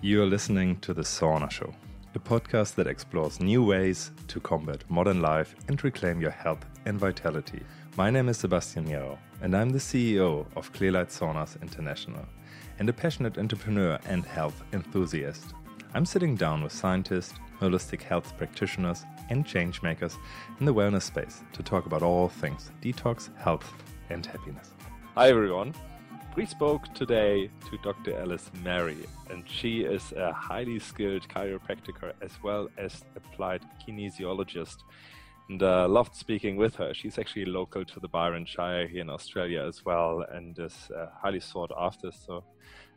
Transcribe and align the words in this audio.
You're 0.00 0.26
listening 0.26 0.76
to 0.82 0.94
The 0.94 1.02
Sauna 1.02 1.50
Show, 1.50 1.74
a 2.14 2.20
podcast 2.20 2.76
that 2.76 2.86
explores 2.86 3.40
new 3.40 3.64
ways 3.64 4.12
to 4.28 4.38
combat 4.38 4.84
modern 4.88 5.20
life 5.20 5.56
and 5.66 5.82
reclaim 5.82 6.20
your 6.20 6.30
health 6.30 6.64
and 6.86 6.96
vitality. 6.96 7.64
My 7.96 8.08
name 8.08 8.28
is 8.28 8.36
Sebastian 8.38 8.84
Nero, 8.84 9.18
and 9.42 9.56
I'm 9.56 9.70
the 9.70 9.80
CEO 9.80 10.46
of 10.54 10.72
Clearlight 10.72 11.08
Saunas 11.08 11.60
International 11.60 12.24
and 12.78 12.88
a 12.88 12.92
passionate 12.92 13.38
entrepreneur 13.38 13.98
and 14.06 14.24
health 14.24 14.62
enthusiast. 14.72 15.46
I'm 15.94 16.06
sitting 16.06 16.36
down 16.36 16.62
with 16.62 16.70
scientists, 16.70 17.34
holistic 17.60 18.00
health 18.00 18.36
practitioners, 18.38 19.04
and 19.30 19.44
changemakers 19.44 20.16
in 20.60 20.66
the 20.66 20.74
wellness 20.74 21.02
space 21.02 21.42
to 21.54 21.62
talk 21.64 21.86
about 21.86 22.04
all 22.04 22.28
things 22.28 22.70
detox, 22.80 23.36
health, 23.36 23.68
and 24.10 24.24
happiness. 24.24 24.70
Hi, 25.16 25.28
everyone. 25.28 25.74
We 26.38 26.46
spoke 26.46 26.94
today 26.94 27.50
to 27.68 27.78
Dr. 27.78 28.16
Alice 28.16 28.48
Mary, 28.62 29.08
and 29.28 29.42
she 29.44 29.80
is 29.80 30.12
a 30.12 30.32
highly 30.32 30.78
skilled 30.78 31.28
chiropractor 31.28 32.12
as 32.22 32.30
well 32.44 32.68
as 32.78 33.04
applied 33.16 33.62
kinesiologist. 33.82 34.76
And 35.48 35.60
uh, 35.60 35.88
loved 35.88 36.14
speaking 36.14 36.54
with 36.56 36.76
her. 36.76 36.94
She's 36.94 37.18
actually 37.18 37.46
local 37.46 37.84
to 37.84 37.98
the 37.98 38.06
Byron 38.06 38.46
Shire 38.46 38.86
here 38.86 39.00
in 39.00 39.10
Australia 39.10 39.66
as 39.66 39.84
well, 39.84 40.24
and 40.30 40.56
is 40.60 40.88
uh, 40.96 41.06
highly 41.20 41.40
sought 41.40 41.72
after. 41.76 42.12
So 42.12 42.44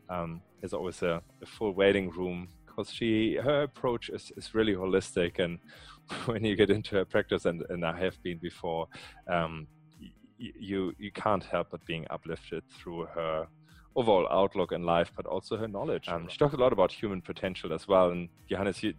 um, 0.08 0.44
there's 0.60 0.73
always 0.73 1.02
a, 1.02 1.23
a 1.41 1.46
full 1.48 1.73
waiting 1.73 2.12
room 2.12 2.48
because 2.68 2.94
she 2.94 3.38
her 3.38 3.63
approach 3.63 4.10
is, 4.10 4.32
is 4.38 4.54
really 4.54 4.76
holistic 4.76 5.40
and 5.40 5.58
when 6.26 6.46
you 6.46 6.55
get 6.55 6.70
into 6.70 6.94
her 6.96 7.05
practice 7.05 7.46
and, 7.46 7.63
and 7.70 7.84
I 7.84 7.98
have 7.99 8.21
been 8.21 8.38
before 8.38 8.88
um, 9.27 9.66
you 10.59 10.94
you 10.98 11.12
can't 11.12 11.44
help 11.44 11.68
but 11.72 11.86
being 11.86 12.05
uplifted 12.09 12.63
through 12.70 13.05
her 13.13 13.48
overall 13.95 14.27
outlook 14.32 14.72
in 14.72 14.84
life, 14.84 15.12
but 15.16 15.26
also 15.26 15.58
her 15.58 15.68
knowledge. 15.68 16.08
Um, 16.08 16.27
she 16.30 16.38
talked 16.38 16.54
a 16.54 16.58
lot 16.58 16.73
about 16.73 16.91
human 16.91 17.22
potential 17.22 17.73
as 17.73 17.88
well. 17.88 18.12
And 18.12 18.30
Johannes, 18.49 18.82
you, 18.84 18.94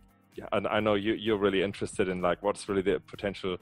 and 0.53 0.67
I 0.67 0.81
know 0.81 0.95
you, 0.95 1.15
you're 1.15 1.39
really 1.39 1.63
interested 1.63 2.09
in 2.09 2.21
like 2.21 2.43
what's 2.43 2.69
really 2.69 2.83
the 2.83 3.01
potential 3.01 3.57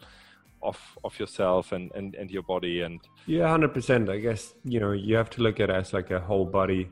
of 0.63 0.79
of 1.05 1.19
yourself 1.19 1.73
and, 1.73 1.91
and, 1.95 2.15
and 2.15 2.31
your 2.31 2.43
body 2.43 2.83
and 2.83 3.01
yeah, 3.27 3.49
hundred 3.49 3.73
percent. 3.73 4.11
I 4.11 4.19
guess 4.19 4.55
you 4.65 4.81
know 4.81 4.93
you 4.93 5.17
have 5.17 5.31
to 5.31 5.43
look 5.43 5.61
at 5.61 5.71
it 5.71 5.77
as 5.77 5.93
like 5.93 6.11
a 6.11 6.21
whole 6.21 6.45
body 6.45 6.91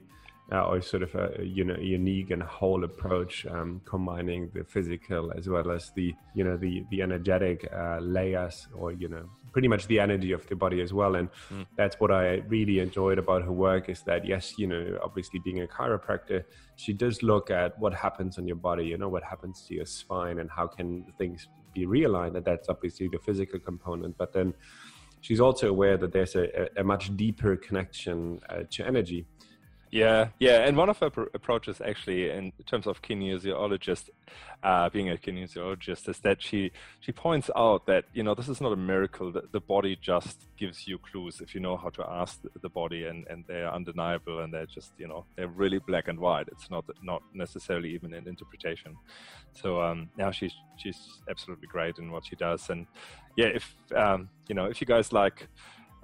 uh, 0.51 0.67
or 0.67 0.81
sort 0.81 1.03
of 1.03 1.15
a 1.15 1.45
you 1.45 1.65
know 1.65 1.77
unique 1.77 2.31
and 2.31 2.43
whole 2.43 2.85
approach, 2.85 3.47
um, 3.47 3.81
combining 3.85 4.51
the 4.55 4.65
physical 4.65 5.33
as 5.37 5.49
well 5.49 5.71
as 5.71 5.91
the 5.95 6.15
you 6.35 6.45
know 6.45 6.57
the 6.57 6.85
the 6.91 7.03
energetic 7.03 7.69
uh, 7.73 7.99
layers, 8.01 8.67
or 8.75 8.93
you 8.93 9.09
know 9.09 9.29
pretty 9.53 9.69
much 9.69 9.87
the 9.87 10.01
energy 10.01 10.33
of 10.33 10.47
the 10.49 10.57
body 10.57 10.81
as 10.81 10.93
well. 10.93 11.17
And 11.17 11.29
mm. 11.51 11.67
that's 11.77 11.97
what 12.01 12.11
I 12.11 12.43
really 12.49 12.79
enjoyed 12.81 13.19
about 13.19 13.43
her 13.43 13.53
work 13.53 13.89
is 13.89 14.03
that 14.03 14.27
yes, 14.27 14.55
you 14.59 14.67
know, 14.67 14.99
obviously 15.03 15.41
being 15.41 15.63
a 15.63 15.67
chiropractor, 15.67 16.45
she 16.77 16.93
does 16.93 17.23
look 17.23 17.51
at 17.51 17.79
what 17.79 17.95
happens 17.95 18.39
on 18.39 18.47
your 18.47 18.57
body, 18.57 18.85
you 18.85 18.99
know, 18.99 19.09
what 19.09 19.23
happens 19.23 19.65
to 19.69 19.75
your 19.75 19.87
spine 19.87 20.39
and 20.39 20.51
how 20.51 20.67
can 20.67 21.05
things 21.19 21.49
be 21.75 21.87
realigned. 21.87 22.37
And 22.37 22.45
that's 22.45 22.69
obviously 22.69 23.09
the 23.09 23.19
physical 23.19 23.59
component, 23.59 24.17
but 24.17 24.33
then 24.33 24.55
she's 25.21 25.41
also 25.41 25.69
aware 25.69 25.97
that 25.97 26.13
there's 26.13 26.37
a, 26.37 26.69
a 26.77 26.85
much 26.85 27.17
deeper 27.17 27.57
connection 27.57 28.41
uh, 28.49 28.63
to 28.71 28.87
energy 28.87 29.27
yeah, 29.91 30.29
yeah, 30.39 30.67
and 30.67 30.77
one 30.77 30.89
of 30.89 30.99
her 30.99 31.11
pr- 31.11 31.31
approaches, 31.35 31.81
actually, 31.81 32.31
in 32.31 32.53
terms 32.67 32.87
of 32.87 33.01
kinesiologist, 33.01 34.11
uh, 34.63 34.89
being 34.91 35.11
a 35.11 35.17
kinesiologist, 35.17 36.09
is 36.09 36.19
that 36.21 36.43
she 36.43 36.73
she 37.01 37.13
points 37.13 37.51
out 37.57 37.87
that 37.87 38.05
you 38.13 38.23
know 38.23 38.35
this 38.35 38.49
is 38.49 38.61
not 38.61 38.73
a 38.73 38.77
miracle. 38.77 39.33
That 39.33 39.53
the 39.53 39.61
body 39.61 39.97
just 40.01 40.47
gives 40.59 40.87
you 40.87 40.99
clues 40.99 41.41
if 41.41 41.55
you 41.55 41.61
know 41.61 41.77
how 41.77 41.89
to 41.91 42.05
ask 42.07 42.41
the 42.61 42.69
body, 42.69 43.07
and, 43.07 43.27
and 43.29 43.45
they're 43.49 43.73
undeniable, 43.73 44.41
and 44.41 44.53
they're 44.53 44.67
just 44.67 44.93
you 44.99 45.09
know 45.09 45.25
they're 45.37 45.49
really 45.49 45.79
black 45.79 46.09
and 46.09 46.19
white. 46.19 46.49
It's 46.49 46.71
not 46.71 46.85
not 47.03 47.23
necessarily 47.33 47.95
even 47.95 48.13
an 48.13 48.29
interpretation. 48.29 48.95
So 49.53 49.81
um, 49.81 50.11
now 50.17 50.31
she's 50.31 50.55
she's 50.77 51.21
absolutely 51.31 51.69
great 51.69 51.99
in 51.99 52.13
what 52.13 52.27
she 52.27 52.37
does, 52.37 52.69
and 52.69 52.87
yeah, 53.37 53.47
if 53.47 53.75
um, 53.97 54.29
you 54.49 54.55
know 54.55 54.67
if 54.67 54.81
you 54.81 54.87
guys 54.87 55.13
like 55.13 55.49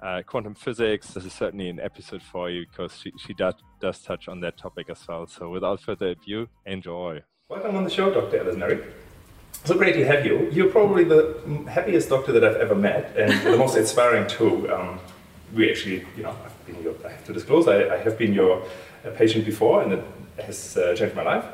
uh, 0.01 0.21
quantum 0.25 0.55
physics. 0.55 1.13
This 1.13 1.25
is 1.25 1.33
certainly 1.33 1.69
an 1.69 1.79
episode 1.79 2.21
for 2.21 2.49
you 2.49 2.65
because 2.69 2.97
she, 2.97 3.11
she 3.17 3.33
does, 3.33 3.55
does 3.79 4.01
touch 4.01 4.27
on 4.27 4.39
that 4.41 4.57
topic 4.57 4.89
as 4.89 5.07
well. 5.07 5.27
So 5.27 5.49
without 5.49 5.81
further 5.81 6.09
ado, 6.09 6.47
enjoy. 6.65 7.21
Welcome 7.49 7.75
on 7.75 7.83
the 7.83 7.89
show, 7.89 8.13
Dr. 8.13 8.51
Mary. 8.53 8.83
So 9.63 9.75
great 9.75 9.93
to 9.93 10.05
have 10.05 10.25
you. 10.25 10.49
You're 10.51 10.69
probably 10.69 11.03
the 11.03 11.39
happiest 11.67 12.09
doctor 12.09 12.31
that 12.31 12.43
I've 12.43 12.57
ever 12.57 12.75
met 12.75 13.15
and 13.17 13.31
the 13.45 13.57
most 13.57 13.75
inspiring 13.77 14.27
too. 14.27 14.71
Um, 14.71 14.99
we 15.53 15.69
actually, 15.69 16.05
you 16.17 16.23
know, 16.23 16.35
I've 16.45 16.65
been 16.65 16.83
your, 16.83 16.93
I 17.05 17.09
have 17.09 17.25
to 17.25 17.33
disclose, 17.33 17.67
I, 17.67 17.95
I 17.95 17.97
have 17.97 18.17
been 18.17 18.33
your 18.33 18.63
uh, 19.05 19.11
patient 19.11 19.45
before 19.45 19.81
and 19.81 19.93
it 19.93 20.03
has 20.43 20.77
uh, 20.77 20.95
changed 20.95 21.15
my 21.15 21.23
life. 21.23 21.45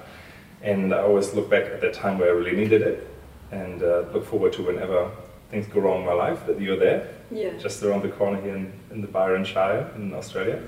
And 0.62 0.94
I 0.94 1.00
always 1.00 1.34
look 1.34 1.50
back 1.50 1.66
at 1.66 1.82
that 1.82 1.94
time 1.94 2.18
where 2.18 2.30
I 2.30 2.34
really 2.34 2.56
needed 2.56 2.82
it 2.82 3.08
and 3.52 3.82
uh, 3.82 4.06
look 4.14 4.26
forward 4.26 4.54
to 4.54 4.64
whenever 4.64 5.12
things 5.52 5.68
go 5.68 5.82
wrong 5.82 6.02
in 6.02 6.06
my 6.08 6.14
life 6.14 6.48
that 6.48 6.60
you're 6.60 6.78
there 6.78 7.14
yeah. 7.30 7.52
just 7.58 7.84
around 7.84 8.02
the 8.02 8.10
corner 8.10 8.42
here 8.42 8.56
in, 8.56 8.72
in 8.90 9.02
the 9.02 9.08
Byron 9.08 9.44
Shire 9.44 9.92
in 9.96 10.14
Australia. 10.14 10.64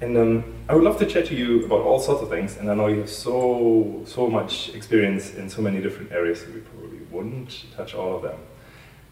And 0.00 0.16
um, 0.18 0.44
I 0.68 0.74
would 0.74 0.84
love 0.84 0.98
to 0.98 1.06
chat 1.06 1.26
to 1.26 1.34
you 1.34 1.64
about 1.64 1.80
all 1.80 1.98
sorts 1.98 2.22
of 2.22 2.28
things. 2.28 2.58
And 2.58 2.70
I 2.70 2.74
know 2.74 2.88
you 2.88 3.00
have 3.00 3.10
so 3.10 4.02
so 4.06 4.28
much 4.28 4.74
experience 4.74 5.34
in 5.34 5.48
so 5.48 5.62
many 5.62 5.80
different 5.80 6.12
areas 6.12 6.44
that 6.44 6.54
we 6.54 6.60
probably 6.60 6.98
wouldn't 7.10 7.64
touch 7.74 7.94
all 7.94 8.16
of 8.16 8.22
them. 8.22 8.38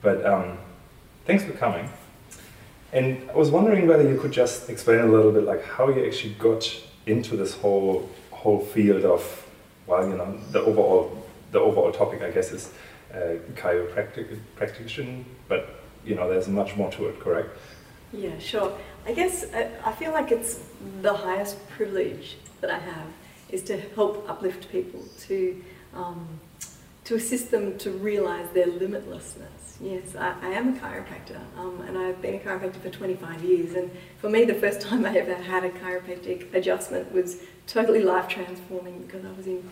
But 0.02 0.26
um, 0.26 0.58
thanks 1.24 1.44
for 1.44 1.52
coming. 1.52 1.88
And 2.92 3.30
I 3.30 3.36
was 3.36 3.50
wondering 3.50 3.86
whether 3.86 4.06
you 4.06 4.20
could 4.20 4.32
just 4.32 4.68
explain 4.68 5.00
a 5.00 5.06
little 5.06 5.32
bit 5.32 5.44
like 5.44 5.64
how 5.64 5.88
you 5.88 6.04
actually 6.04 6.34
got 6.34 6.68
into 7.06 7.36
this 7.36 7.54
whole 7.54 8.10
whole 8.30 8.60
field 8.60 9.04
of 9.04 9.46
well, 9.86 10.06
you 10.08 10.16
know, 10.16 10.36
the 10.50 10.60
overall 10.60 11.26
the 11.52 11.60
overall 11.60 11.92
topic 11.92 12.22
I 12.22 12.30
guess 12.30 12.52
is 12.52 12.70
uh, 13.12 13.36
chiropractic 13.54 14.38
practitioner, 14.56 15.24
but 15.48 15.82
you 16.04 16.14
know, 16.14 16.28
there's 16.28 16.48
much 16.48 16.76
more 16.76 16.90
to 16.92 17.06
it, 17.06 17.20
correct? 17.20 17.56
Yeah, 18.12 18.38
sure. 18.38 18.76
I 19.06 19.12
guess 19.12 19.46
I, 19.54 19.64
uh, 19.64 19.68
I 19.86 19.92
feel 19.92 20.12
like 20.12 20.30
it's 20.30 20.60
the 21.00 21.14
highest 21.14 21.68
privilege 21.70 22.36
that 22.60 22.70
I 22.70 22.78
have 22.78 23.06
is 23.50 23.62
to 23.64 23.76
help 23.76 24.28
uplift 24.28 24.70
people, 24.70 25.02
to 25.20 25.62
um, 25.94 26.40
to 27.04 27.16
assist 27.16 27.50
them 27.50 27.76
to 27.78 27.90
realize 27.90 28.48
their 28.54 28.66
limitlessness. 28.66 29.76
Yes, 29.80 30.14
I, 30.14 30.34
I 30.40 30.48
am 30.50 30.76
a 30.76 30.78
chiropractor, 30.78 31.40
um, 31.58 31.80
and 31.88 31.98
I've 31.98 32.22
been 32.22 32.36
a 32.36 32.38
chiropractor 32.38 32.80
for 32.80 32.90
25 32.90 33.42
years. 33.42 33.74
And 33.74 33.90
for 34.18 34.30
me, 34.30 34.44
the 34.44 34.54
first 34.54 34.80
time 34.88 35.04
I 35.04 35.16
ever 35.16 35.34
had 35.34 35.64
a 35.64 35.70
chiropractic 35.70 36.54
adjustment 36.54 37.12
was 37.12 37.38
totally 37.66 38.02
life 38.02 38.28
transforming 38.28 39.02
because 39.02 39.24
I 39.24 39.32
was 39.32 39.46
in 39.46 39.68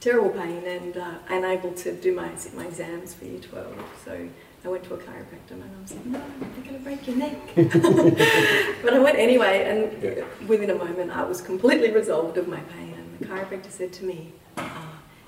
terrible 0.00 0.30
pain 0.30 0.64
and 0.64 0.96
uh, 0.96 1.14
unable 1.28 1.72
to 1.72 1.94
do 1.94 2.14
my 2.14 2.30
my 2.54 2.66
exams 2.66 3.14
for 3.14 3.26
year 3.26 3.40
12. 3.40 3.76
So 4.04 4.28
I 4.64 4.68
went 4.68 4.84
to 4.84 4.94
a 4.94 4.98
chiropractor. 4.98 5.52
My 5.52 5.66
mum 5.66 5.86
said, 5.86 6.04
no, 6.06 6.22
they're 6.40 6.64
going 6.64 6.76
to 6.76 6.84
break 6.84 7.06
your 7.06 7.16
neck. 7.16 7.38
but 8.82 8.92
I 8.92 8.98
went 8.98 9.18
anyway, 9.18 9.64
and 9.64 10.02
yeah. 10.02 10.24
within 10.46 10.70
a 10.70 10.74
moment, 10.74 11.10
I 11.10 11.24
was 11.24 11.40
completely 11.40 11.90
resolved 11.90 12.36
of 12.36 12.46
my 12.46 12.60
pain. 12.60 12.94
And 12.94 13.18
the 13.18 13.26
chiropractor 13.26 13.70
said 13.70 13.92
to 13.94 14.04
me, 14.04 14.32
uh, 14.58 14.68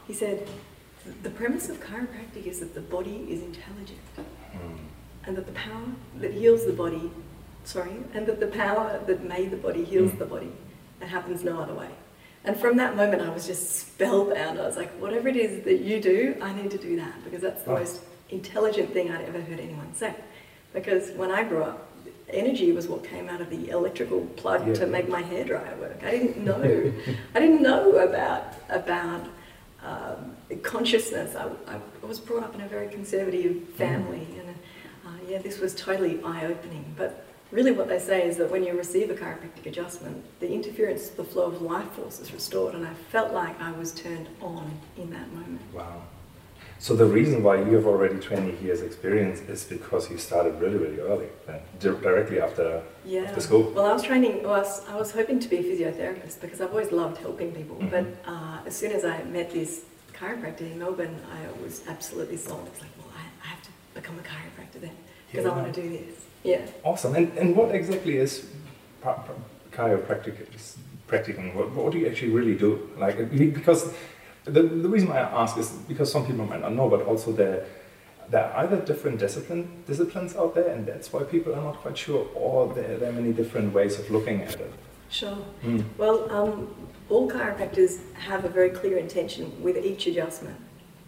he 0.06 0.12
said, 0.12 0.46
the 1.22 1.30
premise 1.30 1.70
of 1.70 1.80
chiropractic 1.80 2.46
is 2.46 2.60
that 2.60 2.74
the 2.74 2.80
body 2.80 3.26
is 3.28 3.42
intelligent. 3.42 4.00
Mm. 4.16 4.78
And 5.24 5.36
that 5.36 5.46
the 5.46 5.52
power 5.52 5.86
that 6.20 6.32
heals 6.34 6.66
the 6.66 6.72
body, 6.72 7.10
sorry, 7.64 7.96
and 8.12 8.26
that 8.26 8.38
the 8.38 8.48
power 8.48 9.00
that 9.06 9.24
made 9.24 9.50
the 9.50 9.56
body 9.56 9.84
heals 9.84 10.12
mm. 10.12 10.18
the 10.18 10.26
body. 10.26 10.52
It 11.00 11.08
happens 11.08 11.42
no 11.42 11.58
other 11.58 11.74
way. 11.74 11.88
And 12.44 12.56
from 12.56 12.76
that 12.78 12.96
moment, 12.96 13.22
I 13.22 13.28
was 13.28 13.46
just 13.46 13.70
spellbound. 13.76 14.58
I 14.58 14.66
was 14.66 14.76
like, 14.76 14.90
whatever 15.00 15.28
it 15.28 15.36
is 15.36 15.64
that 15.64 15.80
you 15.80 16.00
do, 16.00 16.36
I 16.42 16.52
need 16.52 16.70
to 16.72 16.78
do 16.78 16.96
that 16.96 17.22
because 17.24 17.40
that's 17.40 17.62
the 17.62 17.70
most 17.70 18.00
intelligent 18.30 18.92
thing 18.92 19.10
I'd 19.10 19.24
ever 19.26 19.40
heard 19.40 19.60
anyone 19.60 19.94
say. 19.94 20.14
Because 20.72 21.10
when 21.12 21.30
I 21.30 21.44
grew 21.44 21.62
up, 21.62 21.88
energy 22.28 22.72
was 22.72 22.88
what 22.88 23.04
came 23.04 23.28
out 23.28 23.40
of 23.40 23.50
the 23.50 23.68
electrical 23.70 24.22
plug 24.36 24.66
yeah. 24.66 24.74
to 24.74 24.86
make 24.86 25.08
my 25.08 25.22
hair 25.22 25.44
dryer 25.44 25.76
work. 25.76 26.02
I 26.02 26.10
didn't 26.10 26.38
know. 26.44 26.92
I 27.34 27.40
didn't 27.40 27.62
know 27.62 27.96
about 27.96 28.54
about 28.68 29.26
um, 29.82 30.36
consciousness. 30.62 31.36
I, 31.36 31.48
I, 31.68 32.06
was 32.06 32.18
brought 32.18 32.42
up 32.42 32.54
in 32.54 32.60
a 32.60 32.68
very 32.68 32.88
conservative 32.88 33.68
family, 33.76 34.26
mm. 34.30 34.40
and 34.40 34.48
uh, 35.06 35.10
yeah, 35.28 35.38
this 35.38 35.58
was 35.58 35.74
totally 35.74 36.20
eye 36.24 36.46
opening. 36.46 36.94
But 36.96 37.26
really, 37.52 37.70
what 37.70 37.88
they 37.88 37.98
say 37.98 38.26
is 38.26 38.38
that 38.38 38.50
when 38.50 38.64
you 38.64 38.76
receive 38.76 39.10
a 39.10 39.14
chiropractic 39.14 39.66
adjustment, 39.66 40.24
the 40.40 40.50
interference, 40.50 41.10
the 41.10 41.24
flow 41.24 41.44
of 41.44 41.62
life 41.62 41.90
force 41.92 42.18
is 42.18 42.32
restored, 42.32 42.74
and 42.74 42.84
I 42.86 42.94
felt 42.94 43.32
like 43.32 43.60
I 43.60 43.70
was 43.72 43.92
turned 43.92 44.28
on 44.40 44.80
in 44.96 45.10
that 45.10 45.32
moment. 45.32 45.60
Wow. 45.72 46.02
So 46.78 46.96
the 46.96 47.06
reason 47.06 47.44
why 47.44 47.58
you 47.58 47.74
have 47.76 47.86
already 47.86 48.18
20 48.18 48.58
years 48.64 48.80
experience 48.80 49.40
is 49.42 49.62
because 49.62 50.10
you 50.10 50.18
started 50.18 50.60
really, 50.60 50.78
really 50.78 50.98
early, 50.98 51.28
directly 51.78 52.40
after, 52.40 52.82
yeah. 53.04 53.20
after 53.20 53.40
school. 53.40 53.70
Well, 53.70 53.86
I 53.86 53.92
was 53.92 54.02
training, 54.02 54.42
well, 54.42 54.54
I, 54.54 54.58
was, 54.58 54.88
I 54.88 54.96
was 54.96 55.12
hoping 55.12 55.38
to 55.38 55.48
be 55.48 55.58
a 55.58 55.62
physiotherapist 55.62 56.40
because 56.40 56.60
I've 56.60 56.70
always 56.70 56.90
loved 56.90 57.18
helping 57.18 57.52
people. 57.52 57.76
Mm-hmm. 57.76 57.88
But 57.88 58.06
uh, 58.26 58.58
as 58.66 58.74
soon 58.74 58.90
as 58.90 59.04
I 59.04 59.22
met 59.24 59.52
this 59.52 59.82
chiropractor 60.12 60.62
in 60.62 60.80
Melbourne, 60.80 61.20
I 61.30 61.62
was 61.62 61.82
absolutely 61.86 62.36
sold. 62.36 62.66
It's 62.72 62.80
like, 62.80 62.90
well, 62.98 63.12
I, 63.16 63.46
I 63.46 63.50
have 63.50 63.62
to 63.62 63.70
become 63.94 64.18
a 64.18 64.22
chiropractor 64.22 64.80
then 64.80 64.96
because 65.30 65.44
yeah. 65.44 65.52
I 65.52 65.56
want 65.56 65.72
to 65.72 65.82
do 65.82 65.88
this. 65.88 66.16
Yeah. 66.42 66.66
Awesome. 66.82 67.14
And, 67.14 67.36
and 67.38 67.56
what 67.56 67.74
exactly 67.74 68.16
is 68.16 68.46
chiropractic 69.02 70.36
practicing? 71.06 71.54
What, 71.56 71.70
what 71.72 71.92
do 71.92 71.98
you 71.98 72.08
actually 72.08 72.32
really 72.32 72.56
do? 72.56 72.90
Like 72.96 73.30
because 73.30 73.92
the, 74.44 74.62
the 74.62 74.88
reason 74.88 75.08
why 75.08 75.18
I 75.18 75.42
ask 75.42 75.56
is 75.56 75.70
because 75.88 76.10
some 76.10 76.26
people 76.26 76.46
might 76.46 76.60
not 76.60 76.72
know, 76.72 76.88
but 76.88 77.02
also 77.02 77.32
there 77.32 77.66
there 78.30 78.44
are 78.44 78.64
either 78.64 78.80
different 78.80 79.18
discipline 79.18 79.84
disciplines 79.86 80.36
out 80.36 80.54
there, 80.54 80.68
and 80.68 80.86
that's 80.86 81.12
why 81.12 81.22
people 81.22 81.54
are 81.54 81.62
not 81.62 81.76
quite 81.76 81.98
sure, 81.98 82.26
or 82.34 82.72
there, 82.72 82.96
there 82.98 83.10
are 83.10 83.12
many 83.12 83.32
different 83.32 83.72
ways 83.72 83.98
of 83.98 84.10
looking 84.10 84.42
at 84.42 84.54
it. 84.54 84.72
Sure. 85.10 85.36
Mm. 85.62 85.84
Well, 85.98 86.32
um, 86.32 86.74
all 87.10 87.30
chiropractors 87.30 88.00
have 88.14 88.44
a 88.44 88.48
very 88.48 88.70
clear 88.70 88.96
intention 88.96 89.62
with 89.62 89.76
each 89.76 90.06
adjustment 90.06 90.56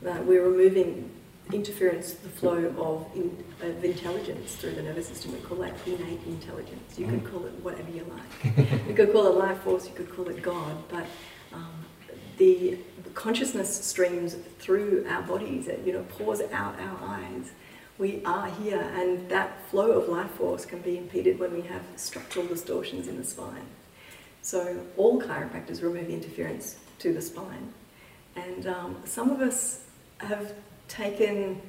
that 0.02 0.24
we're 0.26 0.46
removing 0.46 1.10
interference, 1.52 2.14
the 2.14 2.28
flow 2.28 2.74
of, 2.78 3.16
in, 3.16 3.44
of 3.60 3.84
intelligence 3.84 4.56
through 4.56 4.72
the 4.72 4.82
nervous 4.82 5.08
system. 5.08 5.32
We 5.32 5.38
call 5.40 5.58
that 5.58 5.74
innate 5.86 6.20
intelligence. 6.26 6.98
You 6.98 7.06
mm. 7.06 7.10
could 7.10 7.32
call 7.32 7.44
it 7.46 7.52
whatever 7.62 7.90
you 7.90 8.06
like. 8.10 8.86
you 8.88 8.94
could 8.94 9.12
call 9.12 9.26
it 9.26 9.36
life 9.36 9.58
force, 9.60 9.86
you 9.86 9.94
could 9.94 10.10
call 10.10 10.28
it 10.28 10.42
God, 10.42 10.76
but 10.88 11.06
um, 11.52 11.84
the 12.38 12.78
consciousness 13.14 13.84
streams 13.84 14.36
through 14.58 15.06
our 15.08 15.22
bodies, 15.22 15.68
it 15.68 15.80
you 15.86 15.92
know, 15.92 16.04
pours 16.08 16.40
out 16.52 16.78
our 16.80 16.98
eyes. 17.02 17.52
We 17.98 18.24
are 18.24 18.48
here, 18.48 18.80
and 18.96 19.28
that 19.28 19.68
flow 19.68 19.92
of 19.92 20.08
life 20.08 20.32
force 20.32 20.66
can 20.66 20.80
be 20.80 20.98
impeded 20.98 21.38
when 21.38 21.52
we 21.52 21.60
have 21.62 21.82
structural 21.96 22.46
distortions 22.46 23.06
in 23.06 23.16
the 23.16 23.24
spine. 23.24 23.66
So 24.42 24.84
all 24.96 25.22
chiropractors 25.22 25.82
remove 25.82 26.10
interference 26.10 26.76
to 26.98 27.12
the 27.12 27.22
spine. 27.22 27.72
And 28.36 28.66
um, 28.66 28.96
some 29.04 29.30
of 29.30 29.40
us 29.40 29.84
have 30.18 30.52
taken 30.94 31.60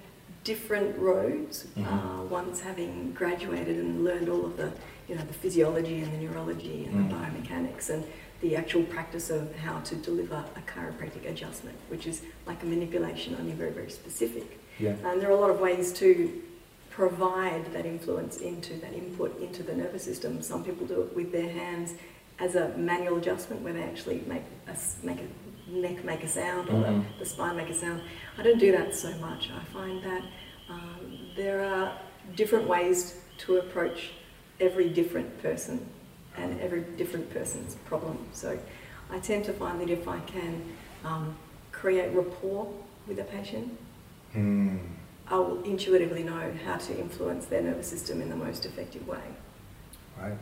different 0.43 0.97
roads, 0.97 1.65
mm-hmm. 1.75 1.91
uh, 1.91 2.23
once 2.25 2.61
having 2.61 3.11
graduated 3.13 3.77
and 3.77 4.03
learned 4.03 4.29
all 4.29 4.45
of 4.45 4.57
the, 4.57 4.71
you 5.07 5.15
know, 5.15 5.23
the 5.23 5.33
physiology 5.33 6.01
and 6.01 6.13
the 6.13 6.17
neurology 6.17 6.85
and 6.85 6.95
mm. 6.95 7.09
the 7.09 7.15
biomechanics 7.15 7.89
and 7.89 8.03
the 8.41 8.55
actual 8.55 8.83
practice 8.83 9.29
of 9.31 9.55
how 9.57 9.79
to 9.79 9.95
deliver 9.95 10.43
a 10.55 10.61
chiropractic 10.71 11.27
adjustment, 11.27 11.77
which 11.89 12.05
is 12.05 12.21
like 12.45 12.61
a 12.61 12.65
manipulation, 12.65 13.35
only 13.39 13.53
very, 13.53 13.71
very 13.71 13.89
specific. 13.89 14.59
Yeah. 14.77 14.95
And 15.03 15.19
there 15.19 15.29
are 15.29 15.37
a 15.37 15.39
lot 15.39 15.49
of 15.49 15.59
ways 15.59 15.91
to 15.93 16.43
provide 16.91 17.73
that 17.73 17.85
influence 17.85 18.37
into 18.37 18.75
that 18.75 18.93
input 18.93 19.39
into 19.41 19.63
the 19.63 19.73
nervous 19.73 20.03
system. 20.03 20.41
Some 20.41 20.63
people 20.63 20.85
do 20.85 21.01
it 21.01 21.15
with 21.15 21.31
their 21.31 21.49
hands 21.49 21.95
as 22.39 22.55
a 22.55 22.69
manual 22.77 23.17
adjustment 23.17 23.61
where 23.63 23.73
they 23.73 23.83
actually 23.83 24.21
make 24.27 24.43
a, 24.67 24.75
make 25.05 25.19
a 25.19 25.27
neck 25.67 26.03
make 26.03 26.23
a 26.23 26.27
sound 26.27 26.69
or 26.69 26.73
mm-hmm. 26.73 26.99
the, 26.99 27.19
the, 27.19 27.25
spine 27.25 27.57
make 27.57 27.69
a 27.69 27.73
sound. 27.73 28.01
I 28.37 28.43
don't 28.43 28.59
do 28.59 28.71
that 28.71 28.93
so 28.95 29.11
much. 29.17 29.49
I 29.49 29.63
find 29.73 30.03
that 30.03 30.23
um, 30.69 31.19
there 31.35 31.63
are 31.63 31.97
different 32.35 32.67
ways 32.67 33.17
to 33.39 33.57
approach 33.57 34.11
every 34.59 34.89
different 34.89 35.41
person 35.41 35.87
and 36.37 36.59
every 36.61 36.81
different 36.81 37.29
person's 37.31 37.75
problem. 37.85 38.17
So 38.31 38.57
I 39.09 39.19
tend 39.19 39.45
to 39.45 39.53
find 39.53 39.79
that 39.81 39.89
if 39.89 40.07
I 40.07 40.19
can 40.21 40.61
um, 41.03 41.35
create 41.71 42.13
rapport 42.13 42.71
with 43.07 43.19
a 43.19 43.23
patient, 43.23 43.77
mm. 44.35 44.79
I 45.27 45.37
will 45.37 45.63
intuitively 45.63 46.23
know 46.23 46.53
how 46.65 46.77
to 46.77 46.99
influence 46.99 47.45
their 47.45 47.61
nervous 47.61 47.87
system 47.87 48.21
in 48.21 48.29
the 48.29 48.35
most 48.35 48.65
effective 48.65 49.07
way. 49.07 49.19
Right. 50.19 50.37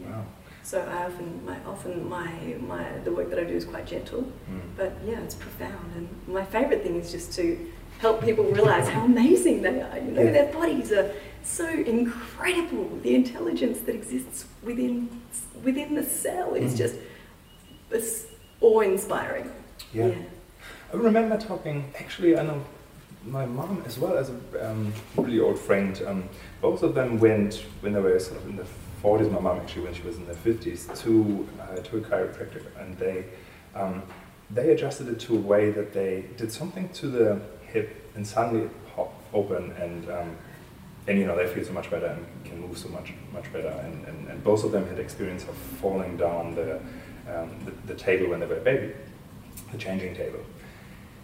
Yeah. 0.00 0.10
Wow. 0.10 0.26
So 0.62 0.80
I 0.80 1.04
often, 1.04 1.44
my, 1.46 1.56
often 1.64 2.08
my, 2.08 2.30
my, 2.60 2.84
the 3.04 3.12
work 3.12 3.30
that 3.30 3.38
I 3.38 3.44
do 3.44 3.54
is 3.54 3.64
quite 3.64 3.86
gentle, 3.86 4.22
mm. 4.22 4.60
but 4.76 4.92
yeah, 5.06 5.20
it's 5.20 5.34
profound. 5.34 5.92
And 5.96 6.08
my 6.26 6.44
favourite 6.44 6.82
thing 6.82 6.96
is 6.96 7.10
just 7.10 7.32
to 7.34 7.70
help 7.98 8.22
people 8.22 8.44
realise 8.44 8.88
how 8.88 9.04
amazing 9.04 9.62
they 9.62 9.80
are. 9.80 9.96
You 9.98 10.12
know, 10.12 10.22
yeah. 10.22 10.32
their 10.32 10.52
bodies 10.52 10.92
are 10.92 11.10
so 11.42 11.66
incredible. 11.68 12.98
The 13.02 13.14
intelligence 13.14 13.80
that 13.80 13.94
exists 13.94 14.46
within 14.62 15.08
within 15.64 15.94
the 15.94 16.04
cell 16.04 16.54
is 16.54 16.74
mm. 16.74 16.78
just 16.78 16.96
it's 17.90 18.26
awe-inspiring. 18.60 19.50
Yeah. 19.92 20.08
yeah. 20.08 20.14
I 20.92 20.96
remember 20.96 21.38
talking. 21.38 21.92
Actually, 21.98 22.38
I 22.38 22.42
know 22.42 22.62
my 23.26 23.46
mom 23.46 23.82
as 23.86 23.98
well 23.98 24.16
as 24.16 24.30
a 24.30 24.70
um, 24.70 24.92
really 25.16 25.40
old 25.40 25.58
friend. 25.58 26.00
Um, 26.06 26.28
both 26.60 26.82
of 26.82 26.94
them 26.94 27.18
went 27.18 27.64
when 27.80 27.92
they 27.92 28.00
were 28.00 28.18
sort 28.18 28.38
of 28.40 28.48
in 28.48 28.56
the 28.56 28.66
40s, 29.02 29.30
my 29.30 29.40
mom 29.40 29.58
actually 29.58 29.82
when 29.82 29.94
she 29.94 30.02
was 30.02 30.16
in 30.16 30.26
the 30.26 30.34
50s, 30.34 30.98
to, 31.02 31.48
uh, 31.60 31.76
to 31.76 31.98
a 31.98 32.00
chiropractor 32.00 32.64
and 32.80 32.96
they, 32.98 33.24
um, 33.74 34.02
they 34.50 34.70
adjusted 34.70 35.08
it 35.08 35.20
to 35.20 35.36
a 35.36 35.40
way 35.40 35.70
that 35.70 35.92
they 35.92 36.24
did 36.36 36.50
something 36.50 36.88
to 36.90 37.08
the 37.08 37.40
hip 37.66 38.10
and 38.14 38.26
suddenly 38.26 38.64
it 38.64 38.94
popped 38.94 39.22
open 39.34 39.72
and, 39.72 40.10
um, 40.10 40.36
and 41.06 41.18
you 41.18 41.26
know, 41.26 41.36
they 41.36 41.46
feel 41.46 41.64
so 41.64 41.72
much 41.72 41.90
better 41.90 42.06
and 42.06 42.26
can 42.44 42.60
move 42.60 42.76
so 42.76 42.88
much, 42.88 43.12
much 43.32 43.50
better. 43.52 43.68
And, 43.68 44.06
and, 44.06 44.28
and 44.28 44.44
both 44.44 44.64
of 44.64 44.72
them 44.72 44.86
had 44.88 44.98
experience 44.98 45.44
of 45.44 45.54
falling 45.80 46.16
down 46.16 46.54
the, 46.54 46.76
um, 47.32 47.50
the, 47.64 47.72
the 47.92 47.94
table 47.94 48.28
when 48.28 48.40
they 48.40 48.46
were 48.46 48.58
a 48.58 48.60
baby, 48.60 48.92
the 49.72 49.78
changing 49.78 50.14
table. 50.14 50.40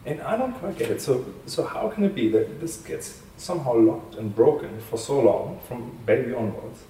And 0.07 0.21
I 0.23 0.37
don't 0.37 0.53
quite 0.53 0.79
get 0.79 0.91
it. 0.91 1.01
So, 1.01 1.25
so 1.47 1.65
how 1.65 1.89
can 1.89 2.05
it 2.05 2.15
be 2.15 2.29
that 2.31 2.61
this 2.61 2.77
gets 2.79 3.21
somehow 3.37 3.75
locked 3.75 4.15
and 4.15 4.35
broken 4.35 4.81
for 4.81 4.97
so 4.97 5.21
long, 5.21 5.61
from 5.67 5.99
baby 6.07 6.35
onwards, 6.35 6.81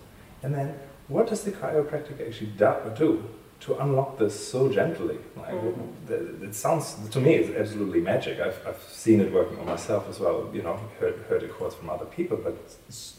and 0.45 0.55
then 0.55 0.79
what 1.09 1.27
does 1.27 1.43
the 1.43 1.53
chiropractic 1.53 2.27
actually 2.27 2.53
do 2.97 3.25
to 3.61 3.79
unlock 3.79 4.19
this 4.19 4.49
so 4.49 4.71
gently? 4.71 5.19
Like, 5.37 5.55
mm-hmm. 5.55 6.45
it 6.45 6.55
sounds, 6.55 6.97
to 7.09 7.21
me, 7.21 7.35
it's 7.35 7.57
absolutely 7.57 8.01
magic. 8.01 8.41
I've, 8.41 8.61
I've 8.67 8.83
seen 8.83 9.21
it 9.21 9.33
working 9.33 9.59
on 9.59 9.67
myself 9.67 10.09
as 10.09 10.21
well, 10.21 10.51
you 10.53 10.63
know, 10.63 10.79
heard, 11.01 11.17
heard 11.29 11.43
it 11.43 11.53
quotes 11.55 11.75
from 11.75 11.91
other 11.91 12.05
people, 12.05 12.37
but 12.37 12.57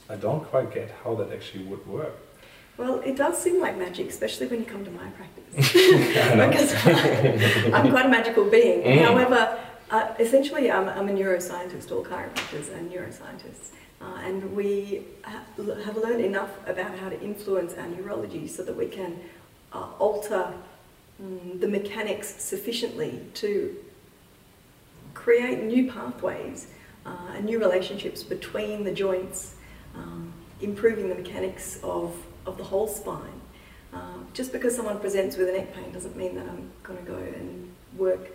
I 0.09 0.15
don't 0.15 0.45
quite 0.45 0.73
get 0.73 0.91
how 1.03 1.15
that 1.15 1.33
actually 1.33 1.65
would 1.65 1.85
work. 1.87 2.15
Well, 2.77 2.99
it 2.99 3.15
does 3.15 3.41
seem 3.41 3.61
like 3.61 3.77
magic, 3.77 4.09
especially 4.09 4.47
when 4.47 4.59
you 4.59 4.65
come 4.65 4.85
to 4.85 4.91
my 4.91 5.07
practice. 5.09 5.55
because 5.55 6.73
I'm 7.73 7.89
quite 7.89 8.05
a 8.05 8.09
magical 8.09 8.49
being. 8.49 8.83
Mm. 8.83 9.01
However, 9.01 9.57
uh, 9.89 10.13
essentially, 10.19 10.69
I'm, 10.69 10.89
I'm, 10.89 11.07
a 11.07 11.13
neuroscientist, 11.13 11.89
all 11.91 12.03
chiropractors 12.03 12.69
are 12.75 12.81
neuroscientists. 12.81 13.69
Uh, 14.01 14.19
and 14.23 14.55
we 14.55 15.05
ha- 15.23 15.43
have 15.85 15.97
learned 15.97 16.23
enough 16.23 16.51
about 16.67 16.97
how 16.97 17.09
to 17.09 17.19
influence 17.21 17.73
our 17.73 17.87
neurology 17.87 18.47
so 18.47 18.63
that 18.63 18.75
we 18.75 18.87
can 18.87 19.19
uh, 19.73 19.87
alter 19.99 20.53
um, 21.19 21.59
the 21.59 21.67
mechanics 21.67 22.43
sufficiently 22.43 23.21
to 23.33 23.75
create 25.13 25.63
new 25.63 25.89
pathways 25.89 26.67
uh, 27.05 27.33
and 27.35 27.45
new 27.45 27.59
relationships 27.59 28.21
between 28.23 28.83
the 28.83 28.91
joints, 28.91 29.55
um, 29.95 30.33
improving 30.61 31.07
the 31.09 31.15
mechanics 31.15 31.79
of, 31.83 32.15
of 32.45 32.57
the 32.57 32.63
whole 32.63 32.87
spine. 32.87 33.41
Uh, 33.93 34.17
just 34.33 34.51
because 34.51 34.75
someone 34.75 34.99
presents 34.99 35.37
with 35.37 35.47
a 35.47 35.51
neck 35.53 35.73
pain 35.73 35.91
doesn't 35.93 36.17
mean 36.17 36.35
that 36.35 36.45
I'm 36.47 36.69
going 36.83 36.99
to 36.99 37.09
go 37.09 37.17
and 37.17 37.73
work 37.97 38.27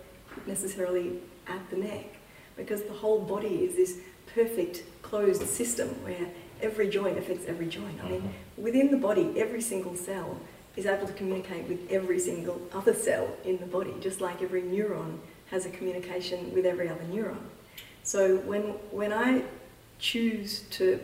necessarily 0.47 1.19
at 1.47 1.69
the 1.69 1.77
neck 1.77 2.15
because 2.57 2.83
the 2.83 2.93
whole 2.93 3.19
body 3.19 3.65
is 3.65 3.75
this 3.75 3.99
perfect 4.33 4.83
closed 5.11 5.45
system 5.45 5.89
where 6.05 6.25
every 6.61 6.87
joint 6.89 7.17
affects 7.17 7.45
every 7.45 7.67
joint. 7.67 7.99
I 8.01 8.09
mean, 8.09 8.21
mm-hmm. 8.21 8.63
within 8.63 8.91
the 8.91 8.97
body, 8.97 9.33
every 9.37 9.61
single 9.61 9.95
cell 9.95 10.39
is 10.77 10.85
able 10.85 11.05
to 11.05 11.13
communicate 11.13 11.67
with 11.67 11.91
every 11.91 12.17
single 12.17 12.61
other 12.73 12.93
cell 12.93 13.27
in 13.43 13.57
the 13.57 13.65
body, 13.65 13.93
just 13.99 14.21
like 14.21 14.41
every 14.41 14.61
neuron 14.61 15.17
has 15.49 15.65
a 15.65 15.69
communication 15.69 16.53
with 16.53 16.65
every 16.65 16.87
other 16.87 17.03
neuron. 17.11 17.43
So 18.03 18.37
when, 18.37 18.63
when 18.99 19.11
I 19.11 19.43
choose 19.99 20.61
to 20.77 20.99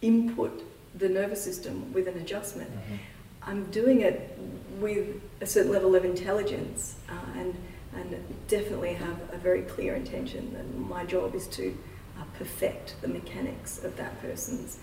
input 0.00 0.54
the 0.98 1.08
nervous 1.08 1.42
system 1.42 1.92
with 1.92 2.08
an 2.08 2.18
adjustment, 2.18 2.70
mm-hmm. 2.70 2.96
I'm 3.44 3.70
doing 3.70 4.00
it 4.00 4.36
with 4.80 5.20
a 5.40 5.46
certain 5.46 5.70
level 5.70 5.94
of 5.94 6.04
intelligence 6.04 6.96
uh, 7.08 7.38
and, 7.38 7.54
and 7.94 8.08
definitely 8.48 8.94
have 8.94 9.18
a 9.32 9.38
very 9.38 9.62
clear 9.62 9.94
intention. 9.94 10.56
And 10.58 10.88
my 10.88 11.04
job 11.04 11.36
is 11.36 11.46
to 11.58 11.76
uh, 12.22 12.38
perfect 12.38 12.96
the 13.00 13.08
mechanics 13.08 13.82
of 13.84 13.96
that 13.96 14.20
person's 14.20 14.78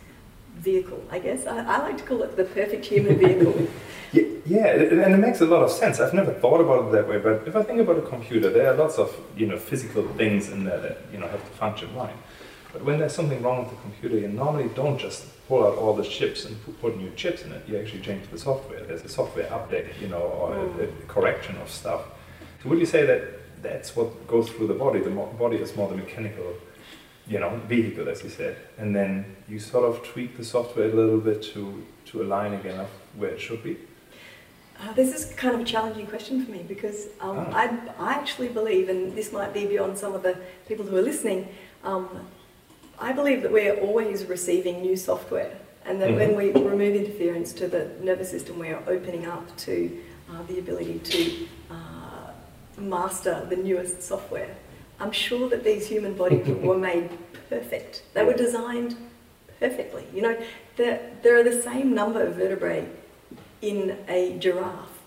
vehicle, 0.56 1.04
I 1.10 1.20
guess. 1.20 1.46
I, 1.48 1.60
I 1.60 1.78
like 1.80 1.98
to 1.98 2.04
call 2.04 2.22
it 2.24 2.36
the 2.36 2.44
perfect 2.44 2.86
human 2.86 3.18
vehicle. 3.26 3.68
yeah, 4.12 4.24
yeah, 4.46 4.68
and 4.68 5.14
it 5.14 5.18
makes 5.18 5.42
a 5.42 5.46
lot 5.46 5.64
of 5.64 5.72
sense. 5.72 6.00
I've 6.00 6.14
never 6.14 6.34
thought 6.34 6.60
about 6.60 6.88
it 6.88 6.92
that 6.92 7.08
way, 7.08 7.18
but 7.18 7.48
if 7.48 7.56
I 7.56 7.64
think 7.64 7.80
about 7.80 7.98
a 7.98 8.02
computer, 8.02 8.50
there 8.50 8.72
are 8.72 8.76
lots 8.76 8.98
of 8.98 9.16
you 9.38 9.48
know 9.48 9.58
physical 9.58 10.08
things 10.16 10.50
in 10.50 10.66
there 10.66 10.80
that 10.80 10.98
you 11.12 11.20
know 11.20 11.28
have 11.28 11.44
to 11.44 11.52
function 11.58 11.96
right. 11.96 12.16
But 12.74 12.84
when 12.84 13.00
there's 13.00 13.14
something 13.14 13.42
wrong 13.42 13.64
with 13.64 13.70
the 13.72 13.82
computer, 13.82 14.18
you 14.18 14.28
normally 14.28 14.70
don't 14.76 15.00
just 15.00 15.26
pull 15.48 15.66
out 15.66 15.76
all 15.78 15.96
the 15.96 16.04
chips 16.04 16.46
and 16.46 16.56
put 16.80 16.98
new 16.98 17.12
chips 17.16 17.42
in 17.42 17.52
it. 17.52 17.68
You 17.68 17.80
actually 17.80 18.02
change 18.02 18.30
the 18.30 18.38
software. 18.38 18.84
There's 18.84 19.04
a 19.04 19.10
software 19.10 19.48
update, 19.48 20.00
you 20.00 20.08
know, 20.08 20.22
or 20.22 20.52
mm. 20.52 20.80
a, 20.80 20.84
a, 20.84 20.88
correction 21.08 21.58
of 21.58 21.68
stuff. 21.68 22.02
So 22.62 22.70
would 22.70 22.78
you 22.78 22.86
say 22.86 23.08
that 23.08 23.62
that's 23.64 23.96
what 23.96 24.28
goes 24.28 24.50
through 24.50 24.68
the 24.68 24.76
body? 24.76 25.00
The 25.00 25.10
body 25.10 25.58
is 25.58 25.76
more 25.76 25.90
the 25.90 25.96
mechanical 25.96 26.54
you 27.30 27.40
know, 27.40 27.62
vehicle, 27.68 28.10
as 28.10 28.24
you 28.24 28.30
said, 28.30 28.58
and 28.80 28.96
then 28.96 29.36
you 29.48 29.60
sort 29.60 29.86
of 29.86 30.04
tweak 30.04 30.36
the 30.36 30.44
software 30.44 30.90
a 30.90 30.94
little 30.94 31.20
bit 31.20 31.44
to, 31.54 31.86
to 32.06 32.24
align 32.24 32.54
again 32.54 32.80
of 32.80 32.90
where 33.16 33.30
it 33.30 33.40
should 33.40 33.64
be? 33.64 33.78
Uh, 34.82 34.94
this 34.94 35.14
is 35.14 35.34
kind 35.36 35.54
of 35.54 35.62
a 35.62 35.64
challenging 35.64 36.08
question 36.08 36.44
for 36.44 36.52
me 36.52 36.64
because 36.68 37.08
um, 37.20 37.38
ah. 37.38 37.52
I, 37.54 37.66
I 38.00 38.14
actually 38.14 38.48
believe, 38.48 38.90
and 38.90 39.16
this 39.16 39.32
might 39.32 39.54
be 39.54 39.68
beyond 39.68 39.98
some 39.98 40.14
of 40.16 40.24
the 40.24 40.38
people 40.68 40.86
who 40.86 40.98
are 40.98 41.02
listening, 41.02 41.50
um, 41.84 42.10
I 42.98 43.14
believe 43.14 43.44
that 43.44 43.52
we're 43.52 43.76
always 43.80 44.26
receiving 44.26 44.82
new 44.82 44.98
software, 44.98 45.56
and 45.86 46.02
that 46.02 46.10
mm-hmm. 46.10 46.36
when 46.36 46.36
we 46.36 46.52
remove 46.52 46.96
interference 46.96 47.54
to 47.54 47.68
the 47.68 47.92
nervous 48.02 48.32
system, 48.32 48.58
we 48.58 48.70
are 48.70 48.82
opening 48.88 49.26
up 49.26 49.56
to 49.58 50.00
uh, 50.32 50.44
the 50.44 50.60
ability 50.60 51.00
to 51.00 51.48
uh, 51.70 52.32
master 52.78 53.46
the 53.50 53.56
newest 53.56 54.02
software. 54.02 54.56
I'm 55.00 55.12
sure 55.12 55.50
that 55.50 55.64
these 55.64 55.88
human 55.88 56.14
bodies 56.14 56.48
were 56.62 56.78
made 56.78 57.10
perfect. 57.50 58.04
They 58.14 58.24
were 58.24 58.34
designed 58.34 58.96
perfectly. 59.60 60.06
You 60.14 60.22
know, 60.22 60.38
there, 60.78 61.12
there 61.24 61.38
are 61.38 61.44
the 61.44 61.62
same 61.62 61.94
number 61.94 62.22
of 62.22 62.36
vertebrae 62.36 62.88
in 63.62 63.98
a 64.08 64.38
giraffe 64.40 65.00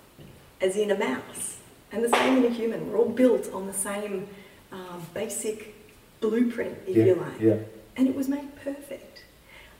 as 0.60 0.76
in 0.76 0.90
a 0.90 0.98
mouse, 0.98 1.58
and 1.90 2.04
the 2.04 2.08
same 2.08 2.38
in 2.38 2.44
a 2.44 2.54
human. 2.54 2.90
We're 2.90 2.98
all 2.98 3.08
built 3.08 3.52
on 3.52 3.66
the 3.66 3.72
same 3.72 4.28
uh, 4.70 4.98
basic 5.12 5.74
blueprint, 6.20 6.78
if 6.86 6.96
yeah, 6.96 7.04
you 7.04 7.14
like. 7.16 7.40
Yeah. 7.40 7.56
And 7.96 8.08
it 8.08 8.14
was 8.14 8.28
made 8.28 8.54
perfect. 8.56 9.24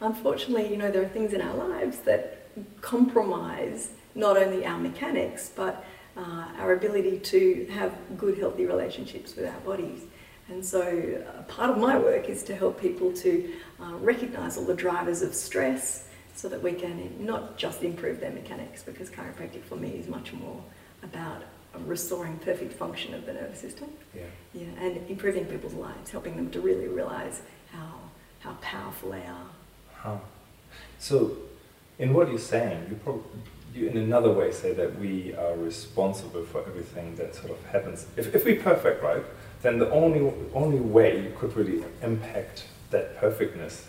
Unfortunately, 0.01 0.69
you 0.69 0.77
know, 0.77 0.91
there 0.91 1.03
are 1.03 1.09
things 1.09 1.33
in 1.33 1.41
our 1.41 1.55
lives 1.55 2.01
that 2.01 2.49
compromise 2.81 3.91
not 4.15 4.37
only 4.37 4.67
our 4.67 4.79
mechanics, 4.79 5.51
but 5.55 5.85
uh, 6.17 6.47
our 6.59 6.73
ability 6.75 7.19
to 7.19 7.67
have 7.73 7.95
good, 8.17 8.39
healthy 8.39 8.67
relationships 8.67 9.35
with 9.37 9.47
our 9.47 9.61
bodies. 9.61 10.03
And 10.49 10.65
so, 10.65 10.83
uh, 10.83 11.43
part 11.43 11.71
of 11.71 11.79
my 11.79 11.99
work 11.99 12.29
is 12.29 12.43
to 12.45 12.55
help 12.55 12.81
people 12.81 13.13
to 13.13 13.53
uh, 13.81 13.95
recognize 13.95 14.57
all 14.57 14.65
the 14.65 14.75
drivers 14.75 15.23
of 15.23 15.35
stress 15.35 16.09
so 16.35 16.49
that 16.49 16.63
we 16.63 16.73
can 16.73 17.15
not 17.25 17.57
just 17.57 17.83
improve 17.83 18.21
their 18.21 18.33
mechanics, 18.33 18.83
because 18.83 19.11
chiropractic 19.11 19.63
for 19.63 19.77
me 19.77 19.91
is 19.91 20.09
much 20.09 20.33
more 20.33 20.63
about 21.03 21.43
restoring 21.87 22.39
perfect 22.39 22.73
function 22.73 23.15
of 23.15 23.25
the 23.25 23.33
nervous 23.33 23.61
system. 23.61 23.89
Yeah. 24.15 24.23
Yeah, 24.53 24.67
and 24.81 25.09
improving 25.09 25.47
people's 25.47 25.75
lives, 25.75 26.11
helping 26.11 26.37
them 26.37 26.51
to 26.51 26.61
really 26.61 26.89
realize 26.89 27.43
how, 27.71 27.95
how 28.41 28.53
powerful 28.61 29.11
they 29.13 29.25
are. 29.25 29.47
Huh. 29.95 30.17
So, 30.99 31.37
in 31.99 32.13
what 32.13 32.29
you're 32.29 32.39
saying, 32.39 32.87
you 32.91 32.97
probably 32.97 33.41
you 33.75 33.89
in 33.89 33.97
another 33.97 34.31
way 34.31 34.53
say 34.53 34.73
that 34.73 34.99
we 34.99 35.35
are 35.35 35.57
responsible 35.57 36.45
for 36.45 36.61
everything 36.67 37.17
that 37.17 37.35
sort 37.35 37.51
of 37.51 37.65
happens. 37.67 38.07
If, 38.17 38.35
if 38.35 38.45
we're 38.45 38.61
perfect, 38.61 39.03
right, 39.03 39.25
then 39.63 39.79
the 39.79 39.91
only 39.91 40.33
only 40.55 40.81
way 40.81 41.23
you 41.23 41.33
could 41.39 41.57
really 41.57 41.85
impact 42.03 42.65
that 42.91 43.17
perfectness, 43.19 43.89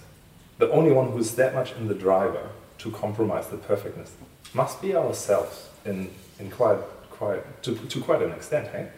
the 0.58 0.70
only 0.72 0.92
one 0.92 1.12
who's 1.12 1.32
that 1.36 1.54
much 1.54 1.74
in 1.74 1.88
the 1.88 1.96
driver 1.96 2.50
to 2.80 2.92
compromise 2.92 3.48
the 3.48 3.58
perfectness, 3.58 4.16
must 4.54 4.82
be 4.82 4.96
ourselves 4.96 5.70
in 5.86 6.10
in 6.40 6.50
quite 6.50 6.80
quite 7.10 7.64
to, 7.64 7.76
to 7.76 8.02
quite 8.02 8.22
an 8.22 8.32
extent, 8.32 8.68
hey? 8.70 8.90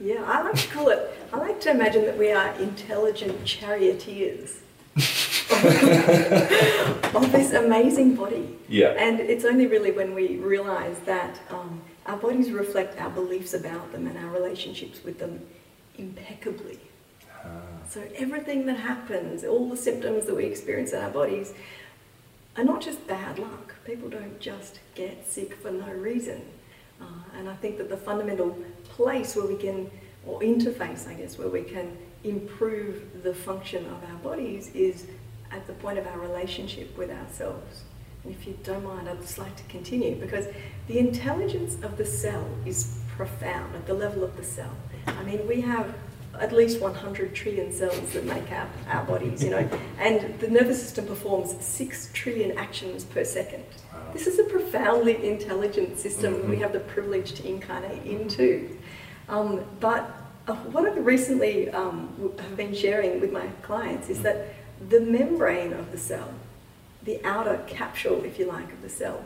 Yeah, 0.00 0.24
I 0.26 0.42
like 0.42 0.56
to 0.56 0.68
call 0.68 0.88
it. 0.88 1.14
I 1.32 1.38
like 1.38 1.60
to 1.60 1.70
imagine 1.70 2.04
that 2.04 2.18
we 2.18 2.32
are 2.32 2.52
intelligent 2.60 3.44
charioteers 3.44 4.60
of 7.14 7.32
this 7.32 7.52
amazing 7.52 8.14
body. 8.14 8.56
Yeah. 8.68 8.88
And 8.88 9.20
it's 9.20 9.44
only 9.44 9.66
really 9.66 9.92
when 9.92 10.14
we 10.14 10.36
realize 10.36 10.98
that 11.00 11.40
um, 11.50 11.82
our 12.06 12.16
bodies 12.16 12.50
reflect 12.50 12.98
our 13.00 13.10
beliefs 13.10 13.54
about 13.54 13.92
them 13.92 14.06
and 14.06 14.18
our 14.18 14.30
relationships 14.30 15.02
with 15.04 15.18
them 15.18 15.40
impeccably. 15.96 16.78
Ah. 17.44 17.48
So 17.88 18.02
everything 18.16 18.66
that 18.66 18.78
happens, 18.78 19.44
all 19.44 19.68
the 19.68 19.76
symptoms 19.76 20.26
that 20.26 20.34
we 20.34 20.44
experience 20.44 20.92
in 20.92 21.02
our 21.02 21.10
bodies, 21.10 21.52
are 22.56 22.64
not 22.64 22.80
just 22.80 23.06
bad 23.06 23.38
luck. 23.38 23.74
People 23.84 24.08
don't 24.08 24.40
just 24.40 24.80
get 24.94 25.28
sick 25.28 25.54
for 25.54 25.70
no 25.70 25.92
reason. 25.92 26.42
Uh, 27.00 27.04
and 27.36 27.48
I 27.48 27.54
think 27.54 27.78
that 27.78 27.88
the 27.90 27.96
fundamental 27.96 28.56
place 28.84 29.34
where 29.36 29.46
we 29.46 29.56
can, 29.56 29.90
or 30.26 30.40
interface, 30.40 31.08
I 31.08 31.14
guess, 31.14 31.36
where 31.38 31.48
we 31.48 31.62
can 31.62 31.96
improve 32.22 33.22
the 33.22 33.34
function 33.34 33.84
of 33.86 34.02
our 34.10 34.16
bodies 34.18 34.70
is 34.74 35.06
at 35.54 35.66
the 35.66 35.72
point 35.74 35.98
of 35.98 36.06
our 36.06 36.18
relationship 36.18 36.96
with 36.98 37.10
ourselves. 37.10 37.82
And 38.24 38.34
if 38.34 38.46
you 38.46 38.58
don't 38.62 38.84
mind, 38.84 39.08
I'd 39.08 39.20
just 39.20 39.38
like 39.38 39.54
to 39.56 39.62
continue 39.64 40.16
because 40.16 40.46
the 40.88 40.98
intelligence 40.98 41.76
of 41.82 41.96
the 41.96 42.04
cell 42.04 42.46
is 42.66 42.98
profound 43.16 43.74
at 43.76 43.86
the 43.86 43.94
level 43.94 44.24
of 44.24 44.36
the 44.36 44.44
cell. 44.44 44.74
I 45.06 45.22
mean, 45.22 45.46
we 45.46 45.60
have 45.60 45.94
at 46.40 46.50
least 46.50 46.80
100 46.80 47.32
trillion 47.32 47.70
cells 47.70 48.12
that 48.12 48.24
make 48.24 48.50
our, 48.50 48.66
our 48.88 49.04
bodies, 49.04 49.44
you 49.44 49.50
know, 49.50 49.68
and 49.98 50.38
the 50.40 50.48
nervous 50.48 50.82
system 50.82 51.06
performs 51.06 51.54
6 51.64 52.10
trillion 52.12 52.58
actions 52.58 53.04
per 53.04 53.24
second. 53.24 53.62
Wow. 53.92 54.00
This 54.12 54.26
is 54.26 54.38
a 54.40 54.44
profoundly 54.44 55.28
intelligent 55.28 55.98
system 55.98 56.34
Mhm. 56.34 56.48
we 56.48 56.56
have 56.56 56.72
the 56.72 56.80
privilege 56.80 57.32
to 57.34 57.46
incarnate 57.48 58.04
into. 58.04 58.76
Um, 59.28 59.64
but 59.78 60.10
uh, 60.48 60.54
what 60.72 60.86
I've 60.86 61.06
recently 61.06 61.70
um, 61.70 62.32
have 62.38 62.56
been 62.56 62.74
sharing 62.74 63.20
with 63.20 63.30
my 63.32 63.46
clients 63.62 64.10
is 64.10 64.20
that 64.22 64.53
the 64.88 65.00
membrane 65.00 65.72
of 65.72 65.92
the 65.92 65.98
cell, 65.98 66.32
the 67.02 67.22
outer 67.24 67.62
capsule, 67.66 68.24
if 68.24 68.38
you 68.38 68.46
like, 68.46 68.72
of 68.72 68.82
the 68.82 68.88
cell, 68.88 69.24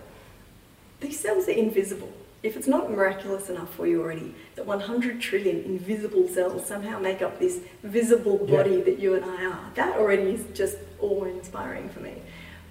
these 1.01 1.19
cells 1.19 1.49
are 1.49 1.53
invisible. 1.53 2.13
If 2.43 2.57
it's 2.57 2.69
not 2.69 2.91
miraculous 2.91 3.49
enough 3.51 3.75
for 3.75 3.87
you 3.87 4.01
already, 4.01 4.35
that 4.55 4.65
100 4.67 5.21
trillion 5.21 5.65
invisible 5.65 6.29
cells 6.29 6.67
somehow 6.67 6.99
make 6.99 7.21
up 7.21 7.39
this 7.39 7.61
visible 7.83 8.45
Yeah. 8.49 8.57
body 8.57 8.81
that 8.83 8.99
you 8.99 9.15
and 9.15 9.25
I 9.25 9.45
are, 9.45 9.71
that 9.75 9.97
already 9.97 10.33
is 10.35 10.45
just 10.55 10.77
awe 11.01 11.25
inspiring 11.25 11.89
for 11.89 12.01
me. 12.01 12.15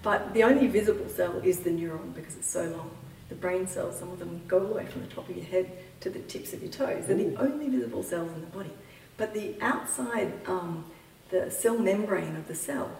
But 0.02 0.32
the 0.32 0.42
only 0.44 0.68
visible 0.68 1.08
cell 1.08 1.40
is 1.44 1.60
the 1.60 1.70
neuron 1.70 2.14
because 2.14 2.36
it's 2.36 2.48
so 2.50 2.64
long. 2.64 2.90
The 3.28 3.34
brain 3.34 3.66
cells, 3.66 3.98
some 3.98 4.10
of 4.10 4.18
them 4.18 4.40
go 4.48 4.60
all 4.60 4.66
the 4.68 4.74
way 4.74 4.86
from 4.86 5.02
the 5.02 5.08
top 5.08 5.28
of 5.28 5.36
your 5.36 5.44
head 5.44 5.70
to 6.00 6.08
the 6.08 6.20
tips 6.20 6.54
of 6.54 6.62
your 6.62 6.70
toes. 6.70 7.04
They're 7.06 7.16
the 7.16 7.36
only 7.36 7.68
visible 7.68 8.02
cells 8.02 8.32
in 8.32 8.40
the 8.40 8.46
body. 8.46 8.70
But 9.18 9.34
the 9.34 9.54
outside, 9.60 10.32
um, 10.46 10.86
the 11.30 11.50
cell 11.50 11.78
membrane 11.78 12.36
of 12.36 12.48
the 12.48 12.54
cell 12.54 12.90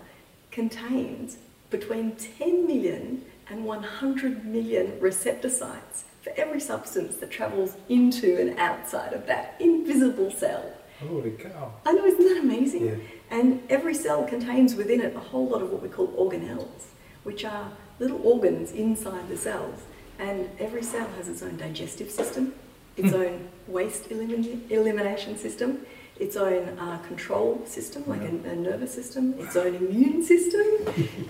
contains 0.50 1.38
between 1.70 2.16
10 2.16 2.66
million 2.66 3.24
and 3.48 3.64
100 3.64 4.44
million 4.44 4.98
receptor 5.00 5.48
sites 5.48 6.04
for 6.22 6.32
every 6.36 6.60
substance 6.60 7.16
that 7.16 7.30
travels 7.30 7.76
into 7.88 8.38
and 8.40 8.58
outside 8.58 9.12
of 9.12 9.26
that 9.26 9.54
invisible 9.60 10.30
cell. 10.30 10.72
Holy 11.00 11.30
cow. 11.30 11.72
I 11.86 11.92
know, 11.92 12.04
isn't 12.04 12.24
that 12.24 12.42
amazing? 12.42 12.86
Yeah. 12.86 12.94
And 13.30 13.62
every 13.70 13.94
cell 13.94 14.24
contains 14.24 14.74
within 14.74 15.00
it 15.00 15.14
a 15.14 15.20
whole 15.20 15.48
lot 15.48 15.62
of 15.62 15.70
what 15.70 15.82
we 15.82 15.88
call 15.88 16.08
organelles, 16.08 16.86
which 17.22 17.44
are 17.44 17.70
little 17.98 18.20
organs 18.26 18.72
inside 18.72 19.28
the 19.28 19.36
cells. 19.36 19.82
And 20.18 20.50
every 20.58 20.82
cell 20.82 21.08
has 21.16 21.28
its 21.28 21.42
own 21.42 21.56
digestive 21.56 22.10
system, 22.10 22.54
its 22.96 23.10
hmm. 23.10 23.20
own 23.20 23.48
waste 23.68 24.08
elimin- 24.08 24.68
elimination 24.70 25.38
system, 25.38 25.86
its 26.18 26.36
own 26.36 26.78
uh, 26.78 26.98
control 27.06 27.62
system, 27.64 28.02
like 28.06 28.22
a, 28.22 28.26
a 28.50 28.56
nervous 28.56 28.92
system, 28.92 29.34
its 29.38 29.54
own 29.56 29.74
immune 29.74 30.22
system, 30.22 30.64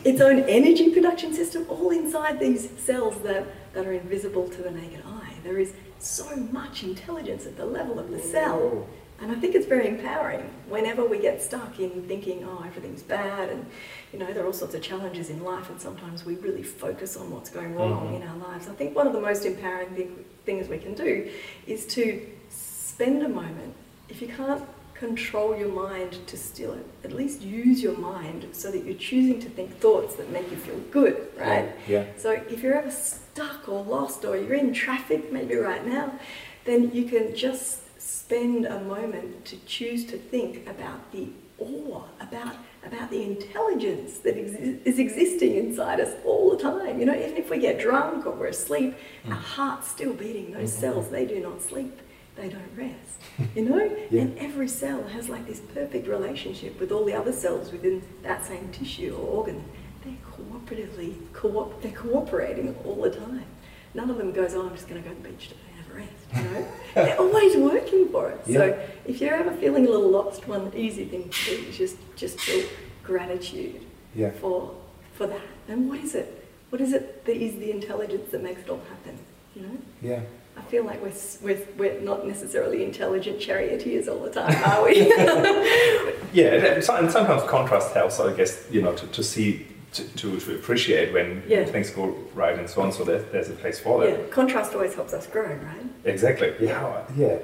its 0.04 0.20
own 0.20 0.40
energy 0.40 0.90
production 0.90 1.34
system, 1.34 1.66
all 1.68 1.90
inside 1.90 2.40
these 2.40 2.70
cells 2.78 3.20
that, 3.22 3.46
that 3.74 3.86
are 3.86 3.92
invisible 3.92 4.48
to 4.48 4.62
the 4.62 4.70
naked 4.70 5.02
eye. 5.06 5.34
There 5.44 5.58
is 5.58 5.72
so 5.98 6.34
much 6.36 6.84
intelligence 6.84 7.44
at 7.46 7.56
the 7.56 7.66
level 7.66 7.98
of 7.98 8.10
the 8.10 8.18
cell. 8.18 8.86
And 9.20 9.32
I 9.32 9.34
think 9.34 9.56
it's 9.56 9.66
very 9.66 9.88
empowering 9.88 10.48
whenever 10.68 11.04
we 11.04 11.18
get 11.18 11.42
stuck 11.42 11.80
in 11.80 12.04
thinking, 12.06 12.44
oh, 12.44 12.62
everything's 12.64 13.02
bad, 13.02 13.48
and 13.48 13.66
you 14.12 14.18
know, 14.20 14.32
there 14.32 14.44
are 14.44 14.46
all 14.46 14.52
sorts 14.52 14.74
of 14.76 14.80
challenges 14.80 15.28
in 15.28 15.42
life, 15.42 15.68
and 15.70 15.80
sometimes 15.80 16.24
we 16.24 16.36
really 16.36 16.62
focus 16.62 17.16
on 17.16 17.28
what's 17.32 17.50
going 17.50 17.74
wrong 17.74 18.12
Mhm. 18.12 18.22
in 18.22 18.28
our 18.28 18.36
lives. 18.36 18.68
I 18.68 18.74
think 18.74 18.94
one 18.94 19.08
of 19.08 19.12
the 19.12 19.20
most 19.20 19.44
empowering 19.44 19.88
thing, 19.88 20.24
things 20.46 20.68
we 20.68 20.78
can 20.78 20.94
do 20.94 21.28
is 21.66 21.84
to 21.86 22.24
spend 22.48 23.24
a 23.24 23.28
moment. 23.28 23.74
If 24.08 24.22
you 24.22 24.28
can't 24.28 24.62
control 24.98 25.56
your 25.56 25.68
mind 25.68 26.18
to 26.26 26.36
still 26.36 26.72
it, 26.72 26.86
at 27.04 27.12
least 27.12 27.40
use 27.42 27.82
your 27.82 27.96
mind 27.96 28.46
so 28.52 28.70
that 28.70 28.84
you're 28.84 28.94
choosing 28.96 29.40
to 29.40 29.48
think 29.48 29.78
thoughts 29.78 30.16
that 30.16 30.30
make 30.30 30.50
you 30.50 30.56
feel 30.56 30.78
good, 30.90 31.28
right? 31.38 31.70
Yeah. 31.86 32.04
So 32.16 32.32
if 32.32 32.62
you're 32.62 32.74
ever 32.74 32.90
stuck 32.90 33.68
or 33.68 33.82
lost 33.84 34.24
or 34.24 34.36
you're 34.36 34.54
in 34.54 34.72
traffic 34.72 35.32
maybe 35.32 35.54
right 35.56 35.86
now, 35.86 36.18
then 36.64 36.90
you 36.92 37.04
can 37.04 37.34
just 37.34 38.00
spend 38.00 38.66
a 38.66 38.80
moment 38.80 39.44
to 39.46 39.56
choose 39.64 40.04
to 40.06 40.18
think 40.18 40.66
about 40.68 41.12
the 41.12 41.28
awe, 41.58 42.02
about 42.20 42.54
about 42.86 43.10
the 43.10 43.22
intelligence 43.22 44.18
that 44.18 44.36
exi- 44.36 44.78
is 44.84 44.98
existing 44.98 45.56
inside 45.56 45.98
us 46.00 46.14
all 46.24 46.50
the 46.50 46.62
time. 46.62 46.98
You 47.00 47.06
know, 47.06 47.14
even 47.14 47.36
if 47.36 47.50
we 47.50 47.58
get 47.58 47.78
drunk 47.80 48.24
or 48.26 48.30
we're 48.32 48.46
asleep, 48.46 48.94
our 49.28 49.34
heart's 49.34 49.88
still 49.88 50.14
beating. 50.14 50.52
Those 50.52 50.72
Mhm. 50.74 50.80
cells, 50.80 51.08
they 51.08 51.26
do 51.26 51.40
not 51.40 51.60
sleep. 51.60 51.98
They 52.38 52.48
don't 52.48 52.70
rest. 52.76 53.54
You 53.54 53.64
know? 53.64 53.96
Yeah. 54.10 54.22
And 54.22 54.38
every 54.38 54.68
cell 54.68 55.02
has 55.08 55.28
like 55.28 55.46
this 55.46 55.60
perfect 55.60 56.06
relationship 56.08 56.80
with 56.80 56.92
all 56.92 57.04
the 57.04 57.12
other 57.12 57.32
cells 57.32 57.70
within 57.72 58.02
that 58.22 58.44
same 58.46 58.70
tissue 58.72 59.14
or 59.14 59.26
organ. 59.38 59.62
They're 60.02 60.14
cooperatively, 60.32 61.14
co- 61.34 61.74
they're 61.82 61.92
cooperating 61.92 62.74
all 62.84 63.02
the 63.02 63.10
time. 63.10 63.44
None 63.92 64.08
of 64.08 64.16
them 64.16 64.32
goes, 64.32 64.54
oh, 64.54 64.66
I'm 64.66 64.74
just 64.74 64.88
going 64.88 65.02
to 65.02 65.06
go 65.08 65.14
to 65.14 65.22
the 65.22 65.28
beach 65.28 65.48
today 65.48 65.60
and 65.68 65.84
have 65.84 65.94
a 65.94 65.98
rest. 65.98 66.12
You 66.36 66.42
know? 66.60 66.68
they're 66.94 67.18
always 67.18 67.56
working 67.56 68.08
for 68.08 68.30
us. 68.32 68.38
Yeah. 68.46 68.58
So 68.58 68.80
if 69.04 69.20
you're 69.20 69.34
ever 69.34 69.52
feeling 69.52 69.86
a 69.86 69.90
little 69.90 70.08
lost, 70.10 70.48
one 70.48 70.72
easy 70.74 71.04
thing 71.04 71.28
to 71.28 71.44
do 71.56 71.68
is 71.68 71.76
just, 71.76 71.96
just 72.16 72.40
feel 72.40 72.66
gratitude 73.02 73.84
Yeah. 74.14 74.30
for, 74.30 74.74
for 75.14 75.26
that. 75.26 75.40
And 75.68 75.88
what 75.90 75.98
is 76.00 76.14
it? 76.14 76.46
What 76.70 76.80
is 76.80 76.92
it 76.94 77.24
that 77.26 77.36
is 77.36 77.56
the 77.58 77.70
intelligence 77.72 78.30
that 78.30 78.42
makes 78.42 78.62
it 78.62 78.70
all 78.70 78.80
happen? 78.88 79.18
You 79.54 79.62
know? 79.62 79.78
Yeah. 80.00 80.20
I 80.58 80.70
feel 80.70 80.84
like 80.84 81.00
we're, 81.02 81.12
we're, 81.42 81.66
we're 81.76 82.00
not 82.00 82.26
necessarily 82.26 82.84
intelligent 82.84 83.40
charioteers 83.40 84.08
all 84.08 84.18
the 84.20 84.30
time, 84.30 84.54
are 84.64 84.84
we? 84.84 85.12
Yeah, 86.32 86.48
and, 86.54 86.64
and 86.66 86.84
so- 86.84 86.94
and 86.96 87.10
sometimes 87.10 87.42
contrast 87.44 87.94
helps, 87.94 88.20
I 88.20 88.34
guess, 88.34 88.66
you 88.70 88.82
know, 88.82 88.94
to, 88.94 89.06
to 89.06 89.22
see 89.22 89.66
to, 89.94 90.04
to, 90.16 90.38
to 90.40 90.54
appreciate 90.56 91.14
when 91.14 91.42
Yeah. 91.48 91.64
things 91.64 91.88
go 91.88 92.14
right 92.34 92.58
and 92.58 92.68
so 92.68 92.82
on. 92.82 92.92
So 92.92 93.02
there, 93.04 93.22
there's 93.32 93.48
a 93.48 93.54
place 93.54 93.80
for 93.80 94.00
that. 94.00 94.10
Yeah, 94.10 94.26
contrast 94.30 94.74
always 94.74 94.94
helps 94.94 95.14
us 95.14 95.26
grow, 95.26 95.46
right? 95.46 95.86
Exactly. 96.04 96.52
Yeah. 96.60 97.02
Yeah. 97.16 97.38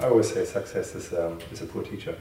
I 0.00 0.06
always 0.06 0.32
say 0.32 0.46
success 0.46 0.94
is 0.94 1.12
um, 1.12 1.38
is 1.52 1.60
a 1.60 1.66
poor 1.66 1.82
teacher. 1.82 2.16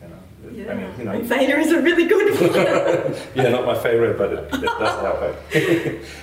You 0.00 0.08
know. 0.08 0.52
Yeah. 0.52 0.72
I 0.72 0.74
mean, 0.76 0.90
you 0.98 1.04
know. 1.04 1.10
and 1.12 1.28
failure 1.28 1.58
is 1.58 1.72
a 1.72 1.80
really 1.82 2.06
good 2.06 2.30
one. 2.40 3.16
yeah, 3.34 3.48
not 3.50 3.66
my 3.66 3.76
favorite, 3.76 4.16
but 4.16 4.32
it, 4.32 4.44
it 4.62 4.70
does 4.78 5.00
help. 5.02 5.50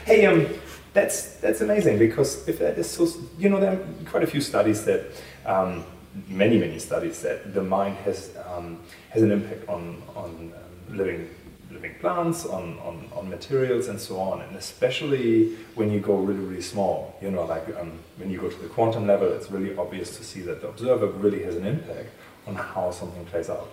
hey, 0.06 0.26
um, 0.26 0.48
that's 0.94 1.36
that's 1.36 1.62
amazing 1.62 1.98
because 1.98 2.48
if 2.48 2.60
that 2.60 2.78
is 2.78 2.90
so, 2.90 3.08
you 3.38 3.50
know, 3.50 3.60
there 3.60 3.74
are 3.74 3.80
quite 4.06 4.24
a 4.24 4.28
few 4.28 4.42
studies 4.42 4.86
that, 4.86 5.06
um, 5.46 5.84
many 6.28 6.60
many 6.60 6.78
studies 6.80 7.22
that 7.22 7.54
the 7.54 7.64
mind 7.64 7.96
has 7.98 8.36
um, 8.48 8.80
has 9.10 9.24
an 9.24 9.32
impact 9.32 9.68
on 9.68 10.02
on 10.16 10.54
um, 10.56 10.98
living 10.98 11.30
living 11.72 11.96
plants, 12.00 12.46
on, 12.46 12.78
on 12.80 13.10
on 13.14 13.30
materials, 13.30 13.88
and 13.88 14.00
so 14.00 14.20
on, 14.20 14.42
and 14.42 14.56
especially 14.56 15.56
when 15.76 15.92
you 15.92 16.00
go 16.00 16.16
really 16.16 16.46
really 16.46 16.62
small. 16.62 17.16
You 17.22 17.32
know, 17.32 17.46
like 17.46 17.68
um, 17.80 18.00
when 18.18 18.30
you 18.30 18.40
go 18.40 18.50
to 18.50 18.60
the 18.60 18.70
quantum 18.70 19.08
level, 19.08 19.32
it's 19.34 19.50
really 19.50 19.76
obvious 19.76 20.16
to 20.18 20.24
see 20.24 20.42
that 20.42 20.62
the 20.62 20.68
observer 20.68 21.08
really 21.08 21.44
has 21.44 21.56
an 21.56 21.66
impact 21.66 22.10
on 22.46 22.56
how 22.56 22.92
something 22.92 23.26
plays 23.26 23.50
out. 23.50 23.70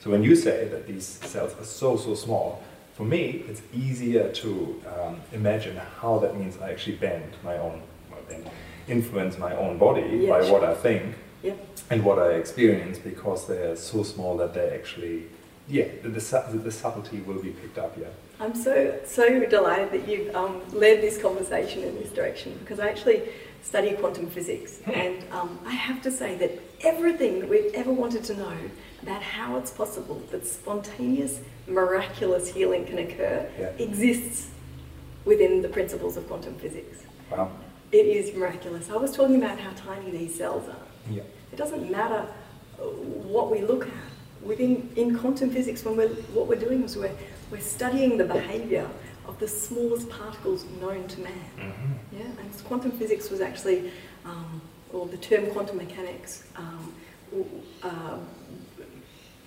So 0.00 0.10
when 0.10 0.22
you 0.22 0.36
say 0.36 0.68
that 0.68 0.86
these 0.86 1.06
cells 1.06 1.54
are 1.58 1.64
so, 1.64 1.96
so 1.96 2.14
small, 2.14 2.62
for 2.94 3.04
me, 3.04 3.44
it's 3.48 3.62
easier 3.72 4.30
to 4.30 4.80
um, 4.96 5.20
imagine 5.32 5.76
how 6.00 6.18
that 6.20 6.38
means 6.38 6.56
I 6.58 6.70
actually 6.70 6.96
bend 6.96 7.32
my 7.42 7.58
own, 7.58 7.82
bend, 8.28 8.48
influence 8.88 9.36
my 9.36 9.54
own 9.56 9.78
body 9.78 10.02
Yeah, 10.22 10.30
by 10.30 10.42
sure. 10.42 10.52
what 10.52 10.64
I 10.64 10.74
think 10.74 11.16
Yep. 11.42 11.66
and 11.90 12.04
what 12.04 12.18
I 12.18 12.34
experience 12.34 12.98
because 12.98 13.46
they're 13.46 13.76
so 13.76 14.02
small 14.04 14.36
that 14.38 14.54
they 14.54 14.70
actually, 14.70 15.24
yeah, 15.68 15.88
the, 16.02 16.08
the, 16.08 16.58
the 16.58 16.70
subtlety 16.70 17.20
will 17.20 17.42
be 17.42 17.50
picked 17.50 17.78
up, 17.78 17.96
yeah. 18.00 18.06
I'm 18.40 18.54
so 18.54 18.98
so 19.04 19.44
delighted 19.46 19.92
that 19.92 20.08
you've 20.08 20.34
um, 20.34 20.60
led 20.72 21.00
this 21.00 21.20
conversation 21.20 21.82
in 21.84 21.94
this 21.96 22.10
direction 22.10 22.56
because 22.58 22.80
I 22.80 22.88
actually 22.88 23.22
study 23.64 23.92
quantum 23.94 24.26
physics, 24.28 24.80
and 24.86 25.24
um, 25.32 25.58
I 25.66 25.72
have 25.72 26.02
to 26.02 26.10
say 26.10 26.36
that 26.36 26.52
everything 26.82 27.40
that 27.40 27.48
we've 27.48 27.72
ever 27.74 27.90
wanted 27.92 28.22
to 28.24 28.34
know 28.36 28.52
about 29.02 29.22
how 29.22 29.56
it's 29.56 29.70
possible 29.70 30.22
that 30.30 30.46
spontaneous, 30.46 31.40
miraculous 31.66 32.48
healing 32.52 32.84
can 32.84 32.98
occur 32.98 33.48
Yeah. 33.58 33.68
exists 33.78 34.50
within 35.24 35.62
the 35.62 35.68
principles 35.68 36.16
of 36.16 36.26
quantum 36.28 36.54
physics. 36.56 37.04
Wow. 37.30 37.50
It 37.90 38.06
is 38.06 38.34
miraculous. 38.36 38.90
I 38.90 38.96
was 38.96 39.12
talking 39.16 39.36
about 39.36 39.58
how 39.58 39.70
tiny 39.72 40.10
these 40.10 40.34
cells 40.34 40.68
are. 40.68 40.86
Yeah. 41.10 41.22
It 41.52 41.56
doesn't 41.56 41.90
matter 41.90 42.26
uh, 42.78 42.82
what 42.84 43.50
we 43.50 43.62
look 43.62 43.86
at. 43.86 43.92
Within 44.42 44.90
in 44.94 45.18
quantum 45.18 45.48
physics, 45.50 45.84
when 45.86 45.96
we're 45.96 46.08
what 46.36 46.46
we're 46.48 46.60
doing 46.60 46.82
is 46.82 46.96
we're 46.98 47.16
we're 47.50 47.60
studying 47.60 48.18
the 48.18 48.24
behaviour 48.24 48.86
of 49.26 49.38
the 49.38 49.48
smallest 49.48 50.08
particles 50.10 50.64
known 50.80 51.06
to 51.08 51.20
man. 51.20 51.50
Mhm. 51.58 52.18
Yeah, 52.18 52.26
and 52.40 52.64
quantum 52.64 52.92
physics 52.92 53.30
was 53.30 53.40
actually, 53.40 53.90
um, 54.24 54.60
or 54.92 55.06
the 55.06 55.16
term 55.16 55.46
quantum 55.46 55.76
mechanics, 55.78 56.44
um, 56.56 56.94
uh, 57.82 58.18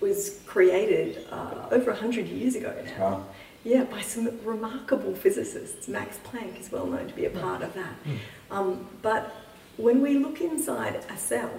was 0.00 0.40
created 0.46 1.26
uh, 1.30 1.66
over 1.70 1.92
hundred 1.92 2.26
years 2.28 2.54
ago 2.54 2.72
now. 2.84 3.00
Wow. 3.10 3.26
Yeah, 3.64 3.84
by 3.84 4.00
some 4.00 4.38
remarkable 4.44 5.14
physicists. 5.14 5.88
Max 5.88 6.18
Planck 6.24 6.60
is 6.60 6.70
well 6.70 6.86
known 6.86 7.08
to 7.08 7.14
be 7.14 7.24
a 7.24 7.30
part 7.30 7.62
of 7.62 7.74
that. 7.74 7.94
Mm. 8.04 8.18
Um, 8.50 8.86
but 9.02 9.34
when 9.76 10.00
we 10.00 10.16
look 10.18 10.40
inside 10.40 11.04
a 11.10 11.16
cell, 11.16 11.50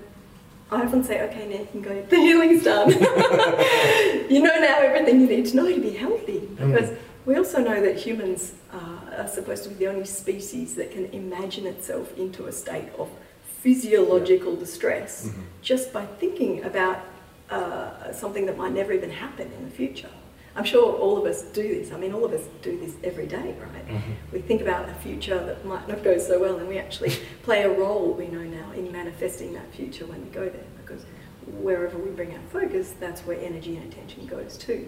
I 0.71 0.81
often 0.83 1.03
say, 1.03 1.21
okay, 1.29 1.47
now 1.47 1.59
you 1.59 1.67
can 1.71 1.81
go. 1.81 2.01
The 2.09 2.15
healing's 2.17 2.63
done. 2.63 2.89
you 4.29 4.41
know 4.41 4.59
now 4.59 4.79
everything 4.79 5.21
you 5.21 5.27
need 5.27 5.45
to 5.47 5.55
know 5.55 5.67
to 5.73 5.79
be 5.79 5.91
healthy. 5.91 6.41
Mm. 6.55 6.97
We 7.27 7.35
also 7.35 7.59
know 7.61 7.81
that 7.81 7.97
humans 7.97 8.53
uh, 8.71 9.17
are 9.21 9.27
supposed 9.27 9.63
to 9.63 9.69
be 9.69 9.75
the 9.75 9.87
only 9.87 10.05
species 10.05 10.75
that 10.75 10.91
can 10.91 11.05
imagine 11.07 11.65
itself 11.67 12.17
into 12.17 12.45
a 12.47 12.53
state 12.53 12.87
of 12.97 13.09
physiological 13.61 14.55
distress 14.55 15.27
Mhm. 15.27 15.43
just 15.61 15.91
by 15.91 16.05
thinking 16.21 16.63
about 16.63 16.99
uh, 17.49 18.11
something 18.13 18.45
that 18.45 18.57
might 18.57 18.73
never 18.73 18.91
even 18.93 19.09
happen 19.09 19.49
in 19.57 19.63
the 19.65 19.71
future. 19.81 20.09
I'm 20.55 20.63
sure 20.65 20.91
all 21.03 21.17
of 21.17 21.25
us 21.25 21.41
do 21.43 21.63
this. 21.75 21.91
I 21.93 21.97
mean, 21.97 22.13
all 22.13 22.25
of 22.25 22.33
us 22.33 22.45
do 22.61 22.77
this 22.83 22.93
every 23.03 23.25
day, 23.25 23.55
right? 23.65 23.87
Mhm. 23.87 24.01
We 24.33 24.39
think 24.41 24.61
about 24.61 24.89
a 24.89 24.93
future 24.95 25.39
that 25.47 25.65
might 25.65 25.85
not 25.87 26.03
go 26.03 26.17
so 26.17 26.39
well, 26.39 26.57
and 26.57 26.67
we 26.67 26.77
actually 26.77 27.11
play 27.43 27.63
a 27.63 27.69
role, 27.83 28.13
we 28.21 28.27
know 28.27 28.43
now, 28.43 28.71
in 28.75 28.91
manifesting 28.91 29.53
that 29.53 29.67
future 29.73 30.05
when 30.05 30.19
we 30.25 30.29
go 30.41 30.45
there, 30.55 30.69
because 30.81 31.03
wherever 31.61 31.97
we 31.97 32.09
bring 32.11 32.31
our 32.33 32.45
focus, 32.51 32.93
that's 32.99 33.21
where 33.27 33.39
energy 33.39 33.77
and 33.77 33.91
attention 33.91 34.25
goes 34.27 34.57
to. 34.67 34.87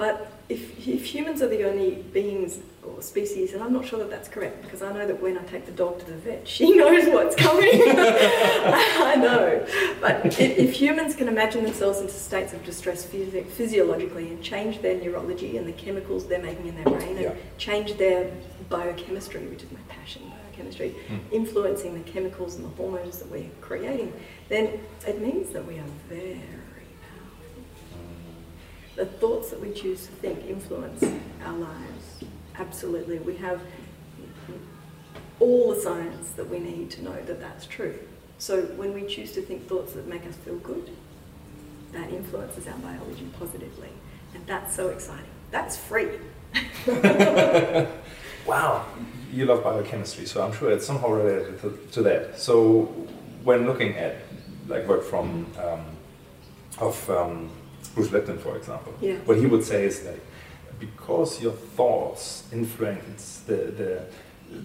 But 0.00 0.32
if, 0.48 0.88
if 0.88 1.04
humans 1.04 1.42
are 1.42 1.48
the 1.48 1.62
only 1.68 1.96
beings 2.14 2.58
or 2.82 3.02
species, 3.02 3.52
and 3.52 3.62
I'm 3.62 3.74
not 3.74 3.84
sure 3.86 3.98
that 3.98 4.08
that's 4.08 4.30
correct, 4.30 4.62
because 4.62 4.80
I 4.80 4.90
know 4.94 5.06
that 5.06 5.20
when 5.20 5.36
I 5.36 5.42
take 5.42 5.66
the 5.66 5.72
dog 5.72 5.98
to 5.98 6.06
the 6.06 6.14
vet, 6.14 6.48
she 6.48 6.74
knows 6.80 7.06
what's 7.12 7.36
coming. 7.36 7.68
I 7.74 9.14
know. 9.16 9.66
But 10.00 10.24
if, 10.24 10.40
if 10.40 10.72
humans 10.72 11.14
can 11.14 11.28
imagine 11.28 11.64
themselves 11.64 12.00
into 12.00 12.14
states 12.14 12.54
of 12.54 12.64
distress 12.64 13.04
physi- 13.04 13.44
physiologically 13.46 14.28
and 14.28 14.42
change 14.42 14.80
their 14.80 14.96
neurology 14.96 15.58
and 15.58 15.66
the 15.68 15.72
chemicals 15.72 16.26
they're 16.26 16.42
making 16.42 16.68
in 16.68 16.76
their 16.76 16.84
brain 16.96 17.10
and 17.18 17.20
Yeah. 17.20 17.34
change 17.58 17.98
their 17.98 18.30
biochemistry, 18.70 19.42
which 19.48 19.62
is 19.64 19.70
my 19.70 19.80
passion, 19.90 20.22
biochemistry, 20.46 20.94
Mm. 21.10 21.18
influencing 21.30 21.92
the 21.92 22.10
chemicals 22.10 22.54
and 22.54 22.64
the 22.64 22.70
hormones 22.70 23.18
that 23.18 23.30
we're 23.30 23.50
creating, 23.60 24.14
then 24.48 24.80
it 25.06 25.20
means 25.20 25.50
that 25.50 25.66
we 25.66 25.74
are 25.74 25.84
very 26.08 26.40
powerful. 26.40 26.56
The 29.00 29.06
thoughts 29.06 29.48
that 29.48 29.58
we 29.58 29.72
choose 29.72 30.04
to 30.04 30.12
think 30.12 30.44
influence 30.44 31.02
our 31.42 31.56
lives. 31.56 32.22
Absolutely. 32.58 33.18
We 33.18 33.34
have 33.38 33.62
all 35.38 35.74
the 35.74 35.80
science 35.80 36.32
that 36.32 36.50
we 36.50 36.58
need 36.58 36.90
to 36.90 37.02
know 37.02 37.18
that 37.22 37.40
that's 37.40 37.64
true. 37.64 37.98
So 38.36 38.60
when 38.76 38.92
we 38.92 39.06
choose 39.06 39.32
to 39.32 39.40
think 39.40 39.66
thoughts 39.66 39.94
that 39.94 40.06
make 40.06 40.26
us 40.26 40.36
feel 40.36 40.56
good, 40.56 40.90
that 41.92 42.10
influences 42.10 42.66
our 42.66 42.76
biology 42.76 43.26
positively. 43.38 43.88
And 44.34 44.46
that's 44.46 44.76
so 44.76 44.90
exciting. 44.90 45.24
That's 45.50 45.78
free. 45.78 46.18
Wow, 48.46 48.84
you 49.32 49.46
love 49.46 49.62
biochemistry, 49.62 50.26
so 50.26 50.42
I'm 50.42 50.52
sure 50.52 50.70
it's 50.72 50.86
somehow 50.86 51.08
related 51.08 51.60
to, 51.60 51.78
to 51.92 52.02
that. 52.02 52.40
So, 52.40 52.84
when 53.44 53.66
looking 53.66 53.96
at 53.96 54.16
like 54.66 54.88
work 54.88 55.04
from 55.04 55.46
um, 55.58 55.84
of 56.78 57.10
um, 57.10 57.50
Bruce 57.94 58.10
Lipton, 58.12 58.38
for 58.38 58.56
example, 58.56 58.92
Yeah. 59.00 59.16
what 59.24 59.36
he 59.38 59.46
would 59.46 59.64
say 59.64 59.84
is 59.84 60.00
that 60.00 60.18
because 60.78 61.42
your 61.42 61.52
thoughts 61.76 62.44
influence 62.52 63.42
the 63.46 63.56
the, 63.80 64.02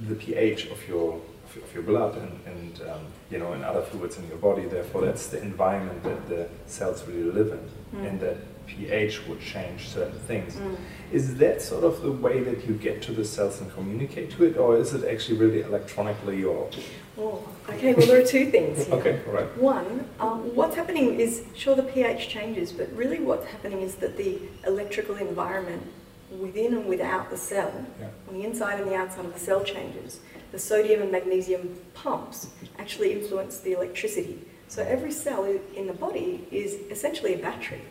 the 0.09 0.15
pH 0.15 0.67
of 0.71 0.87
your 0.87 1.19
of 1.47 1.55
your- 1.55 1.63
of 1.65 1.73
your 1.73 1.83
blood 1.83 2.13
and, 2.17 2.31
and 2.51 2.81
um, 2.89 3.01
you 3.31 3.37
know 3.39 3.53
and 3.53 3.63
other 3.63 3.81
fluids 3.81 4.17
in 4.17 4.27
your 4.27 4.37
body, 4.37 4.65
therefore 4.65 5.01
that's 5.05 5.27
the 5.27 5.41
environment 5.41 6.03
that 6.03 6.27
the 6.27 6.47
cells 6.67 7.03
really 7.07 7.31
live 7.31 7.51
in, 7.57 7.63
Mm. 7.99 8.07
and 8.09 8.19
that 8.19 8.37
pH 8.67 9.27
would 9.27 9.39
change 9.39 9.87
certain 9.89 10.19
things. 10.27 10.55
Mm. 10.55 10.75
Is 11.13 11.35
that 11.37 11.61
sort 11.61 11.83
of 11.83 12.01
the 12.01 12.11
way 12.11 12.37
that 12.43 12.67
you 12.67 12.73
get 12.73 13.01
to 13.03 13.11
the 13.13 13.23
cells 13.23 13.61
and 13.61 13.71
communicate 13.73 14.31
to 14.37 14.43
it, 14.43 14.57
or 14.57 14.75
is 14.77 14.93
it 14.93 15.03
actually 15.13 15.37
really 15.37 15.61
electronically 15.61 16.43
or? 16.43 16.69
Oh, 17.17 17.47
okay, 17.69 17.93
well, 17.93 18.07
there 18.07 18.21
are 18.21 18.25
two 18.25 18.51
things. 18.51 18.85
here. 18.85 18.95
Okay, 18.95 19.21
all 19.27 19.33
right. 19.33 19.57
One, 19.57 20.07
um, 20.19 20.53
what's 20.55 20.75
happening 20.75 21.19
is, 21.19 21.43
sure, 21.55 21.75
the 21.75 21.83
pH 21.83 22.27
changes, 22.27 22.73
but 22.73 22.91
really 22.93 23.19
what's 23.19 23.45
happening 23.47 23.81
is 23.81 23.95
that 23.95 24.17
the 24.17 24.37
electrical 24.67 25.15
environment 25.15 25.83
within 26.39 26.73
and 26.73 26.85
without 26.87 27.29
the 27.29 27.37
cell, 27.37 27.71
Yeah. 27.99 28.07
on 28.27 28.33
the 28.37 28.43
inside 28.43 28.79
and 28.81 28.89
the 28.89 28.95
outside 28.95 29.23
of 29.25 29.33
the 29.33 29.39
cell 29.39 29.63
changes, 29.63 30.19
the 30.51 30.59
sodium 30.59 31.01
and 31.01 31.11
magnesium 31.11 31.79
pumps 31.93 32.47
actually 32.77 33.13
influence 33.13 33.59
the 33.59 33.71
electricity. 33.71 34.39
So 34.67 34.83
every 34.83 35.11
cell 35.11 35.45
in 35.75 35.87
the 35.87 35.93
body 35.93 36.45
is 36.51 36.73
essentially 36.89 37.33
a 37.33 37.37
battery 37.37 37.81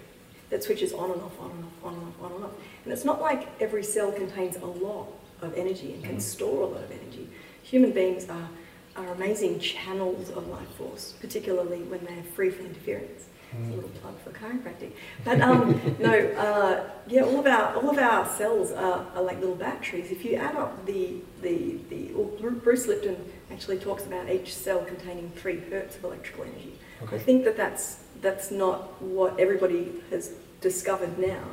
that 0.50 0.62
switches 0.62 0.92
on 0.92 1.10
and 1.12 1.22
off, 1.22 1.40
on 1.40 1.50
and 1.50 1.64
off, 1.64 1.72
on 1.84 1.94
and 1.94 2.02
off, 2.02 2.22
on 2.22 2.32
and 2.32 2.44
off. 2.44 2.50
And 2.84 2.92
it's 2.92 3.04
not 3.06 3.22
like 3.22 3.48
every 3.60 3.82
cell 3.84 4.12
contains 4.12 4.56
a 4.56 4.66
lot 4.66 5.06
of 5.40 5.54
energy 5.56 5.94
and 5.94 6.04
can 6.04 6.16
Mhm. 6.16 6.20
store 6.22 6.62
a 6.64 6.66
lot 6.66 6.82
of 6.84 6.90
energy. 6.90 7.28
Human 7.62 7.92
beings 7.92 8.28
are, 8.28 8.48
are 8.96 9.08
amazing 9.12 9.58
channels 9.60 10.30
of 10.30 10.46
life 10.48 10.68
force, 10.78 11.14
particularly 11.20 11.78
when 11.82 12.04
they're 12.04 12.22
free 12.34 12.50
from 12.50 12.66
interference. 12.66 13.24
It's 13.56 13.68
a 13.68 13.72
little 13.74 13.90
plug 13.90 14.18
for 14.24 14.30
chiropractic. 14.30 14.92
But 15.24 15.40
um, 15.40 15.80
no, 16.00 16.12
uh, 16.12 16.90
yeah, 17.06 17.22
all 17.22 17.38
of 17.38 17.46
our 17.46 17.74
all 17.76 17.88
of 17.88 17.98
our 17.98 18.26
cells 18.28 18.72
are, 18.72 19.06
are 19.14 19.22
like 19.22 19.38
little 19.38 19.54
batteries. 19.54 20.10
If 20.10 20.24
you 20.24 20.34
add 20.34 20.56
up 20.56 20.84
the 20.86 21.18
the 21.40 21.78
the 21.88 22.10
well, 22.14 22.50
Bruce 22.50 22.88
Lipton 22.88 23.16
actually 23.52 23.78
talks 23.78 24.04
about 24.06 24.28
each 24.28 24.52
cell 24.52 24.84
containing 24.84 25.30
three 25.36 25.60
hertz 25.70 25.94
of 25.96 26.02
electrical 26.04 26.44
energy. 26.44 26.72
I 27.12 27.18
think 27.18 27.44
that 27.44 27.56
that's 27.56 27.98
that's 28.20 28.50
not 28.50 29.00
what 29.00 29.38
everybody 29.38 30.02
has 30.10 30.32
discovered 30.60 31.16
now. 31.16 31.44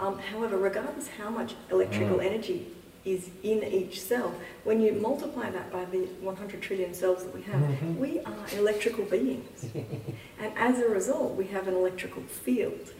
Um, 0.00 0.18
however, 0.18 0.56
regardless 0.58 1.06
how 1.06 1.30
much 1.30 1.54
electrical 1.70 2.18
Mm. 2.18 2.26
energy 2.26 2.66
is 3.04 3.28
in 3.42 3.62
each 3.64 4.00
cell, 4.00 4.32
when 4.64 4.80
you 4.80 4.92
multiply 4.92 5.50
that 5.50 5.70
by 5.70 5.84
the 5.86 6.06
100 6.22 6.62
trillion 6.62 6.94
cells 6.94 7.22
that 7.24 7.34
we 7.34 7.42
have, 7.42 7.60
Mhm. 7.60 7.98
we 7.98 8.20
are 8.20 8.46
electrical 8.58 9.04
beings. 9.04 9.64
and 10.40 10.52
as 10.56 10.78
a 10.78 10.88
result, 10.88 11.34
we 11.36 11.46
have 11.46 11.68
an 11.68 11.74
electrical 11.74 12.22
field. 12.22 12.92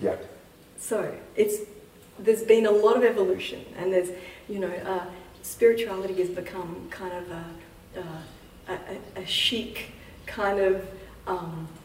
Yeah. 0.00 0.16
So 0.78 1.14
it's 1.36 1.56
there's 2.18 2.42
been 2.42 2.66
a 2.66 2.70
lot 2.70 2.96
of 2.96 3.04
evolution, 3.04 3.64
and 3.78 3.92
there's 3.92 4.10
you 4.48 4.58
know 4.58 4.72
uh, 4.86 5.06
spirituality 5.42 6.14
has 6.14 6.28
become 6.28 6.88
kind 6.90 7.14
of 7.14 7.30
a 7.30 7.44
a, 8.68 8.72
a, 8.72 9.20
a 9.22 9.26
chic 9.26 9.92
kind 10.26 10.60
of 10.60 10.86
um, 11.26 11.68
uh, 11.68 11.81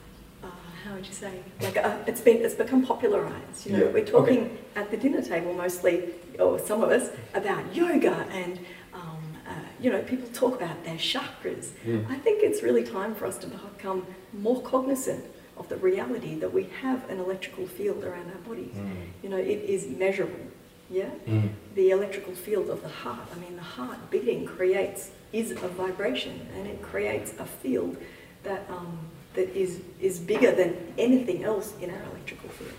how 0.88 0.96
would 0.96 1.06
you 1.06 1.14
say 1.14 1.44
like 1.62 1.76
a, 1.76 2.04
it's 2.08 2.22
been 2.22 2.38
it's 2.38 2.56
become 2.56 2.86
popularized. 2.86 3.66
You 3.66 3.74
know, 3.74 3.86
Yeah, 3.86 3.92
we're 3.92 4.06
talking 4.06 4.58
at 4.76 4.90
the 4.90 4.98
dinner 4.98 5.22
table 5.22 5.54
mostly, 5.54 6.14
or 6.40 6.60
some 6.60 6.82
of 6.84 6.90
us, 6.90 7.10
about 7.34 7.76
yoga 7.76 8.16
and. 8.32 8.60
Um, 8.94 9.24
uh, 9.48 9.52
you 9.80 9.92
know, 9.92 10.02
people 10.02 10.28
talk 10.34 10.56
about 10.56 10.84
their 10.84 10.96
chakras. 10.96 11.70
Mm. 11.86 12.10
I 12.10 12.18
think 12.18 12.42
it's 12.42 12.64
really 12.64 12.84
time 12.84 13.14
for 13.14 13.28
us 13.28 13.38
to 13.38 13.48
become 13.48 14.08
more 14.34 14.62
cognizant 14.62 15.24
of 15.56 15.70
the 15.70 15.78
reality 15.78 16.36
that 16.40 16.52
we 16.52 16.64
have 16.82 17.08
an 17.10 17.20
electrical 17.20 17.68
field 17.68 18.04
around 18.04 18.32
our 18.32 18.40
bodies. 18.40 18.74
Mm. 18.76 18.96
You 19.22 19.30
know, 19.30 19.38
it 19.38 19.62
is 19.76 19.88
measurable. 19.88 20.48
Yeah? 20.90 21.10
Mm. 21.28 21.50
The 21.76 21.92
electrical 21.92 22.34
field 22.34 22.70
of 22.70 22.82
the 22.82 22.90
heart. 22.90 23.28
I 23.36 23.40
mean, 23.40 23.56
the 23.56 23.62
heart 23.62 24.10
beating 24.10 24.46
creates, 24.46 25.12
is 25.32 25.52
a 25.52 25.68
vibration 25.68 26.48
and 26.56 26.66
it 26.68 26.82
creates 26.82 27.34
a 27.40 27.46
field 27.46 27.98
that, 28.44 28.66
um, 28.70 28.98
that 29.38 29.56
is, 29.56 29.80
is 30.02 30.18
bigger 30.20 30.52
than 30.52 30.76
anything 30.98 31.44
else 31.44 31.74
in 31.80 31.92
our 31.92 32.02
electrical 32.12 32.50
field. 32.50 32.72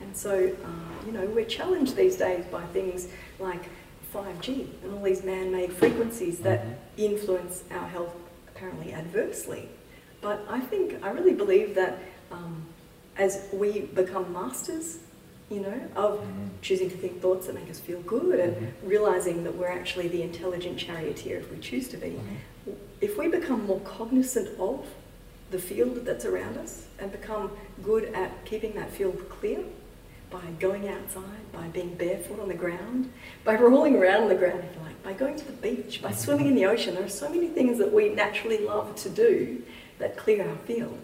And 0.00 0.16
so, 0.16 0.32
uh, 0.64 1.06
you 1.06 1.12
know, 1.12 1.24
we're 1.26 1.44
challenged 1.44 1.94
these 1.94 2.16
days 2.16 2.44
by 2.46 2.64
things 2.66 3.06
like 3.38 3.62
5G 4.12 4.66
and 4.82 4.94
all 4.94 5.02
these 5.02 5.22
man 5.22 5.52
made 5.52 5.72
frequencies 5.72 6.40
that 6.40 6.60
Mhm. 6.64 6.74
influence 6.98 7.62
our 7.70 7.86
health 7.88 8.14
apparently 8.48 8.92
adversely. 8.92 9.68
But 10.20 10.44
I 10.50 10.58
think, 10.60 10.96
I 11.04 11.10
really 11.10 11.34
believe 11.34 11.74
that 11.76 11.98
um, 12.32 12.64
as 13.16 13.46
we 13.52 13.82
become 14.02 14.32
masters, 14.32 14.98
you 15.50 15.60
know, 15.60 15.80
of 15.94 16.18
Mhm. 16.18 16.48
choosing 16.62 16.90
to 16.90 16.96
think 16.96 17.20
thoughts 17.20 17.46
that 17.46 17.54
make 17.54 17.70
us 17.70 17.78
feel 17.78 18.00
good 18.00 18.40
and 18.40 18.56
Mhm. 18.56 18.66
realizing 18.82 19.44
that 19.44 19.54
we're 19.54 19.68
actually 19.80 20.08
the 20.08 20.22
intelligent 20.22 20.78
charioteer 20.78 21.38
if 21.38 21.50
we 21.52 21.58
choose 21.58 21.86
to 21.88 21.96
be, 21.96 22.08
Mhm. 22.10 22.74
if 23.00 23.18
we 23.18 23.28
become 23.28 23.66
more 23.66 23.80
cognizant 23.80 24.48
of 24.58 24.84
the 25.52 25.58
field 25.58 26.04
that's 26.04 26.24
around 26.24 26.56
us 26.56 26.86
and 26.98 27.12
become 27.12 27.50
good 27.82 28.06
at 28.06 28.44
keeping 28.44 28.72
that 28.74 28.90
field 28.90 29.28
clear 29.28 29.60
by 30.30 30.40
going 30.58 30.88
outside, 30.88 31.52
by 31.52 31.68
being 31.68 31.94
barefoot 31.94 32.40
on 32.40 32.48
the 32.48 32.54
ground, 32.54 33.12
by 33.44 33.54
rolling 33.54 33.94
around 33.96 34.22
on 34.22 34.28
the 34.30 34.34
ground, 34.34 34.64
if 34.64 34.74
you 34.74 34.82
like, 34.82 35.02
by 35.02 35.12
going 35.12 35.36
to 35.36 35.44
the 35.44 35.52
beach, 35.52 36.00
by 36.02 36.10
swimming 36.10 36.46
in 36.46 36.54
the 36.54 36.64
ocean. 36.64 36.94
There 36.94 37.04
are 37.04 37.08
so 37.08 37.28
many 37.28 37.48
things 37.48 37.76
that 37.78 37.92
we 37.92 38.08
naturally 38.08 38.58
love 38.64 38.96
to 38.96 39.10
do 39.10 39.62
that 39.98 40.16
clear 40.16 40.48
our 40.48 40.56
field. 40.66 40.98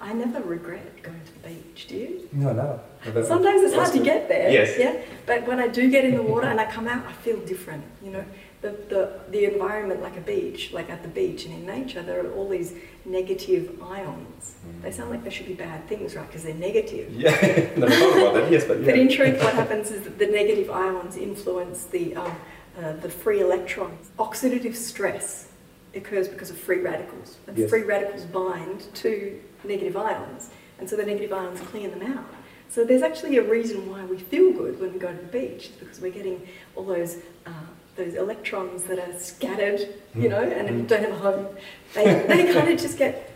I 0.00 0.12
never 0.12 0.40
regret 0.40 1.02
going 1.02 1.20
to 1.26 1.32
the 1.34 1.48
beach, 1.48 1.86
do 1.88 1.96
you? 1.96 2.28
No, 2.32 2.52
no. 2.52 2.80
No, 3.12 3.24
Sometimes 3.24 3.62
it's 3.62 3.74
hard 3.74 3.92
to 3.92 3.98
get 3.98 4.28
there. 4.28 4.48
Yes. 4.48 4.78
Yeah. 4.78 5.02
But 5.26 5.44
when 5.46 5.58
I 5.58 5.66
do 5.66 5.90
get 5.90 6.04
in 6.04 6.14
the 6.14 6.22
water 6.22 6.46
and 6.46 6.60
I 6.60 6.70
come 6.70 6.86
out, 6.86 7.04
I 7.04 7.12
feel 7.12 7.40
different. 7.40 7.82
You 8.02 8.12
know, 8.12 8.24
the, 8.62 8.70
the, 8.88 9.20
the 9.30 9.44
environment 9.52 10.00
like 10.02 10.16
a 10.16 10.20
beach, 10.20 10.72
like 10.72 10.88
at 10.88 11.02
the 11.02 11.08
beach 11.08 11.44
and 11.44 11.52
in 11.52 11.66
nature, 11.66 12.00
there 12.02 12.24
are 12.24 12.32
all 12.32 12.48
these 12.48 12.72
negative 13.04 13.82
ions. 13.82 14.54
They 14.82 14.92
sound 14.92 15.10
like 15.10 15.24
they 15.24 15.30
should 15.30 15.46
be 15.48 15.54
bad 15.54 15.86
things, 15.88 16.14
right? 16.14 16.26
Because 16.26 16.44
they're 16.44 16.54
negative. 16.54 17.12
Yeah, 17.12 17.32
thought 17.36 18.16
about 18.16 18.34
that. 18.34 18.50
Yes, 18.52 18.64
but 18.64 18.78
yeah. 18.80 18.86
But 18.86 18.98
in 18.98 19.08
truth, 19.08 19.42
what 19.42 19.54
happens 19.62 19.90
is 19.90 20.04
that 20.04 20.18
the 20.18 20.26
negative 20.28 20.70
ions 20.70 21.16
influence 21.16 21.84
the, 21.86 22.14
um, 22.14 22.36
uh, 22.80 22.92
the 22.94 23.08
free 23.10 23.40
electrons. 23.40 24.10
Oxidative 24.18 24.76
stress 24.76 25.48
occurs 25.94 26.28
because 26.28 26.50
of 26.50 26.56
free 26.56 26.78
radicals. 26.80 27.38
And 27.48 27.58
Yes. 27.58 27.68
free 27.68 27.82
radicals 27.82 28.24
bind 28.26 28.94
to 28.94 29.40
negative 29.64 29.96
ions, 29.96 30.50
and 30.78 30.88
so 30.88 30.96
the 30.96 31.04
negative 31.04 31.32
ions 31.32 31.60
clean 31.60 31.90
them 31.90 32.02
out. 32.16 32.26
So 32.68 32.84
there's 32.84 33.02
actually 33.02 33.36
a 33.36 33.42
reason 33.42 33.90
why 33.90 34.04
we 34.04 34.18
feel 34.18 34.52
good 34.52 34.80
when 34.80 34.92
we 34.94 34.98
go 34.98 35.08
to 35.12 35.18
the 35.20 35.26
beach, 35.26 35.72
because 35.78 36.00
we're 36.00 36.12
getting 36.12 36.46
all 36.74 36.84
those 36.84 37.18
uh, 37.44 37.50
those 37.96 38.14
electrons 38.14 38.84
that 38.84 38.98
are 38.98 39.18
scattered, 39.18 39.80
you 40.14 40.28
mm. 40.28 40.30
know, 40.30 40.42
and 40.42 40.68
if 40.68 40.86
don't 40.88 41.02
have 41.02 41.12
a 41.12 41.16
home, 41.16 41.46
they, 41.94 42.04
they 42.26 42.52
kind 42.54 42.68
of 42.68 42.80
just 42.80 42.98
get 42.98 43.30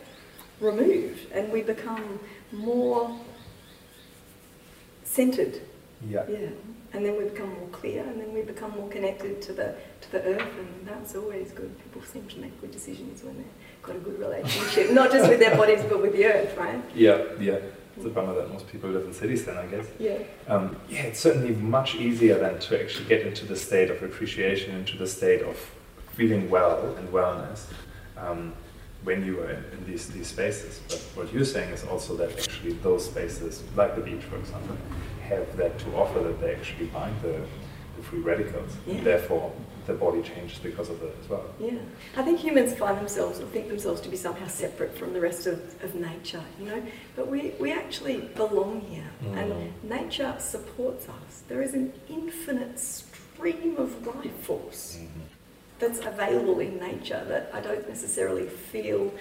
removed, 0.60 1.30
and 1.32 1.52
we 1.52 1.62
become 1.62 2.18
more 2.52 3.18
centered 5.04 5.60
yeah. 6.08 6.24
yeah, 6.28 6.48
and 6.92 7.04
then 7.04 7.16
we 7.16 7.24
become 7.24 7.48
more 7.54 7.68
clear, 7.68 8.02
and 8.04 8.20
then 8.20 8.32
we 8.32 8.42
become 8.42 8.72
more 8.72 8.88
connected 8.88 9.40
to 9.42 9.52
the 9.52 9.74
to 10.02 10.12
the 10.12 10.22
earth, 10.22 10.52
and 10.58 10.86
that's 10.86 11.14
always 11.14 11.52
good. 11.52 11.76
People 11.82 12.02
seem 12.02 12.26
to 12.28 12.38
make 12.38 12.60
good 12.60 12.70
decisions 12.70 13.22
when 13.22 13.36
they've 13.36 13.82
got 13.82 13.96
a 13.96 13.98
good 13.98 14.18
relationship, 14.18 14.90
not 14.92 15.10
just 15.10 15.28
with 15.28 15.40
their 15.40 15.56
bodies, 15.56 15.82
but 15.88 16.02
with 16.02 16.12
the 16.12 16.26
earth, 16.26 16.56
right? 16.56 16.80
Yeah, 16.94 17.22
yeah. 17.40 17.58
It's 17.96 18.04
a 18.04 18.10
bummer 18.10 18.34
that 18.34 18.52
most 18.52 18.68
people 18.68 18.90
live 18.90 19.06
in 19.06 19.12
cities 19.12 19.44
then, 19.46 19.56
I 19.56 19.66
guess. 19.66 19.86
Yeah, 19.98 20.18
Um, 20.48 20.76
yeah, 20.88 21.02
it's 21.04 21.20
certainly 21.20 21.54
much 21.54 21.94
easier 21.94 22.38
than 22.38 22.58
to 22.58 22.80
actually 22.82 23.06
get 23.06 23.26
into 23.26 23.46
the 23.46 23.56
state 23.56 23.90
of 23.90 24.02
appreciation, 24.02 24.74
into 24.74 24.98
the 24.98 25.06
state 25.06 25.42
of 25.42 25.56
feeling 26.12 26.50
well 26.50 26.94
and 26.96 27.08
wellness 27.08 27.66
um, 28.18 28.52
when 29.04 29.24
you 29.24 29.40
are 29.40 29.50
in, 29.50 29.64
in 29.72 29.86
these, 29.86 30.08
these 30.08 30.26
spaces. 30.26 30.80
But 30.88 30.98
what 31.14 31.32
you're 31.32 31.44
saying 31.44 31.70
is 31.72 31.84
also 31.84 32.16
that 32.16 32.38
actually 32.38 32.72
those 32.74 33.06
spaces, 33.06 33.62
like 33.74 33.94
the 33.96 34.02
beach, 34.02 34.22
for 34.24 34.36
example, 34.36 34.76
have 35.22 35.56
that 35.56 35.78
to 35.80 35.96
offer 35.96 36.20
that 36.20 36.40
they 36.40 36.54
actually 36.54 36.86
bind 36.86 37.16
the, 37.22 37.40
the 37.96 38.02
free 38.02 38.20
radicals. 38.20 38.76
Yeah. 38.86 38.94
And 38.94 39.06
therefore, 39.06 39.52
the 39.86 39.94
body 39.94 40.20
changes 40.22 40.58
because 40.58 40.88
of 40.90 40.98
that 41.00 41.12
as 41.22 41.28
well. 41.28 41.44
yeah. 41.60 41.78
I 42.16 42.22
think 42.22 42.40
humans 42.40 42.74
find 42.74 42.98
themselves 42.98 43.40
or 43.40 43.46
think 43.46 43.68
themselves 43.68 44.00
to 44.02 44.08
be 44.08 44.16
somehow 44.16 44.46
separate 44.48 44.96
from 44.98 45.12
the 45.12 45.20
rest 45.20 45.46
of, 45.46 45.58
of 45.84 45.94
nature, 45.94 46.42
you 46.58 46.66
know. 46.66 46.82
But 47.14 47.28
we, 47.28 47.52
we 47.60 47.72
actually 47.72 48.18
belong 48.34 48.80
here, 48.80 49.10
and 49.34 49.52
Mm. 49.52 49.70
nature 49.84 50.34
supports 50.38 51.08
us. 51.08 51.42
There 51.48 51.62
is 51.62 51.74
an 51.74 51.92
infinite 52.08 52.78
stream 52.80 53.76
of 53.78 54.06
life 54.06 54.36
force. 54.42 54.98
that's 55.78 55.98
available 56.00 56.58
in 56.60 56.78
nature 56.78 57.22
that 57.28 57.50
I 57.52 57.60
don't 57.60 57.86
necessarily 57.88 58.46
feel 58.48 59.12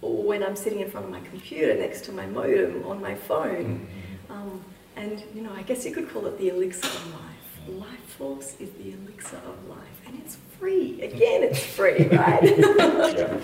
when 0.00 0.42
I'm 0.42 0.56
sitting 0.56 0.80
in 0.80 0.90
front 0.90 1.06
of 1.06 1.12
my 1.12 1.20
computer 1.20 1.74
next 1.74 2.04
to 2.06 2.12
my 2.12 2.24
modem 2.26 2.84
on 2.86 3.00
my 3.02 3.14
phone. 3.14 3.86
Um, 4.30 4.64
and, 4.96 5.22
you 5.34 5.42
know, 5.42 5.52
I 5.52 5.62
guess 5.62 5.84
you 5.84 5.92
could 5.92 6.08
call 6.10 6.24
it 6.26 6.38
the 6.38 6.48
elixir 6.48 6.86
of 6.86 7.06
life. 7.12 7.39
Life 7.78 8.00
force 8.18 8.56
is 8.58 8.70
the 8.72 8.92
elixir 8.92 9.36
of 9.36 9.68
life. 9.68 9.78
And 10.06 10.18
it's 10.18 10.36
free. 10.58 11.00
Again, 11.02 11.42
it's 11.42 11.64
free, 11.64 12.06
right? 12.12 12.42
Yeah. 12.42 13.40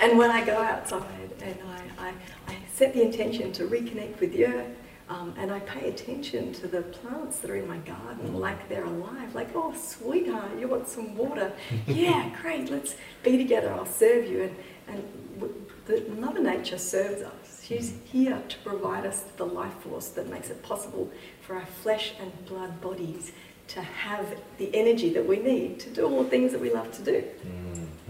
and 0.00 0.18
when 0.18 0.30
I 0.30 0.44
go 0.44 0.56
outside 0.56 1.30
and 1.42 1.56
I, 1.98 2.08
I, 2.08 2.14
I 2.48 2.56
set 2.74 2.92
the 2.92 3.02
intention 3.02 3.52
to 3.52 3.64
reconnect 3.66 4.20
with 4.20 4.32
the 4.32 4.46
earth, 4.46 4.76
um, 5.08 5.34
and 5.36 5.50
I 5.50 5.58
pay 5.60 5.88
attention 5.88 6.52
to 6.54 6.68
the 6.68 6.82
plants 6.82 7.40
that 7.40 7.50
are 7.50 7.56
in 7.56 7.66
my 7.66 7.78
garden 7.78 8.38
like 8.38 8.68
they're 8.68 8.84
alive. 8.84 9.34
Like, 9.34 9.48
oh, 9.56 9.74
sweetheart, 9.74 10.58
you 10.58 10.68
want 10.68 10.88
some 10.88 11.16
water? 11.16 11.52
yeah, 11.86 12.30
great, 12.42 12.70
let's 12.70 12.94
be 13.24 13.36
together, 13.36 13.72
I'll 13.72 13.86
serve 13.86 14.26
you. 14.26 14.42
And, 14.42 14.56
and 14.86 15.40
w- 15.40 15.66
the, 15.86 16.02
Mother 16.20 16.40
Nature 16.40 16.78
serves 16.78 17.22
us. 17.22 17.64
She's 17.64 17.94
here 18.04 18.40
to 18.48 18.58
provide 18.58 19.04
us 19.04 19.22
the 19.36 19.46
life 19.46 19.74
force 19.80 20.08
that 20.10 20.28
makes 20.28 20.48
it 20.50 20.62
possible 20.62 21.10
for 21.40 21.56
our 21.56 21.66
flesh 21.66 22.12
and 22.20 22.32
blood 22.46 22.80
bodies 22.80 23.32
to 23.70 23.82
have 23.82 24.36
the 24.58 24.74
energy 24.74 25.10
that 25.14 25.26
we 25.26 25.38
need 25.38 25.78
to 25.80 25.90
do 25.90 26.04
all 26.04 26.24
the 26.24 26.30
things 26.30 26.50
that 26.52 26.60
we 26.60 26.72
love 26.72 26.90
to 26.92 27.02
do. 27.02 27.24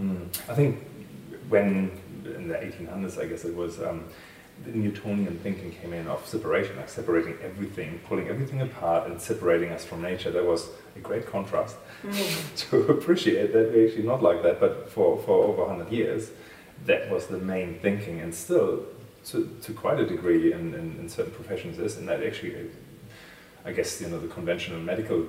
Mm. 0.01 0.27
I 0.49 0.55
think 0.55 0.83
when 1.49 1.91
in 2.25 2.47
the 2.47 2.55
1800s, 2.55 3.21
I 3.21 3.27
guess 3.27 3.45
it 3.45 3.55
was, 3.55 3.79
um, 3.81 4.05
the 4.65 4.71
Newtonian 4.71 5.37
thinking 5.39 5.71
came 5.71 5.93
in 5.93 6.07
of 6.07 6.25
separation, 6.25 6.75
like 6.77 6.89
separating 6.89 7.37
everything, 7.43 7.99
pulling 8.07 8.27
everything 8.27 8.61
apart 8.61 9.09
and 9.09 9.19
separating 9.19 9.69
us 9.69 9.85
from 9.85 10.01
nature. 10.01 10.31
There 10.31 10.43
was 10.43 10.69
a 10.95 10.99
great 10.99 11.27
contrast 11.27 11.75
mm. 12.03 12.55
to 12.69 12.77
appreciate 12.91 13.53
that 13.53 13.71
we're 13.71 13.87
actually 13.87 14.03
not 14.03 14.23
like 14.23 14.41
that, 14.43 14.59
but 14.59 14.89
for, 14.89 15.19
for 15.19 15.43
over 15.45 15.65
100 15.65 15.91
years, 15.91 16.31
that 16.85 17.09
was 17.11 17.27
the 17.27 17.37
main 17.37 17.79
thinking, 17.79 18.19
and 18.21 18.33
still, 18.33 18.83
to, 19.25 19.55
to 19.61 19.73
quite 19.73 19.99
a 19.99 20.05
degree 20.05 20.51
in, 20.51 20.73
in, 20.73 20.97
in 20.99 21.09
certain 21.09 21.31
professions 21.33 21.77
is, 21.77 21.97
and 21.97 22.07
that 22.07 22.23
actually, 22.23 22.71
I 23.63 23.71
guess, 23.71 24.01
you 24.01 24.07
know, 24.07 24.19
the 24.19 24.27
conventional 24.27 24.79
medical 24.79 25.27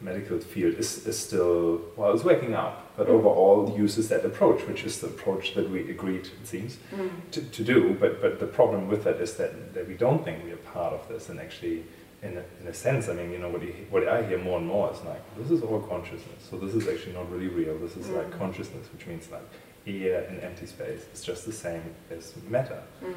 medical 0.00 0.38
field 0.38 0.74
is, 0.74 1.06
is 1.06 1.18
still, 1.18 1.80
well, 1.96 2.12
it's 2.12 2.24
waking 2.24 2.54
up, 2.54 2.96
but 2.96 3.08
overall 3.08 3.74
uses 3.76 4.08
that 4.08 4.24
approach, 4.24 4.60
which 4.66 4.84
is 4.84 5.00
the 5.00 5.08
approach 5.08 5.54
that 5.54 5.68
we 5.68 5.90
agreed, 5.90 6.26
it 6.40 6.46
seems, 6.46 6.78
mm. 6.94 7.10
to, 7.32 7.42
to 7.42 7.64
do. 7.64 7.96
But, 7.98 8.20
but 8.20 8.38
the 8.38 8.46
problem 8.46 8.88
with 8.88 9.04
that 9.04 9.16
is 9.16 9.34
that, 9.34 9.74
that 9.74 9.88
we 9.88 9.94
don't 9.94 10.24
think 10.24 10.44
we 10.44 10.52
are 10.52 10.56
part 10.56 10.92
of 10.92 11.08
this. 11.08 11.28
And 11.28 11.40
actually, 11.40 11.84
in 12.22 12.36
a, 12.36 12.44
in 12.60 12.68
a 12.68 12.74
sense, 12.74 13.08
I 13.08 13.14
mean, 13.14 13.30
you 13.32 13.38
know, 13.38 13.48
what, 13.48 13.62
you, 13.62 13.74
what 13.90 14.06
I 14.06 14.24
hear 14.26 14.38
more 14.38 14.58
and 14.58 14.66
more 14.66 14.92
is 14.92 15.00
like, 15.02 15.22
this 15.36 15.50
is 15.50 15.62
all 15.62 15.80
consciousness. 15.80 16.46
So 16.48 16.56
this 16.56 16.74
is 16.74 16.88
actually 16.88 17.14
not 17.14 17.30
really 17.30 17.48
real. 17.48 17.76
This 17.78 17.96
is 17.96 18.06
mm. 18.06 18.16
like 18.16 18.30
consciousness, 18.38 18.86
which 18.92 19.06
means 19.06 19.28
like 19.30 19.42
air 19.86 20.22
in 20.24 20.40
empty 20.40 20.66
space 20.66 21.06
is 21.14 21.22
just 21.22 21.46
the 21.46 21.52
same 21.52 21.94
as 22.10 22.34
matter. 22.48 22.82
Mm. 23.04 23.14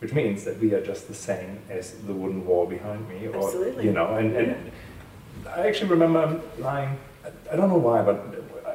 Which 0.00 0.12
means 0.12 0.44
that 0.44 0.60
we 0.60 0.72
are 0.74 0.84
just 0.84 1.08
the 1.08 1.14
same 1.14 1.58
as 1.68 1.94
the 2.06 2.12
wooden 2.12 2.46
wall 2.46 2.66
behind 2.66 3.08
me, 3.08 3.26
or 3.26 3.36
Absolutely. 3.36 3.84
you 3.84 3.92
know, 3.92 4.14
and, 4.14 4.36
and 4.36 4.70
I 5.56 5.66
actually 5.66 5.90
remember 5.90 6.40
lying, 6.58 6.98
I 7.50 7.56
don't 7.56 7.68
know 7.68 7.78
why, 7.78 8.02
but 8.02 8.24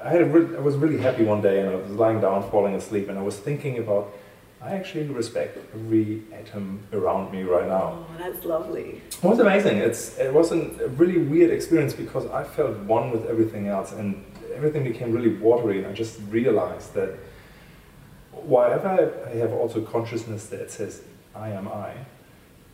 I, 0.03 0.09
had 0.09 0.21
I 0.21 0.59
was 0.59 0.75
really 0.75 0.97
happy 0.97 1.23
one 1.23 1.41
day 1.41 1.59
and 1.59 1.69
I 1.69 1.75
was 1.75 1.91
lying 1.91 2.19
down, 2.19 2.49
falling 2.49 2.75
asleep, 2.75 3.09
and 3.09 3.17
I 3.17 3.21
was 3.21 3.38
thinking 3.38 3.77
about, 3.77 4.13
I 4.62 4.75
actually 4.75 5.05
respect 5.07 5.57
every 5.73 6.23
atom 6.33 6.79
around 6.93 7.31
me 7.31 7.43
right 7.43 7.67
now. 7.67 8.05
Oh, 8.09 8.15
that's 8.17 8.45
lovely. 8.45 9.01
It 9.07 9.23
was 9.23 9.39
amazing. 9.39 9.77
It's, 9.77 10.17
it 10.17 10.33
was 10.33 10.51
a 10.51 10.88
really 10.89 11.17
weird 11.17 11.51
experience 11.51 11.93
because 11.93 12.25
I 12.27 12.43
felt 12.43 12.77
one 12.79 13.12
with 13.12 13.25
everything 13.25 13.67
else 13.67 13.91
and 13.91 14.23
everything 14.53 14.83
became 14.83 15.12
really 15.12 15.36
watery, 15.36 15.79
and 15.79 15.88
I 15.88 15.93
just 15.93 16.19
realized 16.29 16.93
that 16.93 17.17
whatever 18.31 19.27
I 19.27 19.36
have 19.38 19.53
also 19.53 19.81
consciousness 19.81 20.47
that 20.47 20.71
says, 20.71 21.01
I 21.36 21.49
am 21.49 21.67
I, 21.67 21.93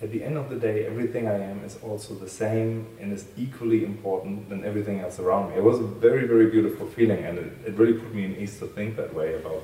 at 0.01 0.11
the 0.11 0.23
end 0.23 0.37
of 0.37 0.49
the 0.49 0.55
day, 0.55 0.85
everything 0.85 1.27
I 1.27 1.37
am 1.37 1.63
is 1.65 1.77
also 1.83 2.13
the 2.13 2.29
same 2.29 2.87
and 3.01 3.11
is 3.11 3.25
equally 3.37 3.83
important 3.83 4.47
than 4.49 4.63
everything 4.63 5.01
else 5.01 5.19
around 5.19 5.49
me. 5.49 5.57
It 5.57 5.63
was 5.63 5.79
a 5.79 5.83
very, 5.83 6.25
very 6.25 6.49
beautiful 6.49 6.87
feeling, 6.87 7.25
and 7.25 7.37
it, 7.37 7.51
it 7.67 7.73
really 7.73 7.93
put 7.93 8.13
me 8.13 8.23
in 8.23 8.35
ease 8.37 8.59
to 8.59 8.67
think 8.67 8.95
that 8.95 9.13
way 9.13 9.35
about, 9.35 9.61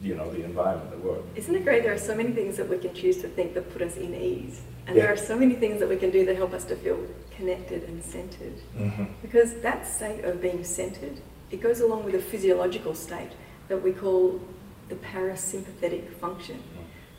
you 0.00 0.14
know, 0.14 0.30
the 0.30 0.44
environment, 0.44 0.92
the 0.92 0.98
world. 0.98 1.28
Isn't 1.34 1.54
it 1.54 1.64
great? 1.64 1.82
There 1.82 1.92
are 1.92 1.98
so 1.98 2.14
many 2.14 2.30
things 2.30 2.56
that 2.58 2.68
we 2.68 2.78
can 2.78 2.94
choose 2.94 3.20
to 3.22 3.28
think 3.28 3.54
that 3.54 3.72
put 3.72 3.82
us 3.82 3.96
in 3.96 4.14
ease, 4.14 4.60
and 4.86 4.94
yeah. 4.94 5.02
there 5.02 5.12
are 5.12 5.16
so 5.16 5.36
many 5.36 5.54
things 5.54 5.80
that 5.80 5.88
we 5.88 5.96
can 5.96 6.10
do 6.10 6.24
that 6.26 6.36
help 6.36 6.52
us 6.52 6.64
to 6.66 6.76
feel 6.76 7.04
connected 7.36 7.82
and 7.88 8.04
centered. 8.04 8.54
Mm-hmm. 8.78 9.04
Because 9.20 9.54
that 9.62 9.84
state 9.86 10.24
of 10.24 10.40
being 10.40 10.62
centered, 10.62 11.20
it 11.50 11.60
goes 11.60 11.80
along 11.80 12.04
with 12.04 12.14
a 12.14 12.20
physiological 12.20 12.94
state 12.94 13.32
that 13.66 13.82
we 13.82 13.92
call 13.92 14.40
the 14.88 14.94
parasympathetic 14.94 16.08
function 16.14 16.62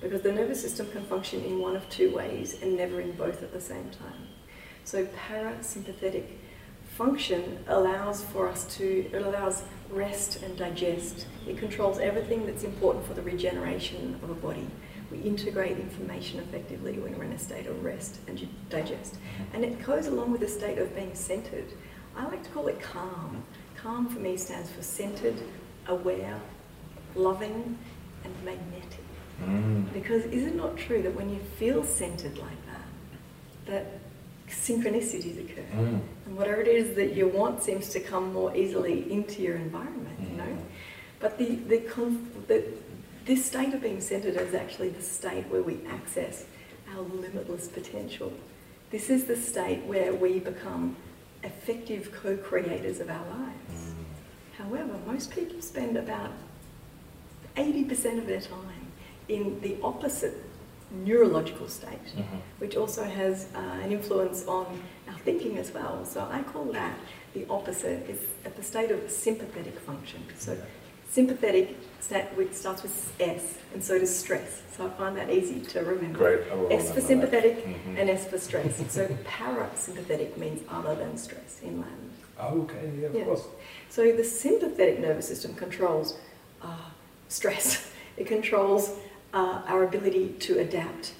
because 0.01 0.21
the 0.21 0.31
nervous 0.31 0.61
system 0.61 0.89
can 0.91 1.03
function 1.05 1.43
in 1.43 1.59
one 1.59 1.75
of 1.75 1.89
two 1.89 2.13
ways 2.13 2.61
and 2.61 2.75
never 2.77 3.01
in 3.01 3.11
both 3.13 3.43
at 3.43 3.51
the 3.51 3.61
same 3.61 3.89
time. 3.89 4.27
So 4.83 5.05
parasympathetic 5.05 6.25
function 6.97 7.59
allows 7.67 8.23
for 8.23 8.47
us 8.47 8.65
to, 8.77 9.09
it 9.11 9.21
allows 9.21 9.63
rest 9.89 10.41
and 10.41 10.57
digest. 10.57 11.27
It 11.47 11.57
controls 11.57 11.99
everything 11.99 12.45
that's 12.45 12.63
important 12.63 13.05
for 13.05 13.13
the 13.13 13.21
regeneration 13.21 14.19
of 14.23 14.29
a 14.29 14.33
body. 14.33 14.67
We 15.11 15.19
integrate 15.19 15.77
information 15.77 16.39
effectively 16.39 16.99
when 16.99 17.17
we're 17.17 17.25
in 17.25 17.33
a 17.33 17.39
state 17.39 17.67
of 17.67 17.83
rest 17.83 18.19
and 18.27 18.47
digest. 18.69 19.17
And 19.53 19.63
it 19.63 19.83
goes 19.83 20.07
along 20.07 20.31
with 20.31 20.41
a 20.43 20.49
state 20.49 20.79
of 20.79 20.95
being 20.95 21.13
centered. 21.13 21.73
I 22.15 22.25
like 22.25 22.43
to 22.43 22.49
call 22.49 22.67
it 22.67 22.81
calm. 22.81 23.43
Calm 23.75 24.09
for 24.09 24.19
me 24.19 24.37
stands 24.37 24.71
for 24.71 24.81
centered, 24.81 25.35
aware, 25.87 26.39
loving, 27.15 27.77
and 28.23 28.33
magnetic. 28.43 29.06
Mm. 29.43 29.93
Because 29.93 30.23
is 30.25 30.43
it 30.43 30.55
not 30.55 30.77
true 30.77 31.01
that 31.01 31.15
when 31.15 31.29
you 31.29 31.39
feel 31.57 31.83
centered 31.83 32.37
like 32.37 32.65
that, 32.67 32.85
that 33.67 33.99
synchronicities 34.49 35.39
occur? 35.39 35.61
Mm. 35.73 36.01
And 36.25 36.37
whatever 36.37 36.61
it 36.61 36.67
is 36.67 36.95
that 36.95 37.13
you 37.13 37.27
want 37.27 37.63
seems 37.63 37.89
to 37.89 37.99
come 37.99 38.33
more 38.33 38.55
easily 38.55 39.11
into 39.11 39.41
your 39.41 39.55
environment, 39.55 40.19
you 40.21 40.37
know? 40.37 40.43
Mm. 40.43 40.61
But 41.19 41.37
the, 41.37 41.55
the, 41.55 41.79
the, 42.47 42.63
this 43.25 43.45
state 43.45 43.73
of 43.73 43.81
being 43.81 44.01
centered 44.01 44.35
is 44.35 44.53
actually 44.53 44.89
the 44.89 45.01
state 45.01 45.47
where 45.49 45.63
we 45.63 45.79
access 45.89 46.45
our 46.95 47.01
limitless 47.01 47.67
potential. 47.67 48.33
This 48.89 49.09
is 49.09 49.25
the 49.25 49.35
state 49.35 49.83
where 49.83 50.13
we 50.13 50.39
become 50.39 50.95
effective 51.43 52.11
co-creators 52.11 52.99
of 52.99 53.09
our 53.09 53.25
lives. 53.27 53.91
Mm. 53.91 54.57
However, 54.57 54.95
most 55.05 55.31
people 55.31 55.61
spend 55.61 55.97
about 55.97 56.31
80% 57.55 58.17
of 58.17 58.27
their 58.27 58.41
time 58.41 58.76
in 59.27 59.59
the 59.61 59.77
opposite 59.83 60.43
neurological 60.91 61.67
state, 61.67 62.05
mm-hmm. 62.15 62.37
which 62.59 62.75
also 62.75 63.03
has 63.03 63.47
uh, 63.55 63.59
an 63.83 63.91
influence 63.91 64.45
on 64.47 64.81
our 65.09 65.17
thinking 65.19 65.57
as 65.57 65.71
well. 65.71 66.05
So 66.05 66.27
I 66.31 66.43
call 66.43 66.65
that 66.71 66.97
the 67.33 67.45
opposite, 67.49 68.09
is 68.09 68.19
at 68.45 68.55
the 68.55 68.63
state 68.63 68.91
of 68.91 69.09
sympathetic 69.09 69.77
function. 69.79 70.23
So 70.37 70.53
yeah. 70.53 70.61
sympathetic 71.09 71.75
which 72.35 72.53
starts 72.53 72.83
with 72.83 73.13
S, 73.19 73.57
and 73.73 73.83
so 73.83 73.99
does 73.99 74.15
stress. 74.15 74.61
So 74.75 74.87
I 74.87 74.89
find 74.91 75.17
that 75.17 75.29
easy 75.29 75.59
to 75.59 75.81
remember. 75.81 76.17
Great. 76.17 76.71
S 76.71 76.91
for 76.91 77.01
sympathetic 77.01 77.65
mm-hmm. 77.65 77.97
and 77.97 78.09
S 78.09 78.27
for 78.27 78.37
stress. 78.37 78.81
so 78.89 79.07
parasympathetic 79.25 80.37
means 80.37 80.61
other 80.69 80.95
than 80.95 81.17
stress 81.17 81.59
in 81.61 81.81
Latin. 81.81 82.11
Oh, 82.39 82.61
okay, 82.61 82.91
yeah, 82.99 83.07
of 83.07 83.15
yeah. 83.15 83.23
course. 83.25 83.43
So 83.89 84.11
the 84.11 84.23
sympathetic 84.23 84.99
nervous 84.99 85.27
system 85.27 85.53
controls 85.55 86.17
uh, 86.61 86.89
stress. 87.27 87.91
It 88.17 88.25
controls 88.25 88.97
uh, 89.33 89.61
our 89.67 89.83
ability 89.83 90.35
to 90.39 90.59
adapt 90.59 91.13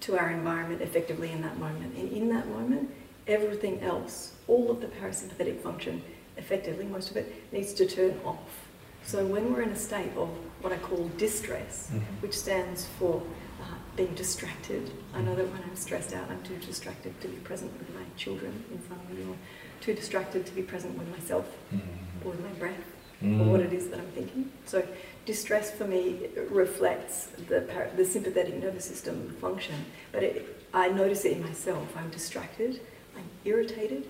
to 0.00 0.18
our 0.18 0.30
environment 0.30 0.82
effectively 0.82 1.30
in 1.30 1.40
that 1.42 1.58
moment. 1.58 1.96
And 1.96 2.12
in 2.12 2.28
that 2.30 2.48
moment, 2.48 2.90
everything 3.26 3.80
else, 3.80 4.32
all 4.48 4.70
of 4.70 4.80
the 4.80 4.86
parasympathetic 4.86 5.60
function, 5.60 6.02
effectively, 6.36 6.84
most 6.84 7.10
of 7.10 7.16
it, 7.16 7.52
needs 7.52 7.72
to 7.74 7.86
turn 7.86 8.18
off. 8.24 8.68
So 9.02 9.24
when 9.26 9.52
we're 9.52 9.62
in 9.62 9.70
a 9.70 9.76
state 9.76 10.10
of 10.16 10.28
what 10.60 10.72
I 10.72 10.78
call 10.78 11.10
distress, 11.18 11.90
mm-hmm. 11.92 12.04
which 12.20 12.36
stands 12.36 12.86
for 12.98 13.22
uh, 13.60 13.64
being 13.96 14.14
distracted, 14.14 14.90
I 15.14 15.20
know 15.20 15.34
that 15.34 15.46
when 15.46 15.62
I'm 15.62 15.76
stressed 15.76 16.14
out, 16.14 16.30
I'm 16.30 16.42
too 16.42 16.56
distracted 16.56 17.18
to 17.20 17.28
be 17.28 17.36
present 17.36 17.72
with 17.78 17.94
my 17.94 18.02
children 18.16 18.64
in 18.72 18.78
front 18.78 19.02
of 19.02 19.10
me, 19.10 19.24
or 19.30 19.36
too 19.80 19.94
distracted 19.94 20.46
to 20.46 20.52
be 20.52 20.62
present 20.62 20.98
with 20.98 21.08
myself, 21.10 21.46
mm-hmm. 21.74 22.26
or 22.26 22.32
with 22.32 22.40
my 22.40 22.52
breath, 22.58 22.93
or 23.22 23.44
what 23.44 23.60
it 23.60 23.72
is 23.72 23.88
that 23.88 23.98
I'm 23.98 24.06
thinking. 24.06 24.50
So 24.66 24.86
distress 25.24 25.70
for 25.70 25.86
me 25.86 26.28
reflects 26.50 27.26
the, 27.48 27.66
the 27.96 28.04
sympathetic 28.04 28.60
nervous 28.62 28.84
system 28.84 29.36
function, 29.40 29.74
but 30.12 30.22
it, 30.22 30.64
I 30.72 30.88
notice 30.88 31.24
it 31.24 31.32
in 31.32 31.42
myself. 31.42 31.96
I'm 31.96 32.10
distracted, 32.10 32.80
I'm 33.16 33.28
irritated, 33.44 34.06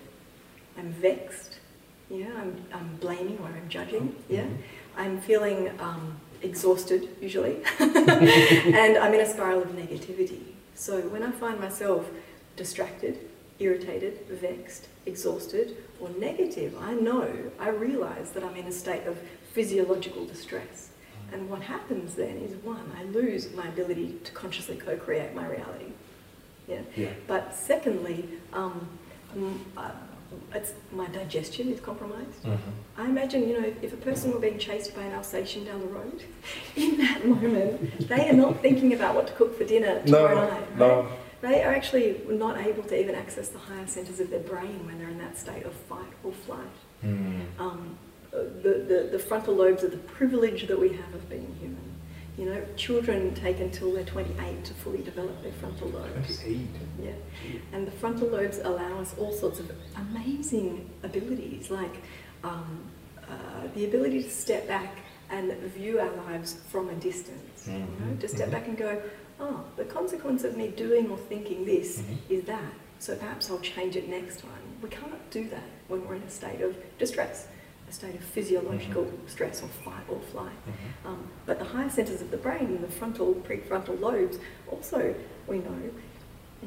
I'm 0.76 0.90
vexed, 0.92 1.58
yeah, 2.10 2.30
I'm, 2.36 2.64
I'm 2.72 2.96
blaming 2.96 3.38
or 3.38 3.46
I'm 3.46 3.68
judging, 3.68 4.08
mm-hmm. 4.08 4.34
yeah, 4.34 4.46
I'm 4.96 5.20
feeling 5.20 5.70
um, 5.80 6.20
exhausted 6.42 7.08
usually, 7.20 7.62
and 7.78 8.96
I'm 8.98 9.14
in 9.14 9.20
a 9.20 9.26
spiral 9.26 9.62
of 9.62 9.68
negativity. 9.70 10.40
So 10.74 11.00
when 11.02 11.22
I 11.22 11.30
find 11.30 11.60
myself 11.60 12.08
distracted, 12.56 13.18
irritated, 13.64 14.26
vexed, 14.28 14.88
exhausted, 15.06 15.76
or 16.00 16.10
negative, 16.10 16.76
I 16.80 16.94
know, 16.94 17.28
I 17.58 17.70
realize 17.70 18.30
that 18.30 18.44
I'm 18.44 18.56
in 18.56 18.66
a 18.66 18.72
state 18.72 19.06
of 19.06 19.18
physiological 19.52 20.24
distress. 20.24 20.90
And 21.32 21.48
what 21.48 21.62
happens 21.62 22.14
then 22.14 22.36
is 22.36 22.54
one, 22.56 22.90
I 22.98 23.04
lose 23.04 23.52
my 23.54 23.66
ability 23.68 24.20
to 24.24 24.32
consciously 24.32 24.76
co-create 24.76 25.34
my 25.34 25.46
reality. 25.46 25.92
Yeah. 26.68 26.82
yeah. 26.96 27.10
But 27.26 27.54
secondly, 27.54 28.28
um, 28.52 28.88
uh, 29.76 29.90
it's, 30.54 30.72
my 30.92 31.06
digestion 31.08 31.72
is 31.72 31.80
compromised. 31.80 32.42
Mm-hmm. 32.42 32.70
I 33.00 33.06
imagine, 33.06 33.48
you 33.48 33.60
know, 33.60 33.66
if, 33.66 33.82
if, 33.82 33.92
a 33.92 33.96
person 33.96 34.32
were 34.32 34.38
being 34.38 34.58
chased 34.58 34.94
by 34.94 35.02
an 35.02 35.12
Alsatian 35.12 35.64
down 35.64 35.80
the 35.80 35.86
road, 35.86 36.22
in 36.76 36.98
that 36.98 37.26
moment, 37.26 38.08
they 38.08 38.28
are 38.28 38.34
not 38.34 38.60
thinking 38.60 38.92
about 38.94 39.14
what 39.14 39.26
to 39.28 39.32
cook 39.34 39.56
for 39.56 39.64
dinner 39.64 40.02
tomorrow 40.04 40.34
no, 40.34 40.40
night. 40.40 40.50
Right? 40.50 40.78
No. 40.78 41.08
They 41.44 41.62
are 41.62 41.74
actually 41.74 42.22
not 42.26 42.58
able 42.58 42.82
to 42.84 42.98
even 42.98 43.14
access 43.14 43.48
the 43.48 43.58
higher 43.58 43.86
centers 43.86 44.18
of 44.18 44.30
their 44.30 44.40
brain 44.40 44.86
when 44.86 44.98
they're 44.98 45.10
in 45.10 45.18
that 45.18 45.36
state 45.36 45.64
of 45.64 45.74
fight 45.74 46.12
or 46.22 46.32
flight. 46.32 46.64
Mm. 47.04 47.42
Um, 47.58 47.98
the, 48.30 48.84
the, 48.88 49.08
the 49.12 49.18
frontal 49.18 49.54
lobes 49.54 49.84
are 49.84 49.88
the 49.88 49.98
privilege 49.98 50.66
that 50.68 50.80
we 50.80 50.88
have 50.88 51.14
of 51.14 51.28
being 51.28 51.54
human. 51.60 51.92
You 52.38 52.46
know, 52.46 52.64
children 52.76 53.34
take 53.34 53.60
until 53.60 53.92
they're 53.92 54.04
28 54.04 54.64
to 54.64 54.74
fully 54.74 55.02
develop 55.02 55.42
their 55.42 55.52
frontal 55.52 55.88
lobes. 55.88 56.40
28? 56.40 56.66
Yeah. 57.02 57.12
And 57.72 57.86
the 57.86 57.92
frontal 57.92 58.28
lobes 58.28 58.58
allow 58.58 58.98
us 58.98 59.14
all 59.18 59.30
sorts 59.30 59.60
of 59.60 59.70
amazing 59.96 60.88
abilities, 61.02 61.70
like 61.70 62.02
um, 62.42 62.80
uh, 63.28 63.68
the 63.74 63.84
ability 63.84 64.22
to 64.22 64.30
step 64.30 64.66
back 64.66 64.96
and 65.30 65.52
view 65.74 66.00
our 66.00 66.10
lives 66.24 66.56
from 66.70 66.88
a 66.88 66.94
distance. 66.94 67.68
Mm-hmm. 67.68 68.04
You 68.04 68.10
know, 68.10 68.16
to 68.20 68.28
step 68.28 68.48
mm-hmm. 68.48 68.50
back 68.50 68.68
and 68.68 68.78
go, 68.78 69.02
oh, 69.40 69.64
the 69.76 69.84
consequence 69.84 70.44
of 70.44 70.56
me 70.56 70.68
doing 70.68 71.10
or 71.10 71.16
thinking 71.18 71.64
this 71.64 72.00
Mhm. 72.00 72.16
is 72.30 72.44
that. 72.44 72.72
So 72.98 73.16
perhaps 73.16 73.50
I'll 73.50 73.58
change 73.58 73.96
it 73.96 74.08
next 74.08 74.38
time. 74.40 74.50
We 74.82 74.88
can't 74.88 75.30
do 75.30 75.48
that 75.50 75.64
when 75.88 76.06
we're 76.06 76.14
in 76.14 76.22
a 76.22 76.30
state 76.30 76.60
of 76.60 76.76
distress, 76.98 77.48
a 77.88 77.92
state 77.92 78.14
of 78.14 78.22
physiological 78.22 79.10
stress 79.26 79.62
or 79.62 79.68
fight 79.68 80.04
or 80.08 80.20
flight. 80.32 80.52
Mhm. 80.66 81.08
Um, 81.10 81.28
but 81.46 81.58
the 81.58 81.64
higher 81.66 81.90
centres 81.90 82.22
of 82.22 82.30
the 82.30 82.36
brain, 82.36 82.80
the 82.80 82.88
frontal, 82.88 83.34
prefrontal 83.34 84.00
lobes, 84.00 84.38
also, 84.70 85.14
we 85.46 85.58
know, 85.58 85.90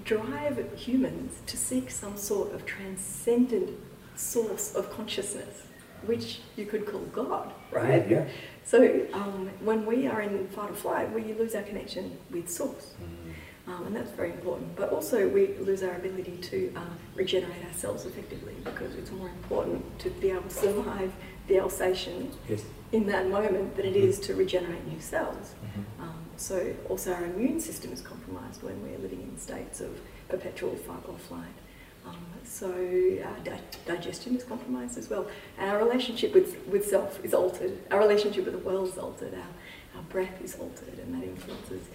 drive 0.04 0.60
humans 0.76 1.42
to 1.48 1.58
seek 1.58 1.90
some 1.90 2.18
sort 2.18 2.54
of 2.54 2.66
transcendent 2.66 3.72
source 4.16 4.76
of 4.76 4.92
consciousness, 4.92 5.64
which 6.06 6.42
you 6.56 6.66
could 6.66 6.86
call 6.86 7.02
God, 7.14 7.52
right? 7.72 8.08
Yeah. 8.08 8.28
So 8.68 9.06
um, 9.14 9.50
when 9.62 9.86
we 9.86 10.08
are 10.08 10.22
in 10.22 10.46
fight 10.50 10.72
or 10.72 10.76
flight, 10.76 11.14
we 11.14 11.22
lose 11.34 11.56
our 11.56 11.64
connection 11.64 12.18
with 12.32 12.50
source. 12.50 12.96
Mhm. 13.02 13.34
Um, 13.72 13.88
and 13.88 13.96
that's 13.96 14.12
very 14.12 14.32
important. 14.32 14.76
But 14.76 14.90
also, 14.92 15.28
we 15.30 15.44
lose 15.70 15.84
our 15.84 15.96
ability 15.96 16.38
to 16.52 16.74
uh, 16.76 16.82
regenerate 17.16 17.64
ourselves 17.66 18.06
effectively 18.06 18.56
because 18.64 18.96
it's 18.96 19.12
more 19.12 19.30
important 19.30 19.82
to 20.00 20.10
be 20.10 20.32
able 20.32 20.44
to 20.44 20.50
survive 20.68 21.12
the 21.48 21.60
Alsatian 21.60 22.32
Yes. 22.50 22.64
in 22.92 23.08
that 23.08 23.30
moment 23.30 23.76
than 23.78 23.86
it 23.86 23.96
is 23.96 24.20
to 24.28 24.36
regenerate 24.36 24.86
new 24.88 25.00
cells. 25.00 25.54
Mhm. 25.64 26.04
Um, 26.04 26.20
so, 26.38 26.56
also, 26.90 27.14
our 27.14 27.24
immune 27.26 27.60
system 27.62 27.92
is 27.94 28.02
compromised 28.02 28.64
when 28.64 28.82
we're 28.84 29.00
living 29.00 29.22
in 29.22 29.38
states 29.38 29.80
of 29.82 29.92
perpetual 30.30 30.76
fight 30.76 31.04
or 31.08 31.18
flight. 31.18 31.57
Um, 32.08 32.16
so, 32.44 32.68
our 32.68 33.40
di- 33.44 33.60
digestion 33.86 34.36
is 34.36 34.44
compromised 34.44 34.98
as 34.98 35.10
well. 35.10 35.28
And 35.58 35.70
our 35.70 35.78
relationship 35.78 36.34
with, 36.34 36.58
with 36.68 36.88
self 36.88 37.24
is 37.24 37.34
altered. 37.34 37.78
Our 37.92 38.00
relationship 38.00 38.46
with 38.46 38.54
the 38.54 38.60
world 38.70 38.90
is 38.90 38.98
altered. 38.98 39.34
Our, 39.34 39.98
our 39.98 40.04
breath 40.10 40.42
is 40.44 40.56
altered, 40.56 40.98
and 41.00 41.14
that 41.16 41.28
influences 41.28 41.88